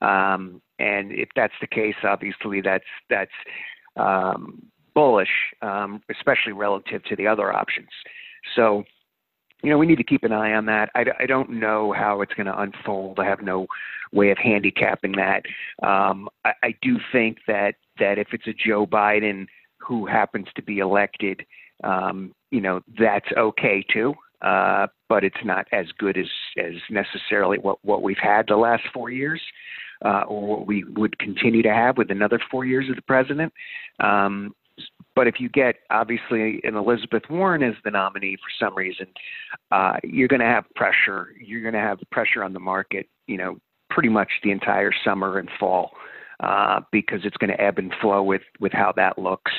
um, 0.00 0.62
and 0.78 1.12
if 1.12 1.28
that's 1.34 1.54
the 1.60 1.66
case, 1.66 1.96
obviously 2.04 2.60
that's 2.60 2.84
that's 3.10 3.32
um, 3.96 4.62
bullish, 4.94 5.28
um, 5.62 6.02
especially 6.10 6.52
relative 6.52 7.02
to 7.04 7.16
the 7.16 7.26
other 7.26 7.52
options. 7.52 7.88
So, 8.56 8.84
you 9.62 9.70
know, 9.70 9.78
we 9.78 9.86
need 9.86 9.98
to 9.98 10.04
keep 10.04 10.24
an 10.24 10.32
eye 10.32 10.52
on 10.54 10.66
that. 10.66 10.90
I, 10.94 11.04
I 11.20 11.26
don't 11.26 11.50
know 11.50 11.92
how 11.92 12.20
it's 12.20 12.34
going 12.34 12.46
to 12.46 12.60
unfold. 12.60 13.18
I 13.20 13.24
have 13.24 13.42
no 13.42 13.66
way 14.12 14.30
of 14.30 14.38
handicapping 14.38 15.12
that. 15.12 15.42
Um, 15.86 16.28
I, 16.44 16.52
I 16.62 16.74
do 16.82 16.98
think 17.12 17.38
that 17.46 17.74
that 17.98 18.18
if 18.18 18.28
it's 18.32 18.46
a 18.46 18.52
Joe 18.52 18.86
Biden 18.86 19.46
who 19.78 20.06
happens 20.06 20.46
to 20.54 20.62
be 20.62 20.78
elected, 20.78 21.44
um, 21.84 22.32
you 22.50 22.60
know 22.60 22.80
that's 22.98 23.28
okay 23.36 23.84
too. 23.92 24.14
Uh, 24.40 24.86
but 25.08 25.24
it's 25.24 25.44
not 25.44 25.66
as 25.72 25.86
good 25.98 26.16
as 26.16 26.26
as 26.58 26.74
necessarily 26.90 27.58
what 27.58 27.78
what 27.82 28.02
we've 28.02 28.16
had 28.22 28.46
the 28.46 28.56
last 28.56 28.84
four 28.94 29.10
years, 29.10 29.40
uh, 30.04 30.22
or 30.28 30.46
what 30.46 30.66
we 30.66 30.84
would 30.84 31.18
continue 31.18 31.62
to 31.62 31.72
have 31.72 31.96
with 31.98 32.10
another 32.10 32.38
four 32.50 32.64
years 32.64 32.88
of 32.88 32.96
the 32.96 33.02
president. 33.02 33.52
Um, 33.98 34.54
but 35.16 35.26
if 35.26 35.40
you 35.40 35.48
get 35.48 35.76
obviously 35.90 36.60
an 36.62 36.76
Elizabeth 36.76 37.24
Warren 37.28 37.64
as 37.64 37.74
the 37.84 37.90
nominee 37.90 38.36
for 38.36 38.64
some 38.64 38.76
reason, 38.76 39.06
uh, 39.72 39.96
you're 40.04 40.28
going 40.28 40.40
to 40.40 40.46
have 40.46 40.64
pressure. 40.76 41.32
You're 41.40 41.62
going 41.62 41.74
to 41.74 41.80
have 41.80 41.98
pressure 42.12 42.44
on 42.44 42.52
the 42.52 42.60
market. 42.60 43.08
You 43.26 43.38
know, 43.38 43.56
pretty 43.90 44.08
much 44.08 44.30
the 44.44 44.52
entire 44.52 44.92
summer 45.04 45.38
and 45.38 45.48
fall, 45.58 45.90
uh, 46.40 46.80
because 46.92 47.20
it's 47.24 47.36
going 47.38 47.50
to 47.50 47.60
ebb 47.60 47.78
and 47.78 47.92
flow 48.00 48.22
with 48.22 48.42
with 48.60 48.72
how 48.72 48.92
that 48.94 49.18
looks 49.18 49.52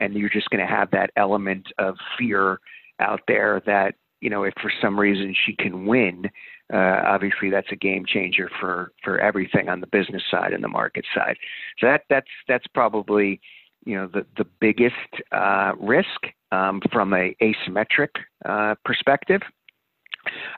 and 0.00 0.14
you're 0.14 0.28
just 0.28 0.50
going 0.50 0.66
to 0.66 0.72
have 0.72 0.90
that 0.90 1.10
element 1.16 1.66
of 1.78 1.96
fear 2.18 2.60
out 3.00 3.20
there 3.28 3.62
that 3.66 3.94
you 4.20 4.30
know 4.30 4.42
if 4.42 4.54
for 4.60 4.72
some 4.80 4.98
reason 4.98 5.34
she 5.44 5.54
can 5.54 5.86
win 5.86 6.30
uh, 6.72 7.02
obviously 7.06 7.50
that's 7.50 7.70
a 7.70 7.76
game 7.76 8.04
changer 8.06 8.50
for 8.60 8.92
for 9.04 9.20
everything 9.20 9.68
on 9.68 9.80
the 9.80 9.86
business 9.86 10.22
side 10.30 10.52
and 10.52 10.64
the 10.64 10.68
market 10.68 11.04
side. 11.14 11.36
So 11.78 11.86
that 11.86 12.02
that's 12.10 12.30
that's 12.48 12.66
probably 12.68 13.40
you 13.84 13.94
know 13.94 14.08
the 14.12 14.26
the 14.36 14.46
biggest 14.60 14.94
uh, 15.32 15.72
risk 15.78 16.26
um, 16.50 16.82
from 16.92 17.12
a 17.12 17.36
asymmetric 17.40 18.08
uh, 18.44 18.74
perspective. 18.84 19.42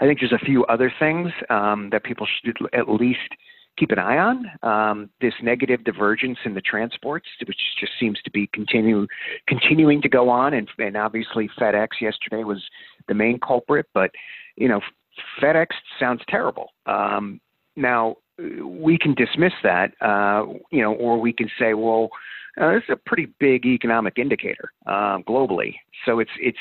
I 0.00 0.06
think 0.06 0.20
there's 0.20 0.32
a 0.32 0.44
few 0.44 0.64
other 0.64 0.90
things 0.98 1.30
um, 1.50 1.90
that 1.92 2.04
people 2.04 2.26
should 2.26 2.56
at 2.72 2.88
least 2.88 3.28
keep 3.78 3.90
an 3.90 3.98
eye 3.98 4.18
on. 4.18 4.46
Um, 4.62 5.10
this 5.20 5.34
negative 5.42 5.84
divergence 5.84 6.38
in 6.44 6.54
the 6.54 6.60
transports, 6.60 7.26
which 7.46 7.58
just 7.78 7.92
seems 8.00 8.20
to 8.22 8.30
be 8.30 8.48
continue 8.52 9.06
continuing 9.46 10.02
to 10.02 10.08
go 10.08 10.28
on, 10.28 10.54
and, 10.54 10.68
and 10.78 10.96
obviously 10.96 11.48
FedEx 11.58 11.88
yesterday 12.00 12.44
was 12.44 12.62
the 13.06 13.14
main 13.14 13.38
culprit. 13.38 13.86
But 13.94 14.10
you 14.56 14.68
know, 14.68 14.80
FedEx 15.40 15.68
sounds 15.98 16.22
terrible. 16.28 16.70
Um, 16.86 17.40
now 17.76 18.16
we 18.38 18.98
can 18.98 19.14
dismiss 19.14 19.52
that, 19.62 19.92
uh, 20.00 20.44
you 20.70 20.82
know, 20.82 20.94
or 20.94 21.18
we 21.18 21.32
can 21.32 21.50
say, 21.58 21.74
well, 21.74 22.08
uh, 22.60 22.72
this 22.72 22.82
is 22.84 22.90
a 22.94 23.08
pretty 23.08 23.32
big 23.38 23.66
economic 23.66 24.18
indicator 24.18 24.72
um, 24.86 25.22
globally. 25.24 25.74
So 26.04 26.18
it's 26.18 26.30
it's 26.40 26.58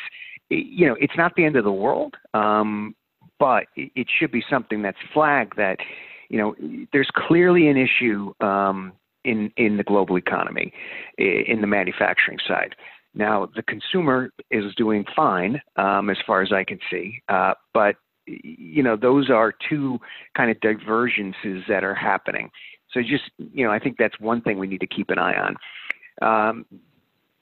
you 0.49 0.87
know 0.87 0.95
it's 0.99 1.17
not 1.17 1.33
the 1.35 1.45
end 1.45 1.55
of 1.55 1.63
the 1.63 1.71
world, 1.71 2.15
um, 2.33 2.95
but 3.39 3.65
it 3.75 4.07
should 4.19 4.31
be 4.31 4.43
something 4.49 4.81
that's 4.81 4.97
flagged 5.13 5.57
that 5.57 5.77
you 6.29 6.37
know, 6.37 6.55
there's 6.91 7.09
clearly 7.15 7.67
an 7.67 7.77
issue 7.77 8.33
um, 8.41 8.93
in 9.23 9.51
in 9.57 9.77
the 9.77 9.83
global 9.83 10.17
economy, 10.17 10.73
in 11.17 11.61
the 11.61 11.67
manufacturing 11.67 12.37
side. 12.47 12.75
Now, 13.13 13.49
the 13.55 13.63
consumer 13.63 14.31
is 14.51 14.75
doing 14.75 15.03
fine 15.15 15.59
um, 15.75 16.09
as 16.09 16.17
far 16.25 16.41
as 16.41 16.51
I 16.51 16.63
can 16.63 16.79
see, 16.91 17.21
uh, 17.29 17.53
but 17.73 17.95
you 18.27 18.83
know, 18.83 18.95
those 18.95 19.29
are 19.29 19.53
two 19.69 19.99
kind 20.35 20.51
of 20.51 20.59
divergences 20.59 21.63
that 21.67 21.83
are 21.83 21.95
happening. 21.95 22.49
So, 22.91 23.01
just 23.01 23.23
you 23.37 23.65
know, 23.65 23.71
I 23.71 23.79
think 23.79 23.97
that's 23.97 24.19
one 24.19 24.41
thing 24.41 24.59
we 24.59 24.67
need 24.67 24.81
to 24.81 24.87
keep 24.87 25.09
an 25.09 25.17
eye 25.17 25.35
on. 25.35 25.55
Um, 26.21 26.65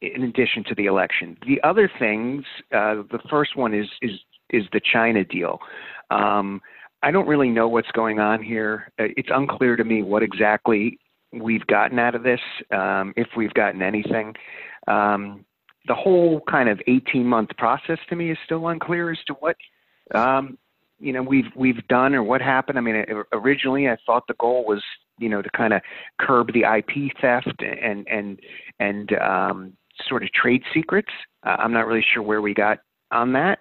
in 0.01 0.23
addition 0.23 0.63
to 0.65 0.75
the 0.75 0.85
election, 0.85 1.37
the 1.47 1.61
other 1.63 1.89
things, 1.99 2.43
uh, 2.73 3.03
the 3.11 3.19
first 3.29 3.55
one 3.55 3.73
is 3.73 3.87
is 4.01 4.11
is 4.49 4.63
the 4.71 4.81
China 4.81 5.23
deal. 5.23 5.59
Um, 6.11 6.61
I 7.05 7.11
don't 7.11 7.27
really 7.27 7.49
know 7.49 7.67
what's 7.67 7.91
going 7.91 8.17
on 8.19 8.41
here. 8.41 8.91
Uh, 8.99 9.13
it's 9.15 9.29
unclear 9.31 9.75
to 9.75 9.83
me 9.83 10.01
what 10.01 10.23
exactly 10.23 10.97
we've 11.31 11.65
gotten 11.67 11.99
out 11.99 12.15
of 12.15 12.23
this, 12.23 12.39
um, 12.71 13.13
if 13.15 13.27
we've 13.37 13.53
gotten 13.53 13.83
anything. 13.83 14.33
Um, 14.87 15.45
the 15.87 15.93
whole 15.93 16.41
kind 16.49 16.67
of 16.67 16.81
18 16.87 17.23
month 17.23 17.51
process 17.59 17.99
to 18.09 18.15
me 18.15 18.31
is 18.31 18.39
still 18.43 18.69
unclear 18.69 19.11
as 19.11 19.19
to 19.27 19.33
what 19.35 19.55
um, 20.15 20.57
you 20.99 21.13
know 21.13 21.21
we've 21.21 21.51
we've 21.55 21.87
done 21.89 22.15
or 22.15 22.23
what 22.23 22.41
happened. 22.41 22.79
I 22.79 22.81
mean, 22.81 23.05
originally 23.31 23.87
I 23.87 23.97
thought 24.03 24.23
the 24.27 24.33
goal 24.39 24.65
was 24.65 24.83
you 25.19 25.29
know 25.29 25.43
to 25.43 25.49
kind 25.51 25.73
of 25.73 25.83
curb 26.19 26.53
the 26.53 26.63
IP 26.63 27.15
theft 27.21 27.61
and 27.61 28.07
and 28.07 28.39
and 28.79 29.13
um, 29.21 29.73
sort 30.07 30.23
of 30.23 30.31
trade 30.31 30.63
secrets. 30.73 31.11
I'm 31.43 31.71
not 31.71 31.85
really 31.85 32.05
sure 32.13 32.23
where 32.23 32.41
we 32.41 32.55
got 32.55 32.79
on 33.11 33.33
that. 33.33 33.59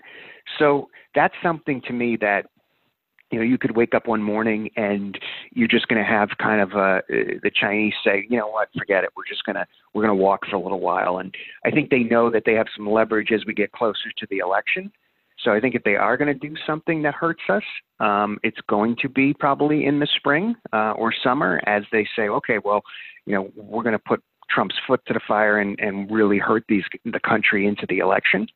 So 0.59 0.89
that's 1.15 1.35
something 1.43 1.83
to 1.83 1.93
me 1.93 2.17
that 2.23 2.47
you 3.35 3.41
know, 3.41 3.45
you 3.45 3.59
could 3.59 3.77
wake 3.77 3.97
up 3.97 4.07
one 4.07 4.23
morning 4.23 4.71
and 4.77 5.19
you're 5.51 5.67
just 5.67 5.89
going 5.89 6.01
to 6.01 6.09
have 6.09 6.29
kind 6.39 6.61
of 6.61 6.71
uh, 6.75 7.01
the 7.09 7.51
Chinese 7.53 7.93
say, 8.05 8.25
you 8.31 8.39
know 8.39 8.47
what, 8.47 8.69
forget 8.79 9.03
it. 9.03 9.11
We're 9.17 9.27
just 9.29 9.43
going 9.45 9.57
to 9.57 9.67
we're 9.93 10.05
going 10.07 10.17
to 10.17 10.23
walk 10.23 10.47
for 10.49 10.55
a 10.55 10.61
little 10.61 10.79
while. 10.79 11.19
And 11.19 11.35
I 11.65 11.73
think 11.73 11.91
they 11.91 12.05
know 12.05 12.31
that 12.31 12.45
they 12.47 12.53
have 12.53 12.69
some 12.77 12.89
leverage 12.89 13.33
as 13.33 13.45
we 13.45 13.53
get 13.53 13.73
closer 13.73 14.13
to 14.19 14.27
the 14.31 14.39
election. 14.39 14.93
So 15.43 15.51
I 15.51 15.59
think 15.59 15.75
if 15.75 15.83
they 15.83 15.97
are 15.97 16.17
going 16.17 16.33
to 16.33 16.49
do 16.49 16.55
something 16.65 17.03
that 17.03 17.15
hurts 17.15 17.43
us, 17.49 17.65
um, 17.99 18.39
it's 18.45 18.61
going 18.69 18.95
to 19.03 19.09
be 19.09 19.35
probably 19.35 19.85
in 19.85 19.99
the 19.99 20.07
spring 20.17 20.55
uh, 20.73 20.93
or 20.93 21.13
summer 21.25 21.61
as 21.67 21.83
they 21.91 22.07
say, 22.15 22.29
okay, 22.29 22.59
well, 22.65 22.83
you 23.27 23.35
know, 23.35 23.51
we're 23.57 23.83
going 23.83 23.99
to 23.99 24.03
put 24.07 24.23
Trump's 24.49 24.77
foot 24.87 25.01
to 25.07 25.13
the 25.13 25.21
fire 25.27 25.59
and, 25.59 25.77
and 25.81 26.09
really 26.09 26.39
hurt 26.39 26.63
these 26.69 26.85
the 27.05 27.19
country 27.19 27.67
into 27.67 27.85
the 27.89 27.99
election. 27.99 28.47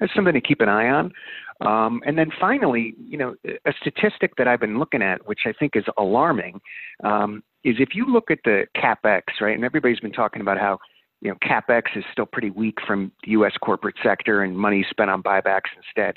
That's 0.00 0.14
something 0.14 0.34
to 0.34 0.40
keep 0.40 0.60
an 0.60 0.68
eye 0.68 0.88
on. 0.88 1.12
Um, 1.60 2.00
and 2.06 2.16
then 2.16 2.30
finally, 2.40 2.94
you 2.98 3.18
know, 3.18 3.34
a 3.44 3.72
statistic 3.80 4.36
that 4.38 4.48
I've 4.48 4.60
been 4.60 4.78
looking 4.78 5.02
at, 5.02 5.26
which 5.26 5.40
I 5.44 5.52
think 5.52 5.76
is 5.76 5.84
alarming, 5.98 6.60
um, 7.04 7.42
is 7.64 7.76
if 7.78 7.90
you 7.94 8.06
look 8.06 8.30
at 8.30 8.38
the 8.44 8.66
capex, 8.74 9.22
right, 9.40 9.54
and 9.54 9.64
everybody's 9.64 10.00
been 10.00 10.12
talking 10.12 10.40
about 10.40 10.58
how 10.58 10.78
you 11.20 11.30
know 11.30 11.36
capex 11.46 11.82
is 11.94 12.04
still 12.10 12.24
pretty 12.24 12.48
weak 12.48 12.78
from 12.86 13.12
the 13.24 13.32
U.S. 13.32 13.52
corporate 13.60 13.96
sector 14.02 14.42
and 14.42 14.56
money 14.56 14.86
spent 14.88 15.10
on 15.10 15.22
buybacks 15.22 15.68
instead. 15.76 16.16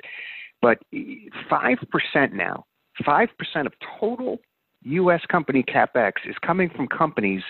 But 0.61 0.79
five 1.49 1.79
percent 1.91 2.33
now, 2.33 2.65
five 3.05 3.27
percent 3.37 3.67
of 3.67 3.73
total 3.99 4.39
U.S. 4.83 5.21
company 5.29 5.61
capex 5.63 6.13
is 6.25 6.35
coming 6.45 6.69
from 6.69 6.87
companies 6.87 7.43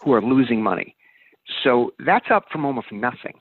who 0.00 0.12
are 0.12 0.22
losing 0.22 0.62
money. 0.62 0.94
So 1.64 1.92
that's 2.04 2.26
up 2.30 2.44
from 2.52 2.64
almost 2.64 2.92
nothing. 2.92 3.34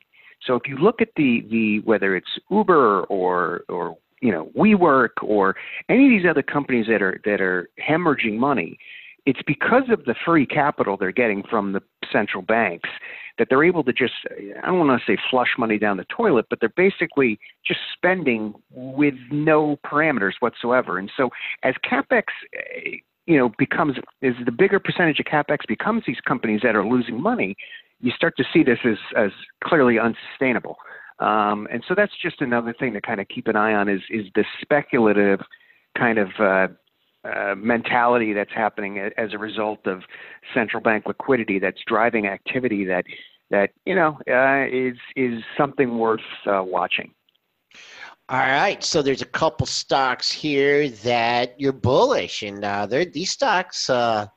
So 0.46 0.56
if 0.56 0.64
you 0.68 0.78
look 0.78 1.02
at 1.02 1.10
the 1.16 1.46
the 1.50 1.80
whether 1.80 2.16
it's 2.16 2.40
Uber 2.50 3.04
or 3.04 3.64
or 3.70 3.98
you 4.22 4.32
know 4.32 4.50
WeWork 4.58 5.22
or 5.24 5.56
any 5.90 6.06
of 6.06 6.10
these 6.10 6.30
other 6.30 6.44
companies 6.44 6.88
that 6.88 7.02
are 7.02 7.22
that 7.26 7.42
are 7.42 7.70
hemorrhaging 7.80 8.38
money, 8.38 8.78
it's 9.26 9.42
because 9.46 9.84
of 9.90 10.06
the 10.06 10.16
free 10.26 10.46
capital 10.46 10.98
they're 10.98 11.12
getting 11.12 11.44
from 11.50 11.74
the 11.74 11.82
central 12.12 12.42
banks 12.42 12.90
that 13.38 13.48
they're 13.50 13.64
able 13.64 13.84
to 13.84 13.94
just 13.94 14.14
I 14.62 14.68
don't 14.68 14.86
want 14.86 15.02
to 15.02 15.12
say 15.12 15.18
flush 15.30 15.56
money 15.58 15.78
down 15.78 15.98
the 15.98 16.06
toilet, 16.16 16.46
but 16.50 16.60
they're 16.60 16.70
basically 16.70 17.40
just 17.66 17.80
spending 17.94 18.54
with 18.72 19.16
no 19.32 19.80
parameters 19.86 20.34
whatsoever. 20.40 20.98
And 20.98 21.12
so 21.16 21.30
as 21.64 21.76
capex 21.90 22.24
eh, 22.56 22.98
you 23.28 23.38
know 23.38 23.52
becomes 23.58 23.98
as 24.24 24.34
the 24.46 24.52
bigger 24.52 24.80
percentage 24.80 25.20
of 25.20 25.26
capex 25.26 25.60
becomes 25.68 26.04
these 26.06 26.20
companies 26.28 26.62
that 26.64 26.76
are 26.76 26.86
losing 26.86 27.22
money, 27.22 27.56
you 28.02 28.12
start 28.12 28.36
to 28.38 28.44
see 28.54 28.64
this 28.64 28.80
as, 28.86 28.98
as 29.16 29.32
clearly 29.64 29.98
unsustainable. 30.00 30.78
Um, 31.20 31.68
and 31.72 31.84
so 31.88 31.94
that's 31.96 32.14
just 32.22 32.42
another 32.42 32.74
thing 32.74 32.94
to 32.94 33.02
kind 33.02 33.22
of 33.22 33.28
keep 33.28 33.48
an 33.48 33.56
eye 33.56 33.74
on 33.74 33.88
is, 33.88 34.02
is 34.10 34.26
the 34.34 34.44
speculative 34.62 35.40
kind 35.98 36.18
of 36.18 36.30
uh, 36.40 36.68
uh, 37.24 37.54
mentality 37.56 38.34
that's 38.34 38.52
happening 38.52 38.98
as 39.18 39.34
a 39.34 39.38
result 39.38 39.86
of 39.86 40.02
central 40.54 40.82
bank 40.82 41.06
liquidity 41.06 41.60
that's 41.60 41.80
driving 41.86 42.28
activity 42.28 42.84
that 42.86 43.06
that 43.52 43.70
you 43.86 43.94
know 43.94 44.18
uh, 44.28 44.66
is 44.72 44.98
is 45.16 45.44
something 45.56 46.00
worth 46.00 46.22
uh, 46.48 46.64
watching. 46.66 47.14
All 48.30 48.40
right, 48.40 48.82
so 48.84 49.02
there's 49.02 49.22
a 49.22 49.26
couple 49.26 49.68
stocks 49.68 50.32
here 50.32 50.90
that 50.90 51.60
you're 51.60 51.74
bullish, 51.74 52.42
and 52.42 52.64
uh, 52.64 52.88
these 52.88 53.32
stocks. 53.32 53.90
Uh, 53.90 54.28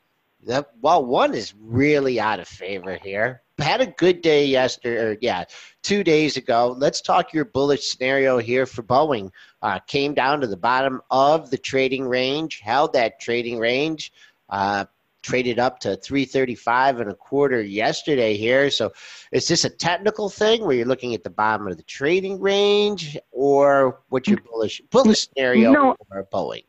that 0.47 0.73
well, 0.83 1.05
one 1.05 1.35
is 1.35 1.55
really 1.59 2.21
out 2.21 2.39
of 2.39 2.47
favor 2.47 2.99
here. 3.03 3.44
Had 3.59 3.81
a 3.81 3.87
good 3.87 4.21
day 4.21 4.47
yesterday, 4.47 5.01
or 5.01 5.17
yeah, 5.21 5.45
two 5.83 6.03
days 6.03 6.37
ago. 6.37 6.75
Let's 6.77 7.01
talk 7.01 7.33
your 7.33 7.45
bullish 7.45 7.89
scenario 7.89 8.39
here 8.39 8.67
for 8.67 8.83
Boeing. 8.83 9.31
Uh, 9.63 9.79
came 9.87 10.13
down 10.13 10.41
to 10.41 10.47
the 10.47 10.57
bottom 10.57 11.01
of 11.11 11.51
the 11.51 11.59
trading 11.59 12.09
range, 12.09 12.61
held 12.61 12.95
that 12.95 13.21
trading 13.21 13.59
range. 13.59 14.13
Uh, 14.49 14.87
traded 15.25 15.59
up 15.59 15.81
to 15.81 15.97
335 15.97 17.01
and 17.01 17.11
a 17.11 17.15
quarter 17.15 17.61
yesterday 17.63 18.37
here. 18.37 18.71
So 18.71 18.93
is 19.33 19.49
this 19.49 19.65
a 19.65 19.71
technical 19.71 20.29
thing 20.29 20.65
where 20.65 20.77
you're 20.77 20.87
looking 20.87 21.15
at 21.15 21.25
the 21.25 21.31
bottom 21.31 21.67
of 21.67 21.77
the 21.77 21.83
trading 21.83 22.41
range 22.41 23.17
or 23.33 24.01
what's 24.11 24.29
your 24.29 24.39
bullish 24.41 24.83
bullish 24.91 25.29
scenario 25.29 25.73
No. 25.73 25.97
for 26.09 26.27
Boeing? 26.33 26.65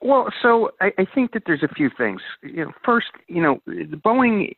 Well, 0.00 0.32
so 0.42 0.72
I, 0.80 0.92
I 0.98 1.04
think 1.14 1.32
that 1.32 1.44
there's 1.46 1.62
a 1.62 1.68
few 1.68 1.90
things. 1.96 2.20
You 2.42 2.64
know, 2.64 2.72
first, 2.84 3.08
you 3.28 3.42
know, 3.42 3.60
the 3.66 4.00
Boeing, 4.04 4.56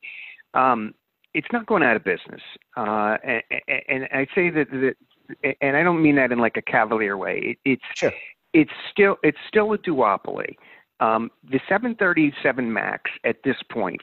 um, 0.54 0.94
it's 1.34 1.48
not 1.52 1.66
going 1.66 1.82
out 1.82 1.96
of 1.96 2.04
business, 2.04 2.40
uh, 2.76 3.16
and, 3.24 3.42
and 3.88 4.04
I 4.12 4.26
say 4.34 4.50
that, 4.50 4.66
that, 4.70 5.54
and 5.60 5.76
I 5.76 5.82
don't 5.82 6.02
mean 6.02 6.16
that 6.16 6.30
in 6.32 6.38
like 6.38 6.56
a 6.56 6.62
cavalier 6.62 7.16
way. 7.16 7.38
It, 7.42 7.58
it's 7.64 7.82
Sure. 7.94 8.12
it's 8.52 8.70
still 8.90 9.16
it's 9.22 9.38
still 9.48 9.72
a 9.72 9.78
duopoly. 9.78 10.56
Um, 11.00 11.30
the 11.42 11.58
737 11.68 12.72
Max 12.72 13.10
at 13.24 13.36
this 13.44 13.56
point, 13.72 14.00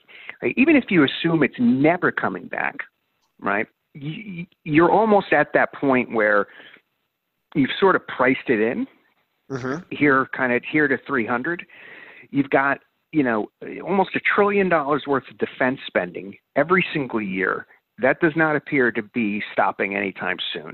even 0.57 0.75
if 0.75 0.85
you 0.89 1.05
assume 1.05 1.43
it's 1.43 1.55
never 1.59 2.11
coming 2.11 2.47
back, 2.47 2.75
right? 3.39 3.67
You, 3.93 4.45
you're 4.65 4.91
almost 4.91 5.31
at 5.31 5.53
that 5.53 5.73
point 5.73 6.11
where 6.11 6.47
you've 7.55 7.69
sort 7.79 7.95
of 7.95 8.05
priced 8.07 8.49
it 8.49 8.59
in 8.59 8.87
Mm-hmm. 9.51 9.81
here 9.89 10.27
kind 10.37 10.53
of 10.53 10.61
here 10.71 10.87
to 10.87 10.95
300 11.07 11.65
you've 12.29 12.51
got 12.51 12.77
you 13.11 13.23
know 13.23 13.49
almost 13.83 14.11
a 14.15 14.19
trillion 14.19 14.69
dollars 14.69 15.03
worth 15.07 15.23
of 15.29 15.37
defense 15.37 15.79
spending 15.87 16.35
every 16.55 16.85
single 16.93 17.21
year 17.21 17.65
that 18.01 18.19
does 18.21 18.33
not 18.35 18.55
appear 18.55 18.91
to 18.91 19.03
be 19.03 19.43
stopping 19.51 19.95
anytime 19.95 20.37
soon. 20.53 20.73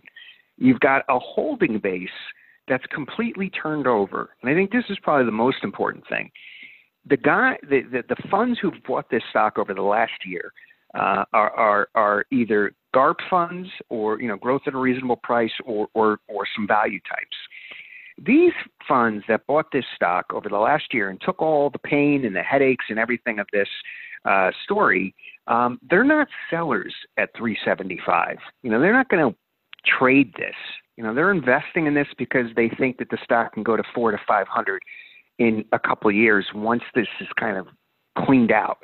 You've 0.58 0.80
got 0.80 1.04
a 1.10 1.18
holding 1.18 1.80
base 1.80 2.10
that's 2.68 2.86
completely 2.94 3.50
turned 3.50 3.88
over 3.88 4.30
and 4.42 4.50
i 4.50 4.54
think 4.54 4.72
this 4.72 4.86
is 4.90 4.98
probably 5.02 5.26
the 5.26 5.32
most 5.32 5.58
important 5.64 6.04
thing. 6.08 6.32
The 7.08 7.18
guy 7.18 7.58
the, 7.62 7.82
the, 7.92 8.04
the 8.10 8.30
funds 8.30 8.60
who've 8.62 8.74
bought 8.88 9.10
this 9.10 9.24
stock 9.30 9.58
over 9.58 9.74
the 9.74 9.82
last 9.82 10.26
year 10.26 10.52
uh, 10.96 11.26
are, 11.34 11.52
are 11.52 11.88
are 11.96 12.26
either 12.32 12.72
GARP 12.94 13.20
funds 13.30 13.70
or 13.90 14.20
you 14.20 14.28
know 14.28 14.38
growth 14.38 14.62
at 14.68 14.74
a 14.74 14.78
reasonable 14.78 15.18
price 15.18 15.52
or 15.66 15.88
or, 15.94 16.20
or 16.28 16.46
some 16.56 16.68
value 16.68 17.00
types 17.08 17.38
these 18.18 18.54
funds 18.88 19.24
that 19.28 19.46
bought 19.48 19.72
this 19.72 19.86
stock 19.96 20.26
over 20.34 20.50
the 20.50 20.58
last 20.58 20.94
year 20.94 21.10
and 21.10 21.20
took 21.22 21.42
all 21.42 21.70
the 21.70 21.80
pain 21.80 22.26
and 22.26 22.36
the 22.36 22.42
headaches 22.42 22.86
and 22.90 22.98
everything 22.98 23.40
of 23.40 23.48
this 23.52 23.68
uh, 24.26 24.52
story, 24.64 25.14
um, 25.48 25.80
they're 25.90 26.04
not 26.04 26.28
sellers 26.50 26.94
at 27.18 27.30
375. 27.38 28.38
You 28.64 28.72
know, 28.72 28.80
they're 28.80 28.94
not 28.94 29.10
going 29.10 29.32
to 29.32 29.38
trade 29.86 30.34
this. 30.38 30.56
You 30.98 31.04
know, 31.04 31.14
they're 31.14 31.32
investing 31.32 31.88
in 31.88 31.94
this 31.94 32.08
because 32.18 32.48
they 32.56 32.70
think 32.70 32.98
that 32.98 33.10
the 33.10 33.18
stock 33.24 33.54
can 33.54 33.64
go 33.64 33.76
to 33.76 33.84
four 33.94 34.12
to 34.12 34.18
500 34.28 34.82
in 35.38 35.66
a 35.74 35.80
couple 35.80 36.10
of 36.10 36.16
years 36.16 36.46
once 36.56 36.84
this 36.94 37.08
is 37.20 37.28
kind 37.38 37.58
of 37.58 37.68
cleaned 38.26 38.52
out. 38.52 38.80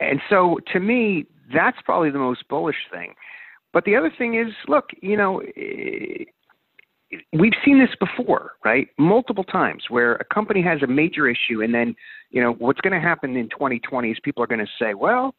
And 0.00 0.20
so, 0.28 0.58
to 0.72 0.80
me, 0.80 1.26
that's 1.52 1.76
probably 1.84 2.10
the 2.10 2.18
most 2.18 2.48
bullish 2.48 2.88
thing. 2.90 3.14
But 3.72 3.84
the 3.84 3.96
other 3.96 4.10
thing 4.16 4.34
is, 4.34 4.52
look, 4.66 4.90
you 5.02 5.16
know, 5.16 5.40
eh, 5.56 6.24
we've 7.32 7.52
seen 7.64 7.78
this 7.78 7.94
before, 7.98 8.52
right? 8.64 8.88
Multiple 8.98 9.44
times 9.44 9.84
where 9.88 10.14
a 10.16 10.24
company 10.24 10.62
has 10.62 10.82
a 10.82 10.86
major 10.86 11.28
issue, 11.28 11.62
and 11.62 11.74
then 11.74 11.94
you 12.30 12.42
know 12.42 12.52
what's 12.52 12.80
going 12.80 12.92
to 12.92 13.00
happen 13.00 13.36
in 13.36 13.48
2020 13.48 14.10
is 14.10 14.18
people 14.22 14.42
are 14.42 14.46
going 14.46 14.60
to 14.64 14.72
say, 14.78 14.94
well, 14.94 15.34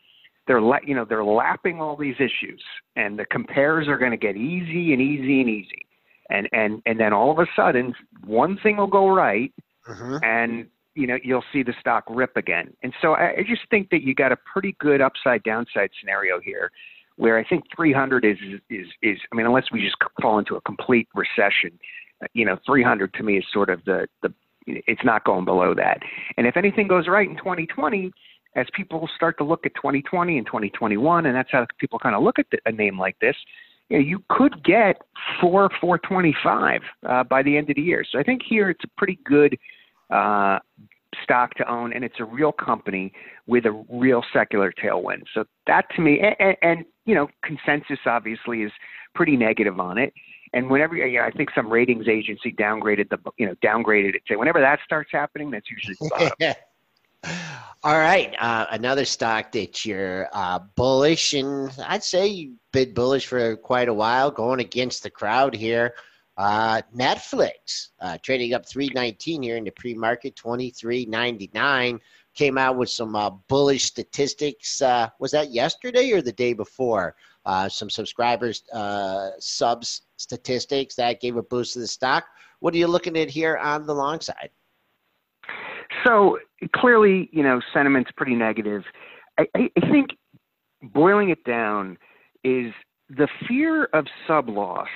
they're 0.48 0.62
la- 0.62 0.80
you 0.86 0.96
know 0.96 1.06
they're 1.08 1.24
lapping 1.26 1.82
all 1.82 1.96
these 1.96 2.16
issues, 2.16 2.62
and 2.96 3.18
the 3.20 3.26
compares 3.26 3.88
are 3.88 3.98
going 3.98 4.12
to 4.12 4.18
get 4.18 4.36
easy 4.36 4.94
and 4.94 5.02
easy 5.02 5.42
and 5.42 5.50
easy, 5.50 5.86
and 6.30 6.48
and 6.52 6.82
and 6.86 7.00
then 7.00 7.14
all 7.14 7.32
of 7.32 7.40
a 7.40 7.48
sudden 7.56 7.94
one 8.26 8.58
thing 8.62 8.78
will 8.78 8.88
go 8.88 9.08
right, 9.10 9.52
Mm-hmm. 9.90 10.18
and 10.24 10.66
you 10.96 11.06
know 11.06 11.18
you'll 11.24 11.44
see 11.54 11.62
the 11.62 11.74
stock 11.80 12.06
rip 12.10 12.36
again. 12.38 12.74
And 12.82 12.92
so 13.02 13.14
I, 13.14 13.36
I 13.38 13.44
just 13.48 13.62
think 13.70 13.90
that 13.92 14.02
you 14.02 14.16
got 14.16 14.32
a 14.32 14.38
pretty 14.52 14.76
good 14.80 15.00
upside 15.00 15.44
downside 15.44 15.92
scenario 16.00 16.40
here, 16.40 16.72
where 17.18 17.38
I 17.38 17.44
think 17.44 17.64
300 17.76 18.26
is 18.26 18.38
is 18.70 18.88
is 19.02 19.18
I 19.32 19.36
mean 19.36 19.46
unless 19.46 19.66
we 19.72 19.82
just 19.82 19.96
fall 20.22 20.40
into 20.40 20.56
a 20.56 20.62
complete 20.62 21.08
recession, 21.16 21.78
uh, 22.22 22.28
you 22.34 22.46
know 22.46 22.58
300 22.66 23.14
to 23.16 23.24
me 23.24 23.38
is 23.38 23.46
sort 23.52 23.70
of 23.70 23.84
the 23.86 24.08
the 24.22 24.34
it's 24.68 25.04
not 25.04 25.24
going 25.24 25.46
below 25.46 25.74
that. 25.76 26.00
And 26.38 26.48
if 26.48 26.58
anything 26.58 26.88
goes 26.88 27.08
right 27.08 27.30
in 27.30 27.38
2020. 27.38 28.12
As 28.58 28.68
people 28.74 29.10
start 29.14 29.38
to 29.40 29.44
look 29.44 29.66
at 29.66 29.76
2020 29.76 30.38
and 30.38 30.48
2021, 30.48 31.26
and 31.26 31.36
that's 31.36 31.52
how 31.52 31.68
people 31.78 32.00
kind 32.00 32.16
of 32.16 32.24
look 32.24 32.40
at 32.40 32.46
the, 32.52 32.58
a 32.66 32.72
name 32.72 32.98
like 32.98 33.20
this, 33.20 33.36
you 33.90 33.98
know, 33.98 34.04
you 34.04 34.24
could 34.30 34.64
get 34.64 35.02
four, 35.40 35.70
four 35.80 35.98
twenty-five 36.00 36.82
uh, 37.08 37.24
by 37.24 37.44
the 37.44 37.58
end 37.58 37.70
of 37.70 37.76
the 37.76 37.82
year. 37.82 38.04
So 38.10 38.20
I 38.20 38.24
think 38.24 38.42
here 38.48 38.70
it's 38.70 38.84
a 38.84 38.88
pretty 38.98 39.20
good 39.26 39.58
uh, 40.10 40.60
stock 41.24 41.54
to 41.56 41.70
own, 41.70 41.94
and 41.94 42.04
it's 42.04 42.20
a 42.20 42.26
real 42.26 42.52
company 42.52 43.12
with 43.48 43.66
a 43.66 43.86
real 43.90 44.24
secular 44.34 44.72
tailwind. 44.72 45.24
So 45.34 45.46
that 45.68 45.86
to 45.96 46.02
me, 46.02 46.22
and, 46.40 46.56
and 46.62 46.86
you 47.06 47.16
know, 47.16 47.28
consensus 47.44 48.00
obviously 48.06 48.62
is 48.62 48.72
pretty 49.14 49.38
negative 49.38 49.80
on 49.80 49.98
it. 49.98 50.14
And 50.54 50.70
whenever 50.70 50.96
you 50.96 51.20
know, 51.20 51.26
I 51.26 51.32
think 51.32 51.50
some 51.54 51.70
ratings 51.70 52.08
agency 52.08 52.52
downgraded 52.52 53.10
the, 53.10 53.18
you 53.38 53.46
know, 53.46 53.56
downgraded 53.64 54.16
it. 54.16 54.22
Say 54.28 54.36
whenever 54.36 54.62
that 54.62 54.80
starts 54.86 55.10
happening, 55.12 55.52
that's 55.52 55.70
usually 55.70 55.96
the. 56.40 56.56
All 57.84 57.98
right, 57.98 58.34
uh, 58.40 58.66
another 58.72 59.06
stock 59.06 59.52
that 59.52 59.86
you're 59.86 60.28
uh, 60.34 60.60
bullish, 60.76 61.34
and 61.34 61.72
I'd 61.88 62.04
say 62.04 62.28
you've 62.28 62.58
been 62.72 62.94
bullish 62.94 63.28
for 63.28 63.56
quite 63.58 63.90
a 63.90 63.94
while, 63.94 64.32
going 64.32 64.60
against 64.60 65.04
the 65.04 65.10
crowd 65.10 65.56
here. 65.56 65.94
Uh, 66.38 66.82
Netflix 66.96 67.90
uh, 68.02 68.18
trading 68.22 68.54
up 68.54 68.68
319 68.68 69.42
here 69.42 69.58
in 69.58 69.64
the 69.64 69.72
pre-market, 69.72 70.36
23.99. 70.36 72.00
Came 72.34 72.58
out 72.58 72.76
with 72.76 72.90
some 72.90 73.16
uh, 73.16 73.30
bullish 73.30 73.86
statistics. 73.86 74.82
Uh, 74.82 75.08
was 75.20 75.32
that 75.32 75.52
yesterday 75.52 76.12
or 76.12 76.22
the 76.22 76.34
day 76.34 76.54
before? 76.54 77.16
Uh, 77.46 77.70
some 77.70 77.90
subscribers 77.90 78.64
uh, 78.74 79.30
subs 79.40 80.02
statistics 80.18 80.96
that 80.96 81.22
gave 81.22 81.38
a 81.38 81.44
boost 81.44 81.74
to 81.74 81.80
the 81.80 81.88
stock. 81.88 82.26
What 82.60 82.74
are 82.74 82.78
you 82.78 82.88
looking 82.88 83.18
at 83.18 83.30
here 83.30 83.58
on 83.58 83.86
the 83.86 83.94
long 83.94 84.20
side? 84.20 84.50
So 86.04 86.40
clearly, 86.76 87.30
you 87.32 87.44
know, 87.44 87.62
sentiment's 87.74 88.12
pretty 88.12 88.36
negative. 88.36 88.84
I, 89.38 89.48
I, 89.56 89.70
I 89.78 89.90
think 89.90 90.10
boiling 90.82 91.30
it 91.30 91.44
down 91.46 91.98
is 92.44 92.74
the 93.10 93.28
fear 93.48 93.86
of 93.86 94.08
sub 94.28 94.50
loss 94.50 94.88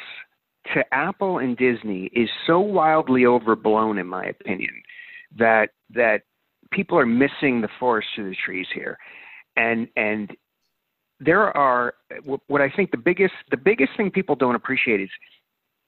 to 0.74 0.84
Apple 0.92 1.40
and 1.40 1.58
Disney 1.58 2.10
is 2.14 2.30
so 2.46 2.60
wildly 2.60 3.26
overblown, 3.26 3.98
in 3.98 4.08
my 4.08 4.26
opinion, 4.26 4.82
that 5.38 5.70
that 5.94 6.22
people 6.72 6.98
are 6.98 7.06
missing 7.06 7.62
the 7.62 7.70
forest 7.80 8.08
through 8.16 8.30
the 8.30 8.36
trees 8.46 8.68
here, 8.74 8.98
and 9.56 9.88
and 9.96 10.32
there 11.20 11.56
are 11.56 11.94
what 12.48 12.62
I 12.62 12.70
think 12.70 12.92
the 12.92 12.98
biggest 12.98 13.34
the 13.52 13.58
biggest 13.58 13.92
thing 13.98 14.12
people 14.12 14.36
don't 14.36 14.56
appreciate 14.56 15.02
is 15.02 15.10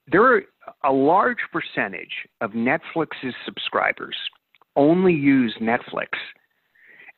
there 0.07 0.24
are 0.24 0.41
a 0.84 0.91
large 0.91 1.38
percentage 1.51 2.28
of 2.41 2.51
Netflix's 2.51 3.36
subscribers 3.45 4.15
only 4.76 5.13
use 5.13 5.55
Netflix. 5.61 6.09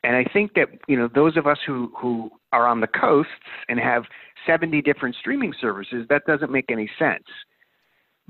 And 0.04 0.16
I 0.16 0.26
think 0.32 0.54
that 0.56 0.68
you 0.88 0.97
know 0.97 1.10
those 1.14 1.38
of 1.38 1.47
us 1.47 1.58
who 1.66 1.91
who 1.99 2.30
are 2.51 2.68
on 2.68 2.82
the 2.82 2.88
coasts 2.88 3.32
and 3.70 3.80
have 3.80 4.04
70 4.45 4.82
different 4.82 5.16
streaming 5.16 5.54
services, 5.60 6.06
that 6.10 6.24
doesn't 6.28 6.51
make 6.51 6.70
any 6.70 6.89
sense. 6.99 7.24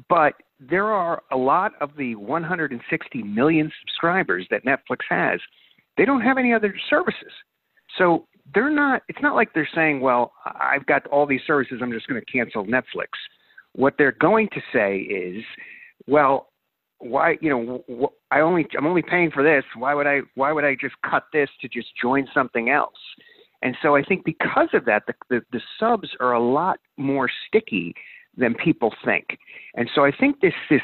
But 0.09 0.33
there 0.59 0.85
are 0.85 1.23
a 1.31 1.37
lot 1.37 1.73
of 1.81 1.91
the 1.97 2.15
160 2.15 3.23
million 3.23 3.71
subscribers 3.81 4.47
that 4.49 4.65
Netflix 4.65 4.99
has. 5.09 5.39
They 5.97 6.05
don't 6.05 6.21
have 6.21 6.37
any 6.37 6.53
other 6.53 6.73
services. 6.89 7.31
So 7.97 8.27
they're 8.53 8.69
not 8.69 9.03
it's 9.07 9.21
not 9.21 9.35
like 9.35 9.53
they're 9.53 9.69
saying, 9.73 10.01
well, 10.01 10.33
I've 10.45 10.85
got 10.85 11.05
all 11.07 11.25
these 11.25 11.41
services, 11.45 11.79
I'm 11.81 11.91
just 11.91 12.07
going 12.07 12.21
to 12.21 12.31
cancel 12.31 12.65
Netflix. 12.65 13.09
What 13.73 13.95
they're 13.97 14.15
going 14.19 14.49
to 14.49 14.61
say 14.71 14.97
is, 14.97 15.43
well, 16.07 16.49
why 17.03 17.37
you 17.41 17.49
know 17.49 17.83
wh- 17.89 18.33
I 18.33 18.39
only 18.39 18.65
I'm 18.77 18.85
only 18.85 19.01
paying 19.01 19.31
for 19.31 19.43
this. 19.43 19.63
Why 19.75 19.93
would 19.93 20.07
I 20.07 20.21
why 20.35 20.51
would 20.51 20.63
I 20.63 20.75
just 20.79 20.95
cut 21.09 21.25
this 21.33 21.49
to 21.61 21.67
just 21.67 21.87
join 22.01 22.27
something 22.33 22.69
else? 22.69 22.97
And 23.61 23.77
so 23.81 23.95
I 23.95 24.03
think 24.03 24.25
because 24.25 24.67
of 24.73 24.83
that, 24.85 25.03
the, 25.07 25.13
the, 25.29 25.41
the 25.53 25.61
subs 25.79 26.09
are 26.19 26.33
a 26.33 26.43
lot 26.43 26.79
more 26.97 27.29
sticky 27.47 27.95
than 28.35 28.55
people 28.55 28.93
think. 29.05 29.37
And 29.75 29.89
so 29.95 30.03
I 30.03 30.11
think 30.11 30.41
this 30.41 30.53
this 30.69 30.81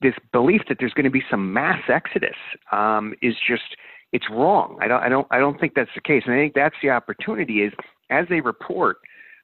this 0.00 0.14
belief 0.32 0.62
that 0.68 0.78
there's 0.80 0.94
going 0.94 1.04
to 1.04 1.10
be 1.10 1.22
some 1.30 1.52
mass 1.52 1.82
exodus 1.88 2.36
um, 2.72 3.14
is 3.22 3.34
just 3.46 3.76
it's 4.12 4.26
wrong. 4.30 4.78
I 4.80 4.88
don't 4.88 5.02
I 5.02 5.08
don't 5.08 5.26
I 5.30 5.38
don't 5.38 5.58
think 5.60 5.74
that's 5.74 5.90
the 5.94 6.00
case. 6.00 6.22
And 6.26 6.34
I 6.34 6.38
think 6.38 6.54
that's 6.54 6.76
the 6.82 6.90
opportunity 6.90 7.62
is 7.62 7.72
as 8.10 8.26
they 8.28 8.40
report. 8.40 8.98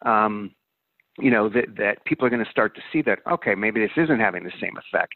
Um, 0.04 0.52
you 1.18 1.30
know 1.30 1.48
that 1.48 1.76
that 1.78 2.04
people 2.04 2.26
are 2.26 2.30
going 2.30 2.44
to 2.44 2.50
start 2.50 2.74
to 2.74 2.82
see 2.92 3.00
that 3.00 3.20
okay 3.30 3.54
maybe 3.54 3.80
this 3.80 3.90
isn't 3.96 4.20
having 4.20 4.44
the 4.44 4.52
same 4.60 4.76
effect 4.76 5.14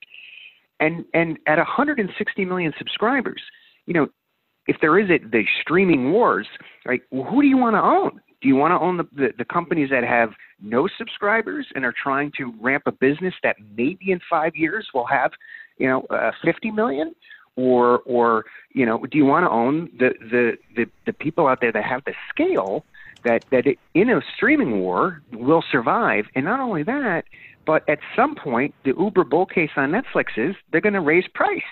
and 0.81 1.05
and 1.15 1.39
at 1.47 1.59
160 1.59 2.45
million 2.45 2.73
subscribers 2.79 3.43
you 3.87 3.95
know 3.95 4.09
if 4.67 4.77
there 4.81 4.99
is 4.99 5.11
a, 5.11 5.19
the 5.19 5.45
streaming 5.61 6.13
wars 6.13 6.47
right 6.85 7.03
well, 7.11 7.25
who 7.31 7.43
do 7.43 7.49
you 7.49 7.57
want 7.57 7.75
to 7.75 7.83
own 7.83 8.21
do 8.43 8.49
you 8.49 8.57
want 8.57 8.73
to 8.73 8.79
own 8.79 8.97
the, 8.97 9.05
the, 9.15 9.29
the 9.37 9.45
companies 9.45 9.91
that 9.91 10.03
have 10.03 10.31
no 10.63 10.89
subscribers 10.97 11.67
and 11.75 11.85
are 11.85 11.95
trying 12.03 12.33
to 12.39 12.55
ramp 12.59 12.85
a 12.87 12.93
business 12.93 13.35
that 13.43 13.57
maybe 13.77 14.11
in 14.11 14.21
five 14.29 14.57
years 14.57 14.89
will 14.95 15.07
have 15.07 15.33
you 15.79 15.87
know 15.87 16.03
uh, 16.11 16.33
50 16.45 16.71
million 16.71 17.15
or 17.57 17.99
or 18.01 18.45
you 18.73 18.87
know 18.87 19.05
do 19.07 19.19
you 19.19 19.25
want 19.25 19.45
to 19.45 19.51
own 19.51 19.91
the, 19.99 20.15
the 20.31 20.57
the 20.77 20.91
the 21.07 21.13
people 21.13 21.47
out 21.47 21.61
there 21.61 21.73
that 21.73 21.85
have 21.85 22.03
the 22.05 22.15
scale 22.31 22.85
that 23.25 23.45
that 23.51 23.65
in 23.95 24.11
a 24.11 24.21
streaming 24.35 24.81
war 24.81 25.23
will 25.33 25.63
survive. 25.71 26.27
And 26.35 26.45
not 26.45 26.61
only 26.61 26.83
that, 26.85 27.25
but 27.67 27.89
at 27.89 27.99
some 28.17 28.35
point, 28.35 28.75
the 28.85 28.95
Uber 28.99 29.25
bull 29.25 29.47
case 29.47 29.71
on 29.77 29.93
Netflix 29.93 30.27
is 30.37 30.57
they're 30.71 30.81
going 30.81 30.95
to 30.95 31.01
raise 31.01 31.25
price. 31.35 31.63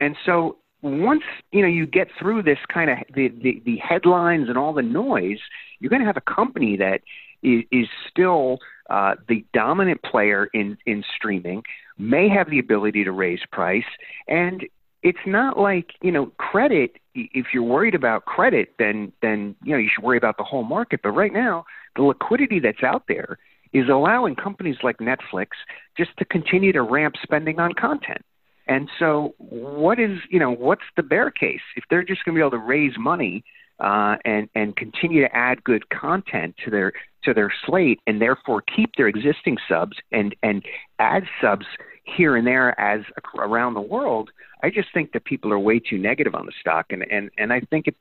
And 0.00 0.16
so 0.24 0.58
once 0.82 1.22
you 1.52 1.60
know 1.60 1.68
you 1.68 1.86
get 1.86 2.08
through 2.18 2.42
this 2.42 2.58
kind 2.72 2.90
of 2.90 2.98
the, 3.14 3.28
the, 3.28 3.62
the 3.64 3.76
headlines 3.76 4.48
and 4.48 4.56
all 4.56 4.72
the 4.72 4.82
noise, 4.82 5.38
you're 5.78 5.90
going 5.90 6.00
to 6.00 6.06
have 6.06 6.16
a 6.16 6.34
company 6.34 6.76
that 6.76 7.00
is, 7.42 7.64
is 7.70 7.86
still 8.08 8.58
uh, 8.88 9.14
the 9.28 9.44
dominant 9.52 10.02
player 10.02 10.48
in 10.54 10.78
in 10.86 11.04
streaming, 11.16 11.62
may 11.98 12.28
have 12.28 12.48
the 12.50 12.58
ability 12.58 13.04
to 13.04 13.12
raise 13.12 13.40
price, 13.52 13.84
and 14.26 14.64
it's 15.02 15.18
not 15.26 15.58
like 15.58 15.90
you 16.02 16.12
know 16.12 16.26
credit 16.38 16.96
if 17.14 17.46
you're 17.52 17.62
worried 17.62 17.94
about 17.94 18.24
credit 18.24 18.74
then 18.78 19.12
then 19.22 19.54
you 19.64 19.72
know 19.72 19.78
you 19.78 19.88
should 19.92 20.04
worry 20.04 20.18
about 20.18 20.36
the 20.36 20.44
whole 20.44 20.62
market 20.62 21.00
but 21.02 21.10
right 21.10 21.32
now 21.32 21.64
the 21.96 22.02
liquidity 22.02 22.60
that's 22.60 22.82
out 22.82 23.04
there 23.08 23.38
is 23.72 23.88
allowing 23.88 24.34
companies 24.34 24.76
like 24.82 24.98
Netflix 24.98 25.48
just 25.96 26.10
to 26.18 26.24
continue 26.24 26.72
to 26.72 26.82
ramp 26.82 27.14
spending 27.22 27.58
on 27.60 27.72
content. 27.72 28.22
And 28.66 28.88
so 28.98 29.34
what 29.38 29.98
is 29.98 30.18
you 30.30 30.38
know 30.38 30.50
what's 30.50 30.82
the 30.96 31.02
bear 31.02 31.30
case? 31.30 31.60
If 31.76 31.84
they're 31.90 32.04
just 32.04 32.24
going 32.24 32.34
to 32.34 32.38
be 32.38 32.42
able 32.42 32.52
to 32.52 32.58
raise 32.58 32.92
money 32.98 33.44
uh, 33.78 34.16
and 34.24 34.48
and 34.54 34.76
continue 34.76 35.22
to 35.22 35.36
add 35.36 35.64
good 35.64 35.88
content 35.90 36.54
to 36.64 36.70
their 36.70 36.92
to 37.24 37.34
their 37.34 37.52
slate 37.66 38.00
and 38.06 38.20
therefore 38.20 38.62
keep 38.62 38.90
their 38.96 39.08
existing 39.08 39.56
subs 39.68 39.96
and 40.12 40.36
and 40.42 40.64
add 40.98 41.24
subs 41.40 41.66
here 42.04 42.36
and 42.36 42.46
there 42.46 42.78
as 42.80 43.00
around 43.38 43.74
the 43.74 43.80
world 43.80 44.30
I 44.62 44.70
just 44.70 44.88
think 44.92 45.12
that 45.12 45.24
people 45.24 45.52
are 45.52 45.58
way 45.58 45.78
too 45.78 45.98
negative 45.98 46.34
on 46.34 46.46
the 46.46 46.52
stock, 46.60 46.86
and 46.90 47.04
and 47.10 47.30
and 47.38 47.52
I 47.52 47.60
think 47.60 47.86
it 47.86 47.96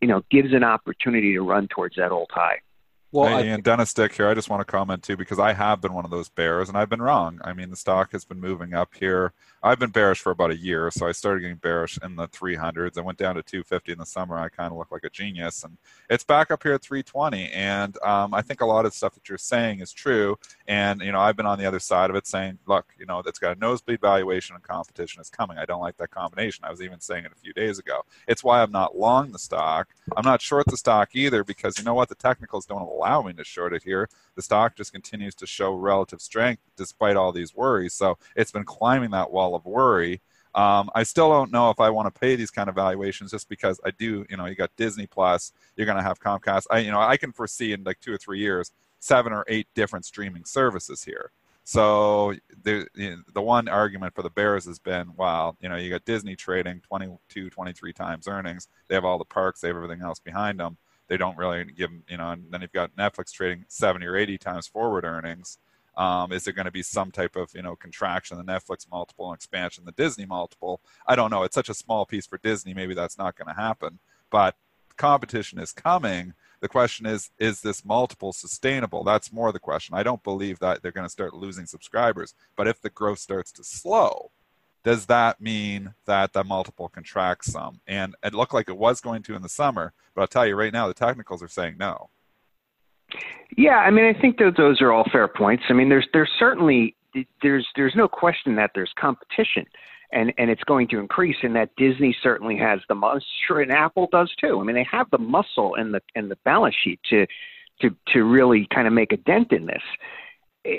you 0.00 0.08
know 0.08 0.22
gives 0.30 0.52
an 0.52 0.64
opportunity 0.64 1.34
to 1.34 1.40
run 1.40 1.68
towards 1.68 1.96
that 1.96 2.12
old 2.12 2.30
high. 2.32 2.60
Well, 3.12 3.28
hey, 3.38 3.50
and 3.50 3.62
Dennis 3.62 3.94
Dick 3.94 4.14
here. 4.14 4.28
I 4.28 4.34
just 4.34 4.50
want 4.50 4.60
to 4.60 4.64
comment 4.64 5.02
too 5.02 5.16
because 5.16 5.38
I 5.38 5.52
have 5.52 5.80
been 5.80 5.92
one 5.92 6.04
of 6.04 6.10
those 6.10 6.28
bears, 6.28 6.68
and 6.68 6.76
I've 6.76 6.88
been 6.88 7.00
wrong. 7.00 7.40
I 7.44 7.52
mean, 7.52 7.70
the 7.70 7.76
stock 7.76 8.10
has 8.12 8.24
been 8.24 8.40
moving 8.40 8.74
up 8.74 8.94
here. 8.94 9.32
I've 9.62 9.78
been 9.78 9.90
bearish 9.90 10.20
for 10.20 10.32
about 10.32 10.50
a 10.50 10.56
year, 10.56 10.90
so 10.90 11.06
I 11.06 11.12
started 11.12 11.40
getting 11.40 11.56
bearish 11.56 11.98
in 12.02 12.16
the 12.16 12.26
300s. 12.28 12.98
I 12.98 13.02
went 13.02 13.18
down 13.18 13.36
to 13.36 13.42
250 13.42 13.92
in 13.92 13.98
the 13.98 14.06
summer. 14.06 14.36
I 14.36 14.48
kind 14.48 14.72
of 14.72 14.78
look 14.78 14.90
like 14.90 15.04
a 15.04 15.10
genius, 15.10 15.62
and 15.62 15.78
it's 16.10 16.24
back 16.24 16.50
up 16.50 16.64
here 16.64 16.72
at 16.72 16.82
320. 16.82 17.50
And 17.52 17.96
um, 18.02 18.34
I 18.34 18.42
think 18.42 18.60
a 18.60 18.66
lot 18.66 18.84
of 18.84 18.92
stuff 18.92 19.14
that 19.14 19.28
you're 19.28 19.38
saying 19.38 19.80
is 19.80 19.92
true. 19.92 20.36
And 20.66 21.00
you 21.00 21.12
know, 21.12 21.20
I've 21.20 21.36
been 21.36 21.46
on 21.46 21.58
the 21.60 21.66
other 21.66 21.80
side 21.80 22.10
of 22.10 22.16
it, 22.16 22.26
saying, 22.26 22.58
look, 22.66 22.92
you 22.98 23.06
know, 23.06 23.22
it's 23.24 23.38
got 23.38 23.56
a 23.56 23.60
nosebleed 23.60 24.00
valuation, 24.00 24.56
and 24.56 24.64
competition 24.64 25.20
is 25.20 25.30
coming. 25.30 25.58
I 25.58 25.64
don't 25.64 25.80
like 25.80 25.96
that 25.98 26.10
combination. 26.10 26.64
I 26.64 26.70
was 26.70 26.82
even 26.82 27.00
saying 27.00 27.24
it 27.24 27.32
a 27.32 27.40
few 27.40 27.52
days 27.52 27.78
ago. 27.78 28.02
It's 28.26 28.42
why 28.42 28.62
I'm 28.62 28.72
not 28.72 28.98
long 28.98 29.30
the 29.30 29.38
stock. 29.38 29.88
I'm 30.16 30.24
not 30.24 30.42
short 30.42 30.66
the 30.66 30.76
stock 30.76 31.10
either 31.14 31.44
because 31.44 31.78
you 31.78 31.84
know 31.84 31.94
what, 31.94 32.08
the 32.08 32.14
technicals 32.16 32.66
don't 32.66 32.95
allow 32.96 33.22
me 33.22 33.32
to 33.34 33.44
short 33.44 33.72
it 33.72 33.82
here. 33.82 34.08
The 34.34 34.42
stock 34.42 34.76
just 34.76 34.92
continues 34.92 35.34
to 35.36 35.46
show 35.46 35.74
relative 35.74 36.20
strength 36.20 36.62
despite 36.76 37.16
all 37.16 37.32
these 37.32 37.54
worries. 37.54 37.94
So 37.94 38.18
it's 38.34 38.50
been 38.50 38.64
climbing 38.64 39.10
that 39.10 39.30
wall 39.30 39.54
of 39.54 39.64
worry. 39.66 40.20
Um, 40.54 40.88
I 40.94 41.02
still 41.02 41.28
don't 41.28 41.52
know 41.52 41.68
if 41.68 41.80
I 41.80 41.90
want 41.90 42.12
to 42.12 42.18
pay 42.18 42.34
these 42.34 42.50
kind 42.50 42.70
of 42.70 42.74
valuations 42.74 43.30
just 43.30 43.48
because 43.48 43.78
I 43.84 43.90
do, 43.90 44.24
you 44.30 44.38
know, 44.38 44.46
you 44.46 44.54
got 44.54 44.74
Disney 44.76 45.06
Plus, 45.06 45.52
you're 45.76 45.84
going 45.84 45.98
to 45.98 46.02
have 46.02 46.18
Comcast. 46.18 46.64
I, 46.70 46.78
you 46.78 46.90
know, 46.90 47.00
I 47.00 47.18
can 47.18 47.30
foresee 47.30 47.72
in 47.72 47.84
like 47.84 48.00
two 48.00 48.12
or 48.12 48.16
three 48.16 48.38
years, 48.38 48.72
seven 48.98 49.34
or 49.34 49.44
eight 49.48 49.68
different 49.74 50.06
streaming 50.06 50.46
services 50.46 51.04
here. 51.04 51.30
So 51.64 52.32
the 52.62 52.86
the 53.34 53.42
one 53.42 53.66
argument 53.68 54.14
for 54.14 54.22
the 54.22 54.30
Bears 54.30 54.66
has 54.66 54.78
been, 54.78 55.12
wow, 55.16 55.56
you 55.60 55.68
know, 55.68 55.74
you 55.74 55.90
got 55.90 56.04
Disney 56.04 56.36
trading 56.36 56.80
22, 56.80 57.50
23 57.50 57.92
times 57.92 58.28
earnings. 58.28 58.68
They 58.88 58.94
have 58.94 59.04
all 59.04 59.18
the 59.18 59.24
parks, 59.24 59.60
they 59.60 59.68
have 59.68 59.76
everything 59.76 60.00
else 60.00 60.20
behind 60.20 60.60
them 60.60 60.78
they 61.08 61.16
don't 61.16 61.36
really 61.36 61.64
give 61.64 61.90
you 62.08 62.16
know, 62.16 62.30
and 62.30 62.44
then 62.50 62.62
you've 62.62 62.72
got 62.72 62.96
Netflix 62.96 63.32
trading 63.32 63.64
70 63.68 64.06
or 64.06 64.16
80 64.16 64.38
times 64.38 64.66
forward 64.66 65.04
earnings. 65.04 65.58
Um, 65.96 66.30
is 66.30 66.44
there 66.44 66.52
going 66.52 66.66
to 66.66 66.72
be 66.72 66.82
some 66.82 67.10
type 67.10 67.36
of, 67.36 67.50
you 67.54 67.62
know, 67.62 67.74
contraction, 67.74 68.36
the 68.36 68.44
Netflix 68.44 68.90
multiple 68.90 69.30
and 69.30 69.36
expansion, 69.36 69.84
the 69.86 69.92
Disney 69.92 70.26
multiple? 70.26 70.82
I 71.06 71.16
don't 71.16 71.30
know. 71.30 71.42
It's 71.42 71.54
such 71.54 71.70
a 71.70 71.74
small 71.74 72.04
piece 72.04 72.26
for 72.26 72.38
Disney. 72.38 72.74
Maybe 72.74 72.94
that's 72.94 73.16
not 73.16 73.36
going 73.36 73.48
to 73.48 73.60
happen. 73.60 73.98
But 74.30 74.56
competition 74.96 75.58
is 75.58 75.72
coming. 75.72 76.34
The 76.60 76.68
question 76.68 77.06
is, 77.06 77.30
is 77.38 77.60
this 77.60 77.84
multiple 77.84 78.32
sustainable? 78.32 79.04
That's 79.04 79.32
more 79.32 79.52
the 79.52 79.58
question. 79.58 79.94
I 79.94 80.02
don't 80.02 80.22
believe 80.22 80.58
that 80.58 80.82
they're 80.82 80.92
going 80.92 81.06
to 81.06 81.10
start 81.10 81.34
losing 81.34 81.66
subscribers. 81.66 82.34
But 82.56 82.68
if 82.68 82.80
the 82.80 82.90
growth 82.90 83.18
starts 83.18 83.52
to 83.52 83.64
slow, 83.64 84.30
does 84.86 85.06
that 85.06 85.40
mean 85.40 85.94
that 86.04 86.32
the 86.32 86.44
multiple 86.44 86.88
contracts 86.88 87.50
some? 87.50 87.80
And 87.88 88.14
it 88.22 88.32
looked 88.32 88.54
like 88.54 88.68
it 88.68 88.76
was 88.76 89.00
going 89.00 89.24
to 89.24 89.34
in 89.34 89.42
the 89.42 89.48
summer, 89.48 89.92
but 90.14 90.20
I'll 90.20 90.28
tell 90.28 90.46
you 90.46 90.54
right 90.54 90.72
now, 90.72 90.86
the 90.86 90.94
technicals 90.94 91.42
are 91.42 91.48
saying 91.48 91.74
no. 91.76 92.08
Yeah, 93.56 93.78
I 93.78 93.90
mean, 93.90 94.04
I 94.04 94.16
think 94.20 94.38
that 94.38 94.54
those 94.56 94.80
are 94.80 94.92
all 94.92 95.04
fair 95.10 95.26
points. 95.26 95.64
I 95.68 95.72
mean, 95.72 95.88
there's 95.88 96.06
there's 96.12 96.30
certainly 96.38 96.94
there's 97.42 97.66
there's 97.74 97.96
no 97.96 98.06
question 98.06 98.54
that 98.56 98.70
there's 98.76 98.92
competition, 98.96 99.66
and 100.12 100.32
and 100.38 100.50
it's 100.50 100.62
going 100.62 100.86
to 100.88 101.00
increase, 101.00 101.36
and 101.42 101.56
that 101.56 101.70
Disney 101.76 102.16
certainly 102.22 102.56
has 102.56 102.78
the 102.88 102.94
muscle, 102.94 103.26
and 103.50 103.72
Apple 103.72 104.08
does 104.12 104.32
too. 104.40 104.60
I 104.60 104.62
mean, 104.62 104.76
they 104.76 104.86
have 104.88 105.10
the 105.10 105.18
muscle 105.18 105.74
and 105.74 105.94
the 105.94 106.00
and 106.14 106.30
the 106.30 106.36
balance 106.44 106.76
sheet 106.84 107.00
to 107.10 107.26
to 107.80 107.90
to 108.12 108.22
really 108.22 108.68
kind 108.72 108.86
of 108.86 108.92
make 108.92 109.12
a 109.12 109.16
dent 109.16 109.50
in 109.50 109.66
this. 109.66 109.82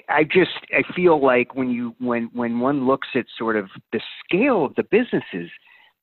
I 0.10 0.24
just 0.24 0.52
I 0.72 0.84
feel 0.94 1.24
like 1.24 1.56
when 1.56 1.70
you 1.70 1.96
when 2.00 2.30
when 2.34 2.60
one 2.60 2.86
looks 2.86 3.08
at 3.16 3.26
sort 3.38 3.56
of 3.56 3.70
the 3.92 4.02
scale 4.24 4.66
of 4.66 4.76
the 4.76 4.84
businesses, 4.84 5.50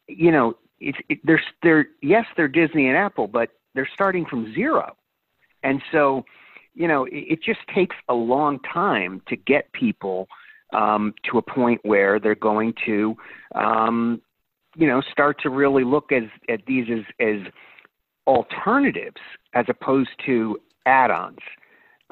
you 0.09 0.31
know, 0.31 0.55
it, 0.81 0.95
it, 1.09 1.19
they're 1.25 1.43
they're 1.63 1.87
yes 2.03 2.25
they're 2.37 2.49
Disney 2.49 2.89
and 2.89 2.97
Apple, 2.97 3.27
but 3.27 3.51
they're 3.75 3.89
starting 3.93 4.25
from 4.25 4.53
zero, 4.55 4.97
and 5.63 5.83
so 5.93 6.25
you 6.75 6.89
know 6.89 7.05
it, 7.07 7.25
it 7.31 7.43
just 7.43 7.61
takes 7.75 7.97
a 8.09 8.15
long 8.15 8.59
time 8.61 9.23
to 9.29 9.37
get 9.37 9.73
people 9.73 10.29
um, 10.73 11.15
to 11.31 11.39
a 11.39 11.43
point 11.43 11.81
where 11.85 12.19
they're 12.19 12.35
going 12.35 12.75
to 12.87 13.17
um, 13.55 14.21
you 14.77 14.87
know 14.87 15.03
start 15.11 15.41
to 15.43 15.51
really 15.51 15.85
look 15.85 16.13
as 16.13 16.25
at 16.49 16.61
these 16.67 16.87
as 16.91 17.05
as 17.21 17.53
alternatives 18.27 19.21
as 19.55 19.67
opposed 19.69 20.11
to 20.27 20.59
add-ons. 20.87 21.39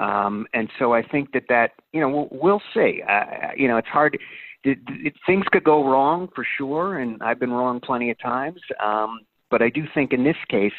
Um, 0.03 0.47
and 0.53 0.69
so 0.77 0.93
I 0.93 1.01
think 1.01 1.31
that 1.31 1.45
that 1.47 1.71
you 1.93 2.01
know 2.01 2.09
we'll, 2.09 2.27
we'll 2.31 2.61
see. 2.73 3.01
Uh, 3.07 3.51
you 3.55 3.67
know, 3.69 3.77
it's 3.77 3.87
hard. 3.87 4.19
It, 4.65 4.79
it, 4.89 5.13
things 5.25 5.45
could 5.51 5.63
go 5.63 5.87
wrong 5.87 6.29
for 6.35 6.45
sure, 6.57 6.97
and 6.97 7.21
I've 7.23 7.39
been 7.39 7.51
wrong 7.51 7.79
plenty 7.79 8.11
of 8.11 8.19
times. 8.19 8.59
Um, 8.83 9.21
but 9.49 9.61
I 9.61 9.69
do 9.69 9.83
think 9.93 10.11
in 10.11 10.23
this 10.23 10.35
case, 10.49 10.73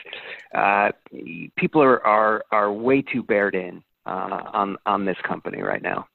uh, 0.55 0.91
people 1.57 1.83
are, 1.83 2.05
are 2.07 2.45
are 2.51 2.72
way 2.72 3.01
too 3.01 3.22
bared 3.22 3.55
in 3.55 3.83
uh, 4.05 4.43
on 4.53 4.77
on 4.85 5.07
this 5.07 5.16
company 5.27 5.62
right 5.62 5.83
now. 5.83 6.07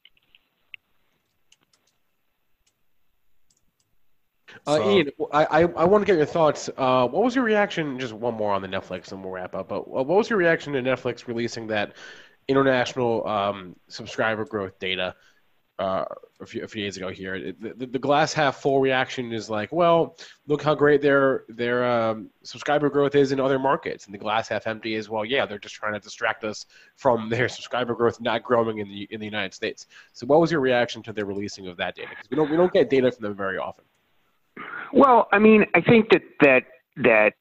Uh, 4.67 4.77
so, 4.77 4.91
Ian, 4.91 5.09
I, 5.31 5.45
I, 5.45 5.59
I, 5.61 5.85
want 5.85 6.01
to 6.01 6.05
get 6.05 6.17
your 6.17 6.25
thoughts. 6.25 6.69
Uh, 6.75 7.07
what 7.07 7.23
was 7.23 7.35
your 7.35 7.43
reaction? 7.43 7.99
Just 7.99 8.13
one 8.13 8.33
more 8.33 8.51
on 8.51 8.63
the 8.63 8.67
Netflix, 8.67 9.11
and 9.11 9.23
we'll 9.23 9.31
wrap 9.31 9.53
up. 9.53 9.69
But 9.69 9.87
what 9.87 10.07
was 10.07 10.29
your 10.29 10.39
reaction 10.39 10.73
to 10.73 10.81
Netflix 10.81 11.27
releasing 11.27 11.67
that 11.67 11.93
international 12.49 13.25
um, 13.27 13.75
subscriber 13.87 14.43
growth 14.43 14.77
data 14.79 15.15
uh, 15.79 16.03
a, 16.41 16.45
few, 16.45 16.61
a, 16.61 16.67
few, 16.67 16.83
days 16.83 16.97
ago 16.97 17.07
here. 17.07 17.53
the, 17.57 17.85
the, 17.85 17.99
glass 17.99 18.33
half 18.33 18.57
full 18.57 18.81
reaction 18.81 19.31
is 19.31 19.49
like, 19.49 19.71
well, 19.71 20.17
look 20.45 20.61
how 20.61 20.75
great 20.75 21.01
their 21.01 21.45
their 21.47 21.89
um, 21.89 22.29
subscriber 22.43 22.89
growth 22.89 23.15
is 23.15 23.31
in 23.31 23.39
other 23.39 23.57
markets, 23.57 24.05
and 24.05 24.13
the 24.13 24.17
glass 24.17 24.49
half 24.49 24.67
empty 24.67 24.95
is 24.95 25.09
well, 25.09 25.23
yeah, 25.23 25.45
they're 25.45 25.57
just 25.57 25.75
trying 25.75 25.93
to 25.93 25.99
distract 25.99 26.43
us 26.43 26.65
from 26.97 27.29
their 27.29 27.47
subscriber 27.47 27.95
growth 27.95 28.19
not 28.19 28.43
growing 28.43 28.79
in 28.79 28.89
the 28.89 29.07
in 29.09 29.21
the 29.21 29.25
United 29.25 29.53
States. 29.53 29.87
So, 30.11 30.25
what 30.27 30.41
was 30.41 30.51
your 30.51 30.59
reaction 30.59 31.01
to 31.03 31.13
the 31.13 31.23
releasing 31.23 31.67
of 31.67 31.77
that 31.77 31.95
data? 31.95 32.09
Because 32.09 32.29
we 32.29 32.35
don't 32.35 32.51
we 32.51 32.57
don't 32.57 32.73
get 32.73 32.89
data 32.89 33.09
from 33.09 33.23
them 33.23 33.35
very 33.35 33.57
often. 33.57 33.85
Well, 34.91 35.29
I 35.31 35.39
mean, 35.39 35.65
I 35.75 35.79
think 35.79 36.09
that 36.09 36.23
that 36.41 36.63
that 36.97 37.33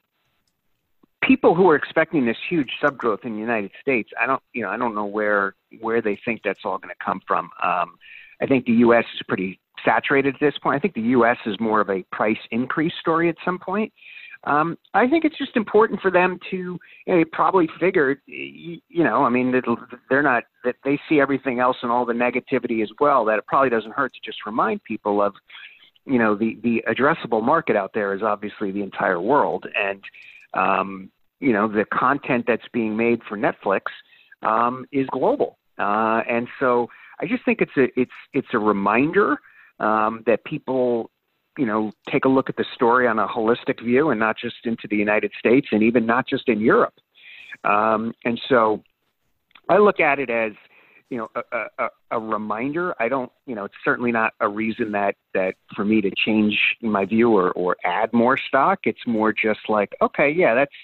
people 1.28 1.54
who 1.54 1.68
are 1.68 1.76
expecting 1.76 2.24
this 2.24 2.38
huge 2.48 2.70
subgrowth 2.82 3.24
in 3.24 3.34
the 3.34 3.38
United 3.38 3.70
States, 3.80 4.10
I 4.20 4.26
don't, 4.26 4.42
you 4.54 4.62
know, 4.62 4.70
I 4.70 4.78
don't 4.78 4.94
know 4.94 5.04
where 5.04 5.54
where 5.80 6.00
they 6.00 6.18
think 6.24 6.40
that's 6.42 6.60
all 6.64 6.78
going 6.78 6.88
to 6.88 7.04
come 7.04 7.20
from. 7.28 7.50
Um, 7.62 7.98
I 8.40 8.46
think 8.46 8.64
the 8.64 8.72
U.S. 8.72 9.04
is 9.14 9.22
pretty 9.28 9.60
saturated 9.84 10.34
at 10.34 10.40
this 10.40 10.54
point. 10.62 10.76
I 10.76 10.80
think 10.80 10.94
the 10.94 11.02
U.S. 11.02 11.36
is 11.46 11.60
more 11.60 11.80
of 11.80 11.90
a 11.90 12.02
price 12.10 12.38
increase 12.50 12.94
story 13.00 13.28
at 13.28 13.36
some 13.44 13.58
point. 13.58 13.92
Um, 14.44 14.78
I 14.94 15.08
think 15.08 15.24
it's 15.24 15.36
just 15.36 15.56
important 15.56 16.00
for 16.00 16.10
them 16.10 16.38
to 16.50 16.78
you 17.06 17.14
know, 17.14 17.24
probably 17.32 17.68
figured, 17.80 18.20
you 18.26 18.80
know, 18.90 19.24
I 19.24 19.28
mean, 19.28 19.52
they're 20.08 20.22
not 20.22 20.44
that 20.64 20.76
they 20.84 20.98
see 21.08 21.20
everything 21.20 21.58
else 21.58 21.76
and 21.82 21.90
all 21.90 22.06
the 22.06 22.12
negativity 22.12 22.82
as 22.82 22.90
well. 23.00 23.24
That 23.24 23.38
it 23.38 23.46
probably 23.46 23.68
doesn't 23.68 23.94
hurt 23.94 24.14
to 24.14 24.20
just 24.24 24.46
remind 24.46 24.82
people 24.84 25.20
of, 25.20 25.34
you 26.06 26.18
know, 26.18 26.36
the 26.36 26.56
the 26.62 26.84
addressable 26.88 27.42
market 27.42 27.74
out 27.74 27.90
there 27.94 28.14
is 28.14 28.22
obviously 28.22 28.70
the 28.70 28.82
entire 28.82 29.20
world, 29.20 29.66
and 29.76 30.02
um, 30.54 31.10
you 31.40 31.52
know, 31.52 31.68
the 31.68 31.84
content 31.84 32.44
that's 32.46 32.66
being 32.72 32.96
made 32.96 33.20
for 33.28 33.36
Netflix 33.36 33.82
um, 34.42 34.84
is 34.92 35.06
global, 35.12 35.58
uh, 35.78 36.22
and 36.28 36.48
so 36.58 36.88
I 37.20 37.26
just 37.26 37.44
think 37.44 37.60
it's 37.60 37.76
a 37.76 37.88
it's 38.00 38.12
it's 38.32 38.48
a 38.52 38.58
reminder 38.58 39.38
um, 39.80 40.22
that 40.26 40.44
people 40.44 41.10
you 41.56 41.66
know 41.66 41.92
take 42.10 42.24
a 42.24 42.28
look 42.28 42.48
at 42.48 42.56
the 42.56 42.64
story 42.74 43.06
on 43.06 43.18
a 43.18 43.26
holistic 43.26 43.82
view 43.84 44.10
and 44.10 44.20
not 44.20 44.36
just 44.38 44.56
into 44.64 44.86
the 44.88 44.96
United 44.96 45.32
States 45.38 45.68
and 45.72 45.82
even 45.82 46.06
not 46.06 46.26
just 46.28 46.48
in 46.48 46.60
Europe. 46.60 46.94
Um, 47.64 48.12
and 48.24 48.40
so 48.48 48.82
I 49.68 49.78
look 49.78 50.00
at 50.00 50.18
it 50.18 50.30
as 50.30 50.52
you 51.10 51.18
know 51.18 51.28
a, 51.34 51.64
a, 51.78 51.88
a 52.12 52.20
reminder. 52.20 52.94
I 53.00 53.08
don't 53.08 53.32
you 53.46 53.54
know 53.54 53.64
it's 53.64 53.74
certainly 53.84 54.12
not 54.12 54.34
a 54.40 54.48
reason 54.48 54.92
that 54.92 55.16
that 55.34 55.54
for 55.74 55.84
me 55.84 56.00
to 56.00 56.10
change 56.16 56.58
my 56.80 57.04
view 57.04 57.36
or 57.36 57.50
or 57.52 57.76
add 57.84 58.12
more 58.12 58.36
stock. 58.36 58.80
It's 58.84 59.06
more 59.06 59.32
just 59.32 59.60
like 59.68 59.92
okay 60.00 60.30
yeah 60.30 60.54
that's 60.54 60.74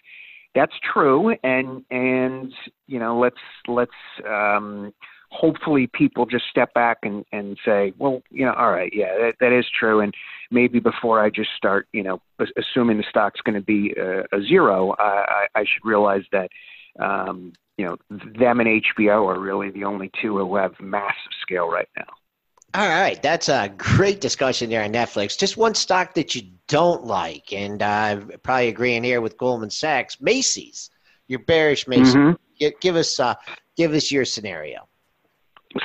that's 0.54 0.74
true 0.92 1.34
and 1.42 1.84
and 1.90 2.52
you 2.86 2.98
know 2.98 3.18
let's 3.18 3.36
let's 3.66 3.92
um 4.28 4.92
hopefully 5.34 5.88
people 5.88 6.26
just 6.26 6.44
step 6.48 6.72
back 6.74 6.98
and, 7.02 7.24
and 7.32 7.58
say, 7.64 7.92
well, 7.98 8.22
you 8.30 8.46
know, 8.46 8.52
all 8.52 8.70
right, 8.70 8.92
yeah, 8.94 9.16
that, 9.18 9.34
that 9.40 9.52
is 9.52 9.66
true. 9.78 10.00
And 10.00 10.14
maybe 10.50 10.78
before 10.78 11.20
I 11.20 11.28
just 11.28 11.50
start, 11.56 11.88
you 11.92 12.04
know, 12.04 12.22
assuming 12.56 12.98
the 12.98 13.04
stock's 13.08 13.40
going 13.40 13.56
to 13.56 13.60
be 13.60 13.92
a, 13.98 14.20
a 14.32 14.42
zero, 14.42 14.94
I, 14.98 15.46
I 15.56 15.60
should 15.62 15.84
realize 15.84 16.22
that, 16.30 16.50
um, 17.00 17.52
you 17.76 17.84
know, 17.84 17.96
them 18.10 18.60
and 18.60 18.82
HBO 18.96 19.26
are 19.26 19.40
really 19.40 19.70
the 19.70 19.84
only 19.84 20.10
two 20.22 20.38
who 20.38 20.56
have 20.56 20.78
massive 20.80 21.32
scale 21.42 21.68
right 21.68 21.88
now. 21.96 22.06
All 22.74 22.88
right, 22.88 23.22
that's 23.22 23.48
a 23.48 23.72
great 23.76 24.20
discussion 24.20 24.68
there 24.68 24.82
on 24.82 24.92
Netflix. 24.92 25.38
Just 25.38 25.56
one 25.56 25.74
stock 25.74 26.14
that 26.14 26.34
you 26.34 26.42
don't 26.66 27.04
like, 27.04 27.52
and 27.52 27.82
I 27.82 28.14
uh, 28.14 28.36
probably 28.42 28.68
agreeing 28.68 29.04
here 29.04 29.20
with 29.20 29.36
Goldman 29.38 29.70
Sachs, 29.70 30.20
Macy's. 30.20 30.90
You're 31.28 31.38
bearish, 31.38 31.86
Macy's. 31.86 32.14
Mm-hmm. 32.14 32.32
Give, 32.58 32.72
give 32.80 32.96
us 32.96 33.20
uh, 33.20 33.34
give 33.76 33.92
us 33.92 34.10
your 34.10 34.24
scenario 34.24 34.88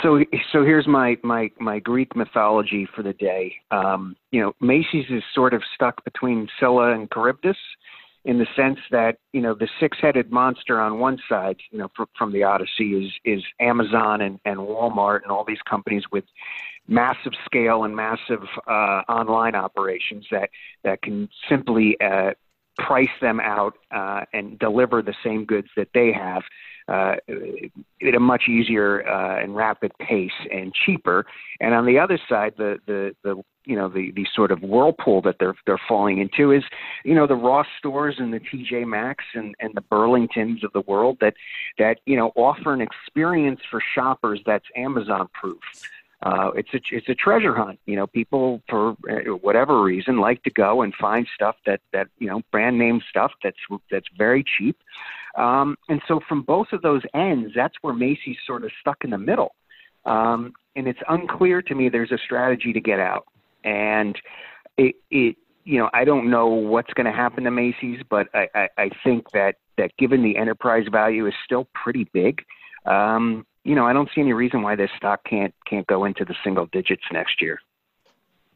so 0.02 0.24
so 0.52 0.64
here's 0.64 0.88
my 0.88 1.18
my 1.24 1.52
my 1.60 1.80
Greek 1.80 2.16
mythology 2.16 2.88
for 2.96 3.04
the 3.04 3.14
day. 3.14 3.56
Um, 3.72 4.16
you 4.32 4.42
know, 4.42 4.54
Macy's 4.60 5.06
is 5.10 5.24
sort 5.34 5.54
of 5.54 5.64
stuck 5.74 6.04
between 6.04 6.48
Scylla 6.60 6.94
and 6.94 7.10
Charybdis, 7.12 7.58
in 8.26 8.38
the 8.38 8.48
sense 8.56 8.80
that 8.92 9.18
you 9.34 9.42
know 9.42 9.54
the 9.54 9.68
six-headed 9.80 10.32
monster 10.32 10.80
on 10.80 11.00
one 11.00 11.20
side, 11.28 11.58
you 11.72 11.80
know, 11.80 11.90
fr- 11.96 12.04
from 12.18 12.32
the 12.32 12.44
Odyssey 12.44 12.94
is 12.94 13.12
is 13.26 13.44
Amazon 13.60 14.22
and, 14.22 14.40
and 14.46 14.60
Walmart 14.60 15.24
and 15.24 15.32
all 15.32 15.44
these 15.44 15.62
companies 15.68 16.04
with 16.12 16.26
massive 16.90 17.34
scale 17.46 17.84
and 17.84 17.96
massive 17.96 18.44
uh, 18.68 19.04
online 19.08 19.56
operations 19.56 20.26
that 20.32 20.50
that 20.84 21.02
can 21.02 21.30
simply 21.48 21.96
uh, 22.02 22.32
price 22.78 23.10
them 23.22 23.40
out 23.40 23.74
uh, 23.92 24.22
and 24.34 24.58
deliver 24.58 25.02
the 25.02 25.14
same 25.24 25.46
goods 25.46 25.68
that 25.76 25.90
they 25.94 26.12
have 26.12 26.44
uh, 26.88 27.16
at 28.02 28.16
a 28.16 28.20
much 28.20 28.44
easier 28.50 29.08
uh, 29.08 29.42
and 29.42 29.56
rapid 29.56 29.92
pace 30.00 30.32
and 30.52 30.74
cheaper. 30.74 31.26
And 31.60 31.74
on 31.74 31.86
the 31.86 32.00
other 32.00 32.20
side, 32.28 32.54
the 32.58 32.80
the 32.88 33.16
the 33.24 33.44
you 33.66 33.76
know 33.76 33.90
the 33.90 34.12
the 34.12 34.26
sort 34.34 34.52
of 34.52 34.62
whirlpool 34.62 35.22
that 35.22 35.36
they're 35.40 35.56
they're 35.68 35.82
falling 35.88 36.18
into 36.18 36.52
is 36.52 36.64
you 37.06 37.14
know 37.14 37.28
the 37.28 37.36
Ross 37.36 37.68
stores 37.78 38.16
and 38.18 38.34
the 38.34 38.40
TJ 38.40 38.88
Maxx 38.88 39.24
and 39.36 39.54
and 39.60 39.76
the 39.76 39.82
Burlingtons 39.82 40.64
of 40.64 40.74
the 40.74 40.82
world 40.82 41.18
that 41.22 41.36
that 41.78 42.00
you 42.06 42.18
know 42.18 42.32
offer 42.36 42.74
an 42.74 42.82
experience 42.82 43.60
for 43.70 43.82
shoppers 43.94 44.42
that's 44.46 44.66
Amazon 44.76 45.28
proof. 45.34 45.60
Uh, 46.22 46.52
it's 46.56 46.74
a 46.74 46.80
it's 46.92 47.08
a 47.08 47.16
treasure 47.16 47.56
hunt. 47.56 47.80
You 47.86 47.96
know, 47.96 48.08
people 48.08 48.62
for 48.70 48.98
uh, 49.10 49.36
whatever 49.42 49.82
reason 49.82 50.18
like 50.20 50.44
to 50.44 50.50
go 50.50 50.82
and 50.82 50.94
find 50.96 51.26
stuff 51.34 51.56
that 51.66 51.80
that 51.94 52.10
you 52.18 52.28
know 52.28 52.42
brand 52.52 52.78
name 52.78 53.02
stuff 53.10 53.32
that's 53.42 53.60
that's 53.90 54.08
very 54.18 54.44
cheap. 54.44 54.78
Um, 55.36 55.78
and 55.88 56.02
so 56.08 56.20
from 56.28 56.42
both 56.42 56.74
of 56.74 56.82
those 56.82 57.04
ends, 57.14 57.54
that's 57.56 57.76
where 57.82 57.94
Macy's 57.94 58.38
sort 58.46 58.64
of 58.64 58.72
stuck 58.82 59.04
in 59.04 59.12
the 59.12 59.18
middle. 59.18 59.56
Um, 60.06 60.54
and 60.76 60.88
it's 60.88 61.00
unclear 61.08 61.62
to 61.62 61.76
me 61.76 61.90
there's 61.90 62.12
a 62.12 62.18
strategy 62.18 62.74
to 62.74 62.82
get 62.82 63.00
out. 63.00 63.26
And 63.64 64.20
it, 64.78 64.96
it 65.12 65.36
you 65.66 65.78
know, 65.78 65.90
I 65.94 66.04
don't 66.04 66.30
know 66.30 66.48
what's 66.48 66.94
going 66.94 67.06
to 67.06 67.12
happen 67.12 67.44
to 67.44 67.52
Macy's, 67.52 68.02
but 68.10 68.28
I, 68.34 68.48
I, 68.56 68.70
I 68.78 68.90
think 69.04 69.32
that 69.32 69.56
that 69.78 69.96
given 69.98 70.24
the 70.24 70.36
enterprise 70.36 70.86
value 70.92 71.28
is 71.28 71.34
still 71.46 71.68
pretty 71.74 72.10
big, 72.12 72.44
um, 72.86 73.46
you 73.70 73.76
know, 73.76 73.86
I 73.86 73.94
don't 73.94 74.10
see 74.16 74.22
any 74.22 74.34
reason 74.34 74.64
why 74.64 74.76
this 74.76 74.90
stock 74.98 75.24
can't 75.30 75.54
can't 75.68 75.86
go 75.86 76.06
into 76.06 76.26
the 76.26 76.34
single 76.44 76.66
digits 76.66 77.04
next 77.12 77.40
year. 77.40 77.60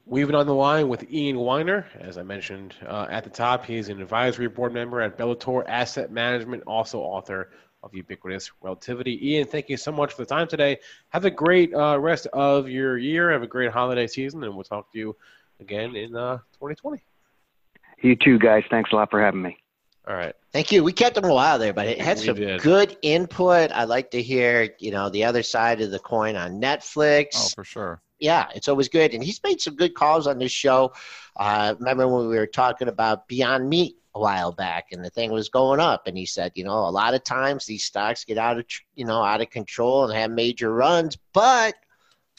We've 0.07 0.25
been 0.25 0.35
on 0.35 0.47
the 0.47 0.55
line 0.55 0.89
with 0.89 1.13
Ian 1.13 1.35
Winer. 1.35 1.85
As 1.99 2.17
I 2.17 2.23
mentioned 2.23 2.73
uh, 2.83 3.05
at 3.11 3.23
the 3.23 3.29
top, 3.29 3.63
he's 3.63 3.89
an 3.89 4.01
advisory 4.01 4.47
board 4.47 4.73
member 4.73 5.01
at 5.01 5.15
Bellator 5.15 5.65
Asset 5.67 6.11
Management, 6.11 6.63
also 6.65 6.99
author 6.99 7.51
of 7.83 7.93
Ubiquitous 7.93 8.49
Relativity. 8.63 9.33
Ian, 9.33 9.45
thank 9.45 9.69
you 9.69 9.77
so 9.77 9.91
much 9.91 10.13
for 10.13 10.23
the 10.23 10.25
time 10.25 10.47
today. 10.47 10.79
Have 11.09 11.25
a 11.25 11.31
great 11.31 11.71
uh, 11.75 11.99
rest 11.99 12.25
of 12.33 12.67
your 12.67 12.97
year. 12.97 13.31
Have 13.31 13.43
a 13.43 13.47
great 13.47 13.71
holiday 13.71 14.07
season, 14.07 14.43
and 14.43 14.55
we'll 14.55 14.63
talk 14.63 14.91
to 14.93 14.97
you 14.97 15.15
again 15.59 15.95
in 15.95 16.15
uh, 16.15 16.37
2020. 16.53 17.03
You 18.01 18.15
too, 18.15 18.39
guys. 18.39 18.63
Thanks 18.71 18.91
a 18.91 18.95
lot 18.95 19.11
for 19.11 19.21
having 19.21 19.43
me. 19.43 19.62
All 20.07 20.15
right. 20.15 20.35
Thank 20.51 20.71
you. 20.71 20.83
We 20.83 20.91
kept 20.91 21.17
him 21.17 21.23
a 21.23 21.33
while 21.33 21.57
there, 21.57 21.73
but 21.73 21.87
it 21.87 22.01
had 22.01 22.17
we 22.17 22.25
some 22.25 22.35
did. 22.35 22.61
good 22.61 22.97
input. 23.01 23.71
I'd 23.71 23.85
like 23.87 24.11
to 24.11 24.21
hear, 24.21 24.69
you 24.79 24.91
know, 24.91 25.09
the 25.09 25.23
other 25.23 25.43
side 25.43 25.79
of 25.81 25.91
the 25.91 25.99
coin 25.99 26.35
on 26.35 26.59
Netflix. 26.59 27.27
Oh, 27.35 27.49
for 27.55 27.63
sure. 27.63 28.01
Yeah, 28.19 28.47
it's 28.53 28.67
always 28.67 28.89
good. 28.89 29.13
And 29.13 29.23
he's 29.23 29.41
made 29.43 29.61
some 29.61 29.75
good 29.75 29.95
calls 29.95 30.27
on 30.27 30.39
this 30.39 30.51
show. 30.51 30.93
Uh, 31.37 31.75
remember 31.79 32.07
when 32.07 32.27
we 32.27 32.37
were 32.37 32.47
talking 32.47 32.89
about 32.89 33.27
Beyond 33.27 33.69
Meat 33.69 33.95
a 34.13 34.19
while 34.19 34.51
back 34.51 34.87
and 34.91 35.03
the 35.03 35.09
thing 35.09 35.31
was 35.31 35.49
going 35.49 35.79
up 35.79 36.05
and 36.05 36.17
he 36.17 36.25
said, 36.25 36.51
you 36.55 36.63
know, 36.63 36.79
a 36.79 36.91
lot 36.91 37.13
of 37.13 37.23
times 37.23 37.65
these 37.65 37.85
stocks 37.85 38.25
get 38.25 38.37
out 38.37 38.59
of, 38.59 38.65
you 38.95 39.05
know, 39.05 39.23
out 39.23 39.41
of 39.41 39.49
control 39.49 40.03
and 40.03 40.13
have 40.13 40.31
major 40.31 40.73
runs, 40.73 41.17
but– 41.33 41.75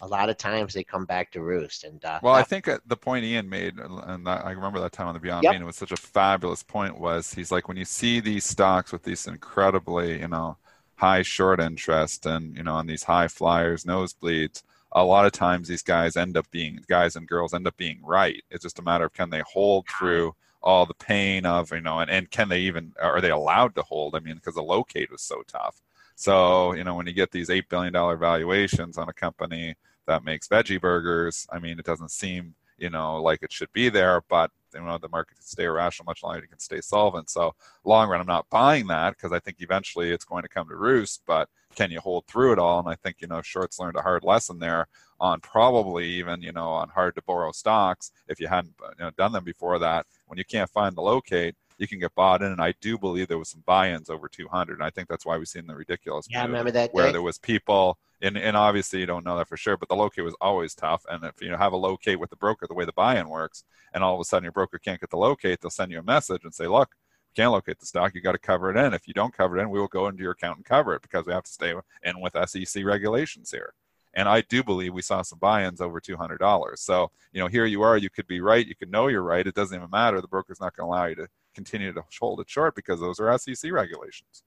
a 0.00 0.06
lot 0.06 0.28
of 0.28 0.36
times 0.36 0.74
they 0.74 0.84
come 0.84 1.04
back 1.04 1.30
to 1.32 1.42
roost. 1.42 1.84
And 1.84 2.04
uh, 2.04 2.20
well, 2.22 2.34
I 2.34 2.42
think 2.42 2.68
the 2.86 2.96
point 2.96 3.24
Ian 3.24 3.48
made, 3.48 3.78
and 3.78 4.28
I 4.28 4.50
remember 4.50 4.80
that 4.80 4.92
time 4.92 5.06
on 5.06 5.14
the 5.14 5.20
Beyond 5.20 5.44
yep. 5.44 5.52
Meat, 5.52 5.62
it 5.62 5.64
was 5.64 5.76
such 5.76 5.92
a 5.92 5.96
fabulous 5.96 6.62
point. 6.62 6.98
Was 6.98 7.32
he's 7.32 7.52
like 7.52 7.68
when 7.68 7.76
you 7.76 7.84
see 7.84 8.20
these 8.20 8.44
stocks 8.44 8.92
with 8.92 9.02
these 9.02 9.26
incredibly, 9.26 10.20
you 10.20 10.28
know, 10.28 10.56
high 10.96 11.22
short 11.22 11.60
interest 11.60 12.26
and 12.26 12.56
you 12.56 12.62
know, 12.62 12.74
on 12.74 12.86
these 12.86 13.04
high 13.04 13.28
flyers, 13.28 13.84
nosebleeds. 13.84 14.62
A 14.96 15.04
lot 15.04 15.26
of 15.26 15.32
times 15.32 15.66
these 15.66 15.82
guys 15.82 16.16
end 16.16 16.36
up 16.36 16.48
being 16.52 16.78
guys 16.88 17.16
and 17.16 17.26
girls 17.26 17.52
end 17.52 17.66
up 17.66 17.76
being 17.76 17.98
right. 18.02 18.40
It's 18.50 18.62
just 18.62 18.78
a 18.78 18.82
matter 18.82 19.06
of 19.06 19.12
can 19.12 19.28
they 19.28 19.42
hold 19.44 19.88
through 19.88 20.36
all 20.62 20.86
the 20.86 20.94
pain 20.94 21.44
of 21.44 21.72
you 21.72 21.80
know, 21.80 22.00
and, 22.00 22.10
and 22.10 22.30
can 22.30 22.48
they 22.48 22.60
even 22.60 22.92
are 23.00 23.20
they 23.20 23.30
allowed 23.30 23.74
to 23.76 23.82
hold? 23.82 24.14
I 24.14 24.20
mean, 24.20 24.36
because 24.36 24.54
the 24.54 24.62
locate 24.62 25.10
was 25.10 25.22
so 25.22 25.42
tough. 25.46 25.80
So, 26.14 26.74
you 26.74 26.84
know, 26.84 26.94
when 26.94 27.06
you 27.06 27.12
get 27.12 27.30
these 27.30 27.48
$8 27.48 27.68
billion 27.68 27.92
valuations 27.92 28.98
on 28.98 29.08
a 29.08 29.12
company 29.12 29.74
that 30.06 30.24
makes 30.24 30.48
veggie 30.48 30.80
burgers, 30.80 31.46
I 31.52 31.58
mean, 31.58 31.78
it 31.78 31.84
doesn't 31.84 32.10
seem, 32.10 32.54
you 32.78 32.90
know, 32.90 33.20
like 33.22 33.42
it 33.42 33.52
should 33.52 33.72
be 33.72 33.88
there, 33.88 34.22
but, 34.28 34.50
you 34.74 34.80
know, 34.80 34.98
the 34.98 35.08
market 35.08 35.36
can 35.36 35.46
stay 35.46 35.64
irrational 35.64 36.06
much 36.06 36.22
longer, 36.22 36.44
it 36.44 36.48
can 36.48 36.58
stay 36.58 36.80
solvent. 36.80 37.30
So, 37.30 37.54
long 37.84 38.08
run, 38.08 38.20
I'm 38.20 38.26
not 38.26 38.48
buying 38.50 38.86
that 38.88 39.16
because 39.16 39.32
I 39.32 39.38
think 39.40 39.58
eventually 39.60 40.10
it's 40.10 40.24
going 40.24 40.42
to 40.42 40.48
come 40.48 40.68
to 40.68 40.76
roost, 40.76 41.22
but 41.26 41.48
can 41.74 41.90
you 41.90 42.00
hold 42.00 42.26
through 42.26 42.52
it 42.52 42.58
all? 42.58 42.80
And 42.80 42.88
I 42.88 42.94
think, 42.94 43.16
you 43.20 43.28
know, 43.28 43.42
shorts 43.42 43.78
learned 43.78 43.96
a 43.96 44.02
hard 44.02 44.24
lesson 44.24 44.58
there 44.58 44.86
on 45.20 45.40
probably 45.40 46.06
even, 46.06 46.42
you 46.42 46.52
know, 46.52 46.68
on 46.68 46.88
hard 46.88 47.14
to 47.16 47.22
borrow 47.22 47.52
stocks 47.52 48.12
if 48.28 48.40
you 48.40 48.46
hadn't 48.46 48.74
you 48.98 49.04
know, 49.04 49.10
done 49.12 49.32
them 49.32 49.44
before 49.44 49.78
that. 49.78 50.06
When 50.26 50.38
you 50.38 50.44
can't 50.44 50.70
find 50.70 50.96
the 50.96 51.02
locate, 51.02 51.56
you 51.78 51.88
can 51.88 51.98
get 51.98 52.14
bought 52.14 52.42
in. 52.42 52.52
And 52.52 52.60
I 52.60 52.74
do 52.80 52.98
believe 52.98 53.28
there 53.28 53.38
was 53.38 53.50
some 53.50 53.62
buy-ins 53.66 54.10
over 54.10 54.28
200. 54.28 54.74
And 54.74 54.82
I 54.82 54.90
think 54.90 55.08
that's 55.08 55.26
why 55.26 55.36
we've 55.36 55.48
seen 55.48 55.66
the 55.66 55.74
ridiculous. 55.74 56.26
Yeah, 56.30 56.42
I 56.42 56.46
remember 56.46 56.70
that 56.72 56.92
where 56.92 57.06
day. 57.06 57.12
there 57.12 57.22
was 57.22 57.38
people, 57.38 57.98
and, 58.22 58.36
and 58.36 58.56
obviously 58.56 59.00
you 59.00 59.06
don't 59.06 59.24
know 59.24 59.36
that 59.38 59.48
for 59.48 59.56
sure, 59.56 59.76
but 59.76 59.88
the 59.88 59.96
locate 59.96 60.24
was 60.24 60.36
always 60.40 60.74
tough. 60.74 61.04
And 61.08 61.24
if 61.24 61.40
you 61.40 61.50
know, 61.50 61.56
have 61.56 61.72
a 61.72 61.76
locate 61.76 62.20
with 62.20 62.30
the 62.30 62.36
broker, 62.36 62.66
the 62.66 62.74
way 62.74 62.84
the 62.84 62.92
buy-in 62.92 63.28
works, 63.28 63.64
and 63.92 64.02
all 64.02 64.14
of 64.14 64.20
a 64.20 64.24
sudden 64.24 64.44
your 64.44 64.52
broker 64.52 64.78
can't 64.78 65.00
get 65.00 65.10
the 65.10 65.16
locate, 65.16 65.60
they'll 65.60 65.70
send 65.70 65.92
you 65.92 65.98
a 65.98 66.02
message 66.02 66.42
and 66.44 66.54
say, 66.54 66.66
look, 66.66 66.90
we 67.28 67.42
can't 67.42 67.52
locate 67.52 67.80
the 67.80 67.86
stock. 67.86 68.14
You 68.14 68.20
got 68.20 68.32
to 68.32 68.38
cover 68.38 68.70
it 68.70 68.76
in. 68.76 68.94
If 68.94 69.08
you 69.08 69.14
don't 69.14 69.34
cover 69.34 69.58
it 69.58 69.62
in, 69.62 69.70
we 69.70 69.78
will 69.78 69.88
go 69.88 70.08
into 70.08 70.22
your 70.22 70.32
account 70.32 70.58
and 70.58 70.64
cover 70.64 70.94
it 70.94 71.02
because 71.02 71.26
we 71.26 71.32
have 71.32 71.44
to 71.44 71.52
stay 71.52 71.74
in 72.04 72.20
with 72.20 72.36
SEC 72.48 72.84
regulations 72.84 73.50
here. 73.50 73.74
And 74.14 74.28
I 74.28 74.42
do 74.42 74.62
believe 74.62 74.94
we 74.94 75.02
saw 75.02 75.22
some 75.22 75.38
buy-ins 75.38 75.80
over 75.80 76.00
$200. 76.00 76.78
So, 76.78 77.10
you 77.32 77.40
know, 77.40 77.48
here 77.48 77.66
you 77.66 77.82
are, 77.82 77.96
you 77.96 78.10
could 78.10 78.26
be 78.26 78.40
right. 78.40 78.66
You 78.66 78.74
could 78.74 78.90
know 78.90 79.08
you're 79.08 79.22
right. 79.22 79.46
It 79.46 79.54
doesn't 79.54 79.76
even 79.76 79.90
matter. 79.90 80.20
The 80.20 80.28
broker's 80.28 80.60
not 80.60 80.76
going 80.76 80.86
to 80.86 80.90
allow 80.90 81.06
you 81.06 81.16
to 81.16 81.28
continue 81.54 81.92
to 81.92 82.02
hold 82.20 82.40
it 82.40 82.48
short 82.48 82.74
because 82.74 83.00
those 83.00 83.18
are 83.20 83.36
SEC 83.38 83.72
regulations. 83.72 84.44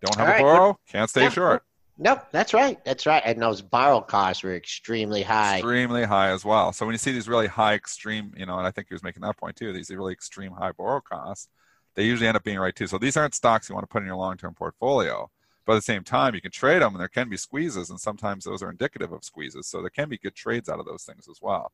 Don't 0.00 0.16
have 0.16 0.28
All 0.28 0.32
a 0.32 0.36
right. 0.36 0.42
borrow, 0.42 0.78
can't 0.88 1.10
stay 1.10 1.22
yeah. 1.22 1.30
short. 1.30 1.62
Nope, 2.00 2.26
that's 2.30 2.54
right. 2.54 2.78
That's 2.84 3.06
right. 3.06 3.22
And 3.24 3.42
those 3.42 3.60
borrow 3.60 4.00
costs 4.00 4.44
were 4.44 4.54
extremely 4.54 5.22
high. 5.22 5.56
Extremely 5.56 6.04
high 6.04 6.30
as 6.30 6.44
well. 6.44 6.72
So 6.72 6.86
when 6.86 6.92
you 6.92 6.98
see 6.98 7.10
these 7.10 7.28
really 7.28 7.48
high 7.48 7.74
extreme, 7.74 8.32
you 8.36 8.46
know, 8.46 8.56
and 8.56 8.66
I 8.66 8.70
think 8.70 8.86
he 8.88 8.94
was 8.94 9.02
making 9.02 9.22
that 9.22 9.36
point 9.36 9.56
too, 9.56 9.72
these 9.72 9.90
really 9.90 10.12
extreme 10.12 10.52
high 10.52 10.70
borrow 10.70 11.00
costs, 11.00 11.48
they 11.96 12.04
usually 12.04 12.28
end 12.28 12.36
up 12.36 12.44
being 12.44 12.60
right 12.60 12.74
too. 12.74 12.86
So 12.86 12.98
these 12.98 13.16
aren't 13.16 13.34
stocks 13.34 13.68
you 13.68 13.74
want 13.74 13.82
to 13.82 13.92
put 13.92 14.02
in 14.02 14.06
your 14.06 14.16
long-term 14.16 14.54
portfolio. 14.54 15.28
But 15.68 15.74
at 15.74 15.76
the 15.80 15.82
same 15.82 16.02
time, 16.02 16.34
you 16.34 16.40
can 16.40 16.50
trade 16.50 16.80
them 16.80 16.94
and 16.94 17.00
there 17.00 17.08
can 17.08 17.28
be 17.28 17.36
squeezes, 17.36 17.90
and 17.90 18.00
sometimes 18.00 18.44
those 18.44 18.62
are 18.62 18.70
indicative 18.70 19.12
of 19.12 19.22
squeezes. 19.22 19.66
So 19.66 19.82
there 19.82 19.90
can 19.90 20.08
be 20.08 20.16
good 20.16 20.34
trades 20.34 20.70
out 20.70 20.80
of 20.80 20.86
those 20.86 21.02
things 21.02 21.28
as 21.28 21.40
well. 21.42 21.72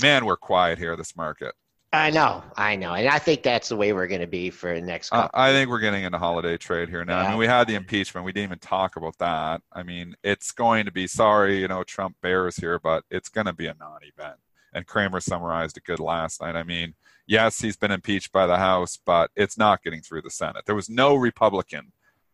Man, 0.00 0.24
we're 0.24 0.38
quiet 0.38 0.78
here, 0.78 0.96
this 0.96 1.14
market. 1.14 1.54
I 1.92 2.08
know, 2.08 2.42
I 2.56 2.76
know, 2.76 2.94
and 2.94 3.06
I 3.08 3.18
think 3.18 3.42
that's 3.42 3.68
the 3.68 3.76
way 3.76 3.92
we're 3.92 4.06
going 4.06 4.22
to 4.22 4.26
be 4.26 4.48
for 4.48 4.74
the 4.74 4.80
next. 4.80 5.12
Uh, 5.12 5.28
I 5.34 5.52
think 5.52 5.68
we're 5.68 5.80
getting 5.80 6.04
into 6.04 6.16
holiday 6.16 6.56
trade 6.56 6.88
here 6.88 7.04
now. 7.04 7.18
I 7.18 7.28
mean, 7.28 7.36
we 7.36 7.46
had 7.46 7.66
the 7.66 7.74
impeachment. 7.74 8.24
We 8.24 8.32
didn't 8.32 8.48
even 8.48 8.58
talk 8.58 8.96
about 8.96 9.18
that. 9.18 9.60
I 9.74 9.82
mean, 9.82 10.14
it's 10.24 10.50
going 10.50 10.86
to 10.86 10.92
be 10.92 11.06
sorry, 11.06 11.60
you 11.60 11.68
know, 11.68 11.84
Trump 11.84 12.16
bears 12.22 12.56
here, 12.56 12.78
but 12.78 13.04
it's 13.10 13.28
going 13.28 13.48
to 13.48 13.52
be 13.52 13.66
a 13.66 13.74
non-event. 13.78 14.38
And 14.72 14.86
Cramer 14.86 15.20
summarized 15.20 15.76
it 15.76 15.84
good 15.84 16.00
last 16.00 16.40
night. 16.40 16.56
I 16.56 16.62
mean, 16.62 16.94
yes, 17.26 17.60
he's 17.60 17.76
been 17.76 17.90
impeached 17.90 18.32
by 18.32 18.46
the 18.46 18.56
House, 18.56 18.98
but 19.04 19.30
it's 19.36 19.58
not 19.58 19.82
getting 19.82 20.00
through 20.00 20.22
the 20.22 20.30
Senate. 20.30 20.64
There 20.64 20.74
was 20.74 20.88
no 20.88 21.14
Republican. 21.14 21.92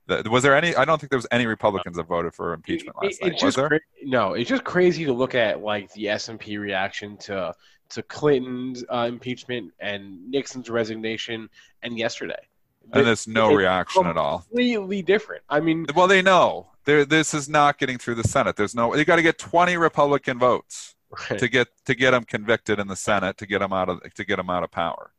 Was 0.09 0.43
there 0.43 0.55
any? 0.57 0.75
I 0.77 0.85
don't 0.85 1.01
think 1.01 1.11
there 1.11 1.19
was 1.19 1.27
any 1.31 1.47
Republicans 1.47 1.97
that 1.97 2.07
voted 2.07 2.35
for 2.35 2.53
impeachment 2.53 2.97
last 3.03 3.17
It- 3.21 3.23
night. 3.23 3.33
it's 3.35 3.43
Was 3.43 3.55
there? 3.55 3.69
cra- 3.69 3.81
no, 4.03 4.35
it's 4.35 4.49
just 4.51 4.65
crazy 4.65 5.05
to 5.05 5.13
look 5.13 5.35
at 5.35 5.61
like 5.63 5.91
the 5.93 6.09
S 6.09 6.29
and 6.29 6.39
P 6.39 6.59
reaction 6.59 7.17
to 7.19 7.55
to 7.91 8.03
Clinton's 8.03 8.85
uh, 8.93 9.07
impeachment 9.09 9.73
and 9.81 10.31
Nixon's 10.31 10.69
resignation 10.71 11.49
and 11.83 11.99
yesterday. 11.99 12.35
And 12.93 13.07
there's 13.07 13.27
no 13.27 13.51
It's 13.51 13.57
reaction 13.59 14.07
at 14.07 14.17
all. 14.19 14.41
Completely 14.41 15.01
different. 15.03 15.43
I 15.49 15.61
mean, 15.61 15.87
Well, 15.95 16.07
they 16.07 16.21
know. 16.21 16.69
There, 16.85 17.05
this 17.07 17.33
is 17.33 17.49
not 17.49 17.79
getting 17.79 17.97
through 17.97 18.17
the 18.17 18.25
Senate. 18.29 18.57
There's 18.57 18.75
no. 18.75 18.95
You 18.95 19.07
got 19.07 19.17
to 19.17 19.23
get 19.23 19.39
20 19.39 19.79
Republican 19.79 20.39
votes 20.39 20.97
to 21.39 21.49
get 21.49 21.69
to 21.87 21.95
get 21.95 22.13
him 22.13 22.25
convicted 22.25 22.79
in 22.79 22.89
the 22.89 22.97
Senate 22.97 23.39
to 23.39 23.47
get 23.47 23.61
them 23.61 23.73
out 23.73 23.89
of 23.89 24.03
to 24.15 24.25
get 24.25 24.39
him 24.39 24.51
out 24.51 24.65
of 24.65 24.71
power. 24.71 25.13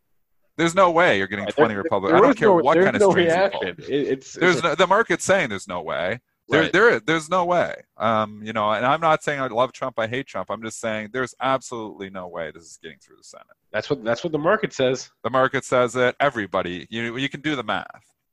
There's 0.58 0.76
no 0.76 0.92
way 0.92 1.18
you're 1.18 1.28
getting 1.28 1.46
20 1.48 1.74
there- 1.74 1.84
Republicans. 1.84 2.20
I 2.20 2.24
don't 2.26 2.38
care 2.38 2.48
no- 2.48 2.56
what 2.56 2.76
kind 2.78 2.96
of 2.96 3.02
no 3.02 3.12
strings 3.12 3.28
you 3.32 3.36
reaction. 3.38 3.76
pull. 3.76 3.86
It, 3.86 3.92
it's 3.92 4.34
There's 4.34 4.58
it's- 4.58 4.64
no, 4.72 4.76
the 4.76 4.88
market's 4.88 5.24
saying 5.26 5.50
there's 5.50 5.68
no 5.68 5.82
way. 5.82 6.20
There, 6.48 6.62
Right. 6.62 6.72
there, 6.72 7.00
there's 7.00 7.28
no 7.28 7.44
way. 7.44 7.74
Um, 7.98 8.40
you 8.44 8.54
know, 8.54 8.72
and 8.72 8.86
I'm 8.86 9.02
not 9.02 9.24
saying 9.24 9.42
I 9.42 9.48
love 9.48 9.74
Trump, 9.74 9.98
I 9.98 10.06
hate 10.06 10.28
Trump. 10.28 10.52
I'm 10.52 10.62
just 10.62 10.80
saying 10.80 11.10
there's 11.12 11.34
absolutely 11.42 12.12
no 12.12 12.28
way 12.28 12.52
this 12.52 12.64
is 12.66 12.78
getting 12.84 13.00
through 13.00 13.18
the 13.18 13.24
Senate. 13.24 13.48
that's 13.72 13.90
what 13.90 14.04
that's 14.04 14.24
what 14.24 14.32
the 14.32 14.38
market 14.38 14.72
says. 14.72 15.10
The 15.24 15.32
market 15.32 15.66
says 15.66 15.96
it. 15.96 16.16
Everybody, 16.20 16.86
you 16.92 17.18
you 17.18 17.30
can 17.30 17.42
do 17.42 17.56
the 17.56 17.64
math. 17.64 17.88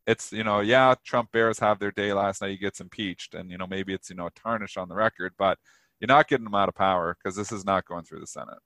It's 0.07 0.31
you 0.31 0.45
know, 0.45 0.61
yeah, 0.61 0.95
Trump 1.05 1.33
bears 1.33 1.59
have 1.61 1.79
their 1.79 1.91
day 1.91 2.13
last 2.13 2.43
night. 2.43 2.51
He 2.51 2.59
gets 2.59 2.81
impeached, 2.81 3.35
and 3.35 3.51
you 3.51 3.57
know 3.57 3.67
maybe 3.67 3.95
it's 3.95 4.11
you 4.11 4.17
know 4.17 4.27
a 4.27 4.31
tarnish 4.33 4.77
on 4.77 4.89
the 4.91 4.95
record, 4.95 5.33
but 5.39 5.57
you're 5.99 6.07
not 6.09 6.29
getting 6.29 6.45
him 6.47 6.55
out 6.55 6.69
of 6.69 6.75
power 6.75 7.17
because 7.17 7.35
this 7.35 7.51
is 7.51 7.65
not 7.65 7.87
going 7.87 8.05
through 8.05 8.21
the 8.21 8.27
Senate. 8.27 8.59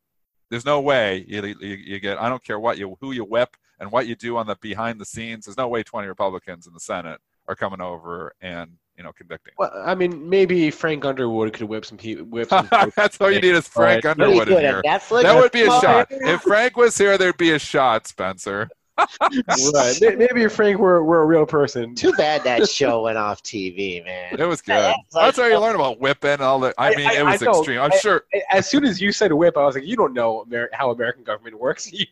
There's 0.50 0.64
no 0.64 0.80
way 0.80 1.24
you, 1.26 1.42
you, 1.42 1.74
you 1.74 2.00
get. 2.00 2.18
I 2.18 2.28
don't 2.28 2.42
care 2.42 2.58
what 2.58 2.78
you 2.78 2.96
who 3.00 3.12
you 3.12 3.24
whip 3.24 3.56
and 3.80 3.90
what 3.90 4.06
you 4.06 4.14
do 4.14 4.36
on 4.36 4.46
the 4.46 4.56
behind 4.56 5.00
the 5.00 5.04
scenes. 5.04 5.46
There's 5.46 5.56
no 5.56 5.68
way 5.68 5.82
20 5.82 6.06
Republicans 6.08 6.66
in 6.66 6.72
the 6.72 6.80
Senate 6.80 7.20
are 7.48 7.56
coming 7.56 7.80
over 7.80 8.34
and 8.40 8.70
you 8.96 9.04
know 9.04 9.12
convicting. 9.12 9.54
Well, 9.58 9.70
I 9.84 9.94
mean, 9.94 10.28
maybe 10.28 10.70
Frank 10.70 11.04
Underwood 11.04 11.52
could 11.52 11.68
whip 11.68 11.84
some 11.84 11.98
people. 11.98 12.24
Whip 12.26 12.48
some 12.48 12.68
That's 12.96 13.20
all 13.20 13.30
you 13.30 13.40
need 13.40 13.54
is 13.54 13.68
Frank 13.68 14.04
Right. 14.04 14.10
Underwood 14.12 14.48
in 14.48 14.58
here. 14.58 14.82
Netflix. 14.84 15.22
That 15.22 15.36
would 15.36 15.52
be 15.52 15.62
a 15.62 15.66
shot. 15.66 16.08
If 16.10 16.42
Frank 16.42 16.76
was 16.76 16.96
here, 16.96 17.18
there'd 17.18 17.36
be 17.36 17.52
a 17.52 17.58
shot, 17.58 18.06
Spencer. 18.06 18.68
Right. 18.98 19.94
May- 20.00 20.16
Maybe 20.16 20.42
if 20.42 20.52
Frank 20.54 20.78
were, 20.78 21.02
were 21.04 21.22
a 21.22 21.26
real 21.26 21.46
person. 21.46 21.94
Too 21.94 22.12
bad 22.12 22.42
that 22.44 22.68
show 22.68 23.02
went 23.02 23.18
off 23.18 23.42
TV, 23.42 24.04
man. 24.04 24.36
It 24.38 24.44
was 24.46 24.60
good. 24.62 24.72
Yeah, 24.72 24.94
like- 25.12 25.26
That's 25.26 25.38
how 25.38 25.46
you 25.46 25.58
learn 25.58 25.74
about 25.74 26.00
whipping 26.00 26.30
and 26.30 26.40
all 26.42 26.58
that. 26.60 26.74
I 26.78 26.92
I- 26.92 26.96
mean, 26.96 27.06
I- 27.06 27.14
it 27.14 27.24
was 27.24 27.40
know. 27.42 27.58
extreme. 27.58 27.80
I'm 27.80 27.92
I- 27.92 27.98
sure. 27.98 28.24
As 28.50 28.68
soon 28.68 28.84
as 28.84 29.00
you 29.00 29.12
said 29.12 29.32
whip, 29.32 29.56
I 29.56 29.64
was 29.64 29.74
like, 29.74 29.84
you 29.84 29.96
don't 29.96 30.12
know 30.14 30.44
Amer- 30.46 30.70
how 30.72 30.90
American 30.90 31.24
government 31.24 31.58
works. 31.58 31.92
you, 31.92 32.06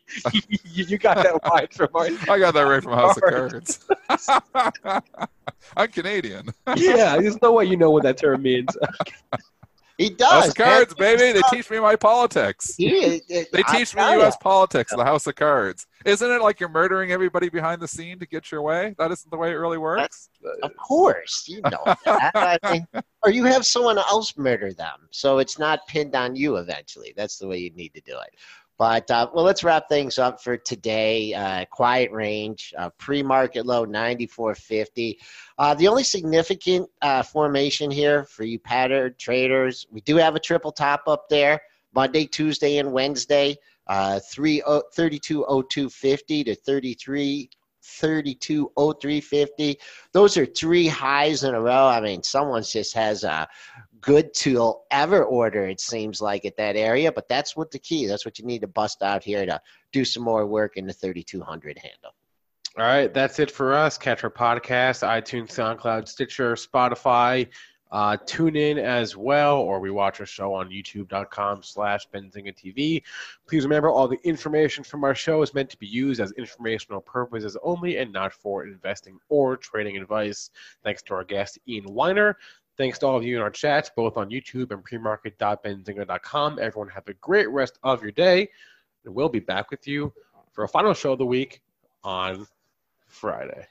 you 0.71 0.97
got 0.97 1.17
that 1.17 1.43
line 1.51 1.67
from 1.71 1.89
mine. 1.93 2.17
I 2.29 2.39
got 2.39 2.53
that 2.53 2.63
right 2.63 2.83
from 2.83 2.93
House 2.93 3.17
of 3.17 3.23
Cards. 3.23 3.85
Cards. 4.07 4.29
I'm 5.77 5.87
Canadian. 5.89 6.49
Yeah, 6.75 7.17
there's 7.17 7.41
no 7.41 7.51
way 7.53 7.65
you 7.65 7.77
know 7.77 7.89
what 7.91 8.03
that 8.03 8.17
term 8.17 8.43
means. 8.43 8.69
He 9.97 10.09
does. 10.09 10.29
House 10.31 10.47
of 10.49 10.55
Cards, 10.55 10.93
baby. 10.93 11.31
They 11.31 11.41
teach 11.49 11.69
me 11.71 11.79
my 11.79 11.95
politics. 11.95 12.75
He 12.75 12.87
it- 13.29 13.51
They 13.51 13.63
teach 13.63 13.95
me 13.95 14.01
U.S. 14.15 14.35
politics, 14.37 14.91
the 14.93 15.03
House 15.05 15.25
of 15.27 15.35
Cards. 15.35 15.87
Isn't 16.05 16.29
it 16.29 16.41
like 16.41 16.59
you're 16.59 16.69
murdering 16.69 17.11
everybody 17.11 17.49
behind 17.49 17.81
the 17.81 17.87
scene 17.87 18.19
to 18.19 18.25
get 18.27 18.51
your 18.51 18.61
way? 18.61 18.93
That 18.97 19.11
isn't 19.11 19.29
the 19.31 19.37
way 19.37 19.51
it 19.51 19.55
really 19.55 19.77
works. 19.77 20.29
Of 20.63 20.75
course, 20.75 21.45
you 21.47 21.61
know 21.61 21.95
that. 22.05 22.85
Or 23.23 23.31
you 23.31 23.43
have 23.45 23.65
someone 23.65 23.97
else 23.97 24.37
murder 24.37 24.71
them, 24.71 25.07
so 25.09 25.39
it's 25.39 25.57
not 25.57 25.79
pinned 25.87 26.15
on 26.15 26.35
you. 26.35 26.57
Eventually, 26.57 27.11
that's 27.17 27.39
the 27.39 27.47
way 27.47 27.57
you 27.57 27.71
need 27.71 27.91
to 27.95 28.01
do 28.01 28.13
it. 28.19 28.35
But 28.77 29.09
uh, 29.09 29.29
well, 29.33 29.45
let's 29.45 29.63
wrap 29.63 29.87
things 29.87 30.19
up 30.19 30.41
for 30.41 30.57
today. 30.57 31.33
Uh, 31.33 31.65
quiet 31.65 32.11
range, 32.11 32.73
uh, 32.77 32.89
pre-market 32.97 33.65
low, 33.65 33.85
ninety-four 33.85 34.55
fifty. 34.55 35.19
Uh, 35.57 35.73
the 35.73 35.87
only 35.87 36.03
significant 36.03 36.89
uh, 37.01 37.23
formation 37.23 37.89
here 37.89 38.25
for 38.25 38.43
you 38.43 38.59
pattern 38.59 39.15
traders, 39.17 39.87
we 39.91 40.01
do 40.01 40.17
have 40.17 40.35
a 40.35 40.39
triple 40.39 40.73
top 40.73 41.03
up 41.07 41.29
there. 41.29 41.61
Monday, 41.93 42.25
Tuesday, 42.25 42.77
and 42.79 42.91
Wednesday. 42.91 43.55
Uh, 43.87 44.19
3 44.19 44.63
320250 44.95 46.43
to 46.43 46.55
33 46.55 47.49
320350 47.83 49.77
those 50.11 50.37
are 50.37 50.45
three 50.47 50.87
highs 50.87 51.43
in 51.43 51.53
a 51.53 51.61
row 51.61 51.85
i 51.85 52.01
mean 52.01 52.23
someone 52.23 52.63
just 52.63 52.95
has 52.95 53.23
a 53.23 53.47
good 54.05 54.33
tool 54.33 54.85
ever 54.91 55.23
order 55.23 55.67
it 55.67 55.81
seems 55.81 56.21
like 56.21 56.45
at 56.45 56.55
that 56.57 56.75
area 56.75 57.11
but 57.11 57.27
that's 57.27 57.55
what 57.55 57.71
the 57.71 57.79
key 57.79 58.05
that's 58.05 58.23
what 58.23 58.37
you 58.37 58.45
need 58.45 58.61
to 58.61 58.67
bust 58.67 59.01
out 59.01 59.23
here 59.23 59.45
to 59.45 59.59
do 59.91 60.05
some 60.05 60.23
more 60.23 60.45
work 60.45 60.77
in 60.77 60.85
the 60.85 60.93
3200 60.93 61.77
handle 61.77 62.13
All 62.77 62.85
right, 62.85 63.13
that's 63.13 63.39
it 63.39 63.49
for 63.49 63.73
us. 63.73 63.97
Catch 63.97 64.25
our 64.25 64.29
podcast, 64.29 65.07
iTunes, 65.07 65.47
SoundCloud, 65.47 66.07
Stitcher, 66.09 66.55
Spotify. 66.55 67.47
Uh, 67.91 68.17
tune 68.25 68.57
in 68.57 68.77
as 68.77 69.15
well, 69.15 69.57
or 69.57 69.79
we 69.79 69.89
watch 69.89 70.19
our 70.19 70.25
show 70.25 70.53
on 70.53 70.69
youtube.com 70.69 71.63
slash 71.63 72.05
Benzinga 72.13 72.53
TV. 72.53 73.01
Please 73.47 73.63
remember 73.63 73.89
all 73.89 74.07
the 74.07 74.19
information 74.23 74.83
from 74.83 75.05
our 75.05 75.15
show 75.15 75.41
is 75.41 75.53
meant 75.53 75.69
to 75.69 75.77
be 75.77 75.87
used 75.87 76.19
as 76.19 76.33
informational 76.33 76.99
purposes 76.99 77.55
only 77.63 77.97
and 77.97 78.11
not 78.11 78.33
for 78.33 78.65
investing 78.65 79.17
or 79.29 79.55
trading 79.55 79.95
advice. 79.95 80.49
Thanks 80.83 81.03
to 81.03 81.13
our 81.13 81.23
guest, 81.23 81.57
Ian 81.69 81.85
Winer. 81.85 82.33
Thanks 82.77 82.99
to 82.99 83.07
all 83.07 83.15
of 83.15 83.23
you 83.23 83.37
in 83.37 83.41
our 83.41 83.49
chats, 83.49 83.89
both 83.95 84.17
on 84.17 84.29
YouTube 84.29 84.71
and 84.71 84.83
premarket.benzinga.com. 84.83 86.59
Everyone 86.59 86.89
have 86.89 87.07
a 87.07 87.13
great 87.13 87.49
rest 87.49 87.79
of 87.83 88.01
your 88.01 88.11
day, 88.11 88.49
and 89.05 89.15
we'll 89.15 89.29
be 89.29 89.39
back 89.39 89.71
with 89.71 89.87
you 89.87 90.11
for 90.51 90.65
a 90.65 90.67
final 90.67 90.93
show 90.93 91.13
of 91.13 91.19
the 91.19 91.25
week 91.25 91.61
on 92.03 92.45
Friday. 93.07 93.67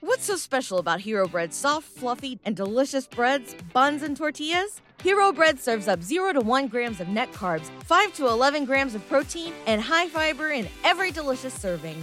What's 0.00 0.24
so 0.24 0.36
special 0.36 0.78
about 0.78 1.00
Hero 1.00 1.26
Bread's 1.26 1.56
soft, 1.56 1.88
fluffy, 1.88 2.38
and 2.44 2.54
delicious 2.54 3.06
breads, 3.06 3.54
buns, 3.72 4.02
and 4.02 4.16
tortillas? 4.16 4.80
Hero 5.02 5.32
Bread 5.32 5.58
serves 5.58 5.88
up 5.88 6.02
0 6.02 6.34
to 6.34 6.40
1 6.40 6.68
grams 6.68 7.00
of 7.00 7.08
net 7.08 7.32
carbs, 7.32 7.70
5 7.84 8.14
to 8.14 8.26
11 8.28 8.64
grams 8.64 8.94
of 8.94 9.06
protein, 9.08 9.52
and 9.66 9.80
high 9.80 10.08
fiber 10.08 10.50
in 10.50 10.68
every 10.84 11.10
delicious 11.10 11.54
serving. 11.54 12.02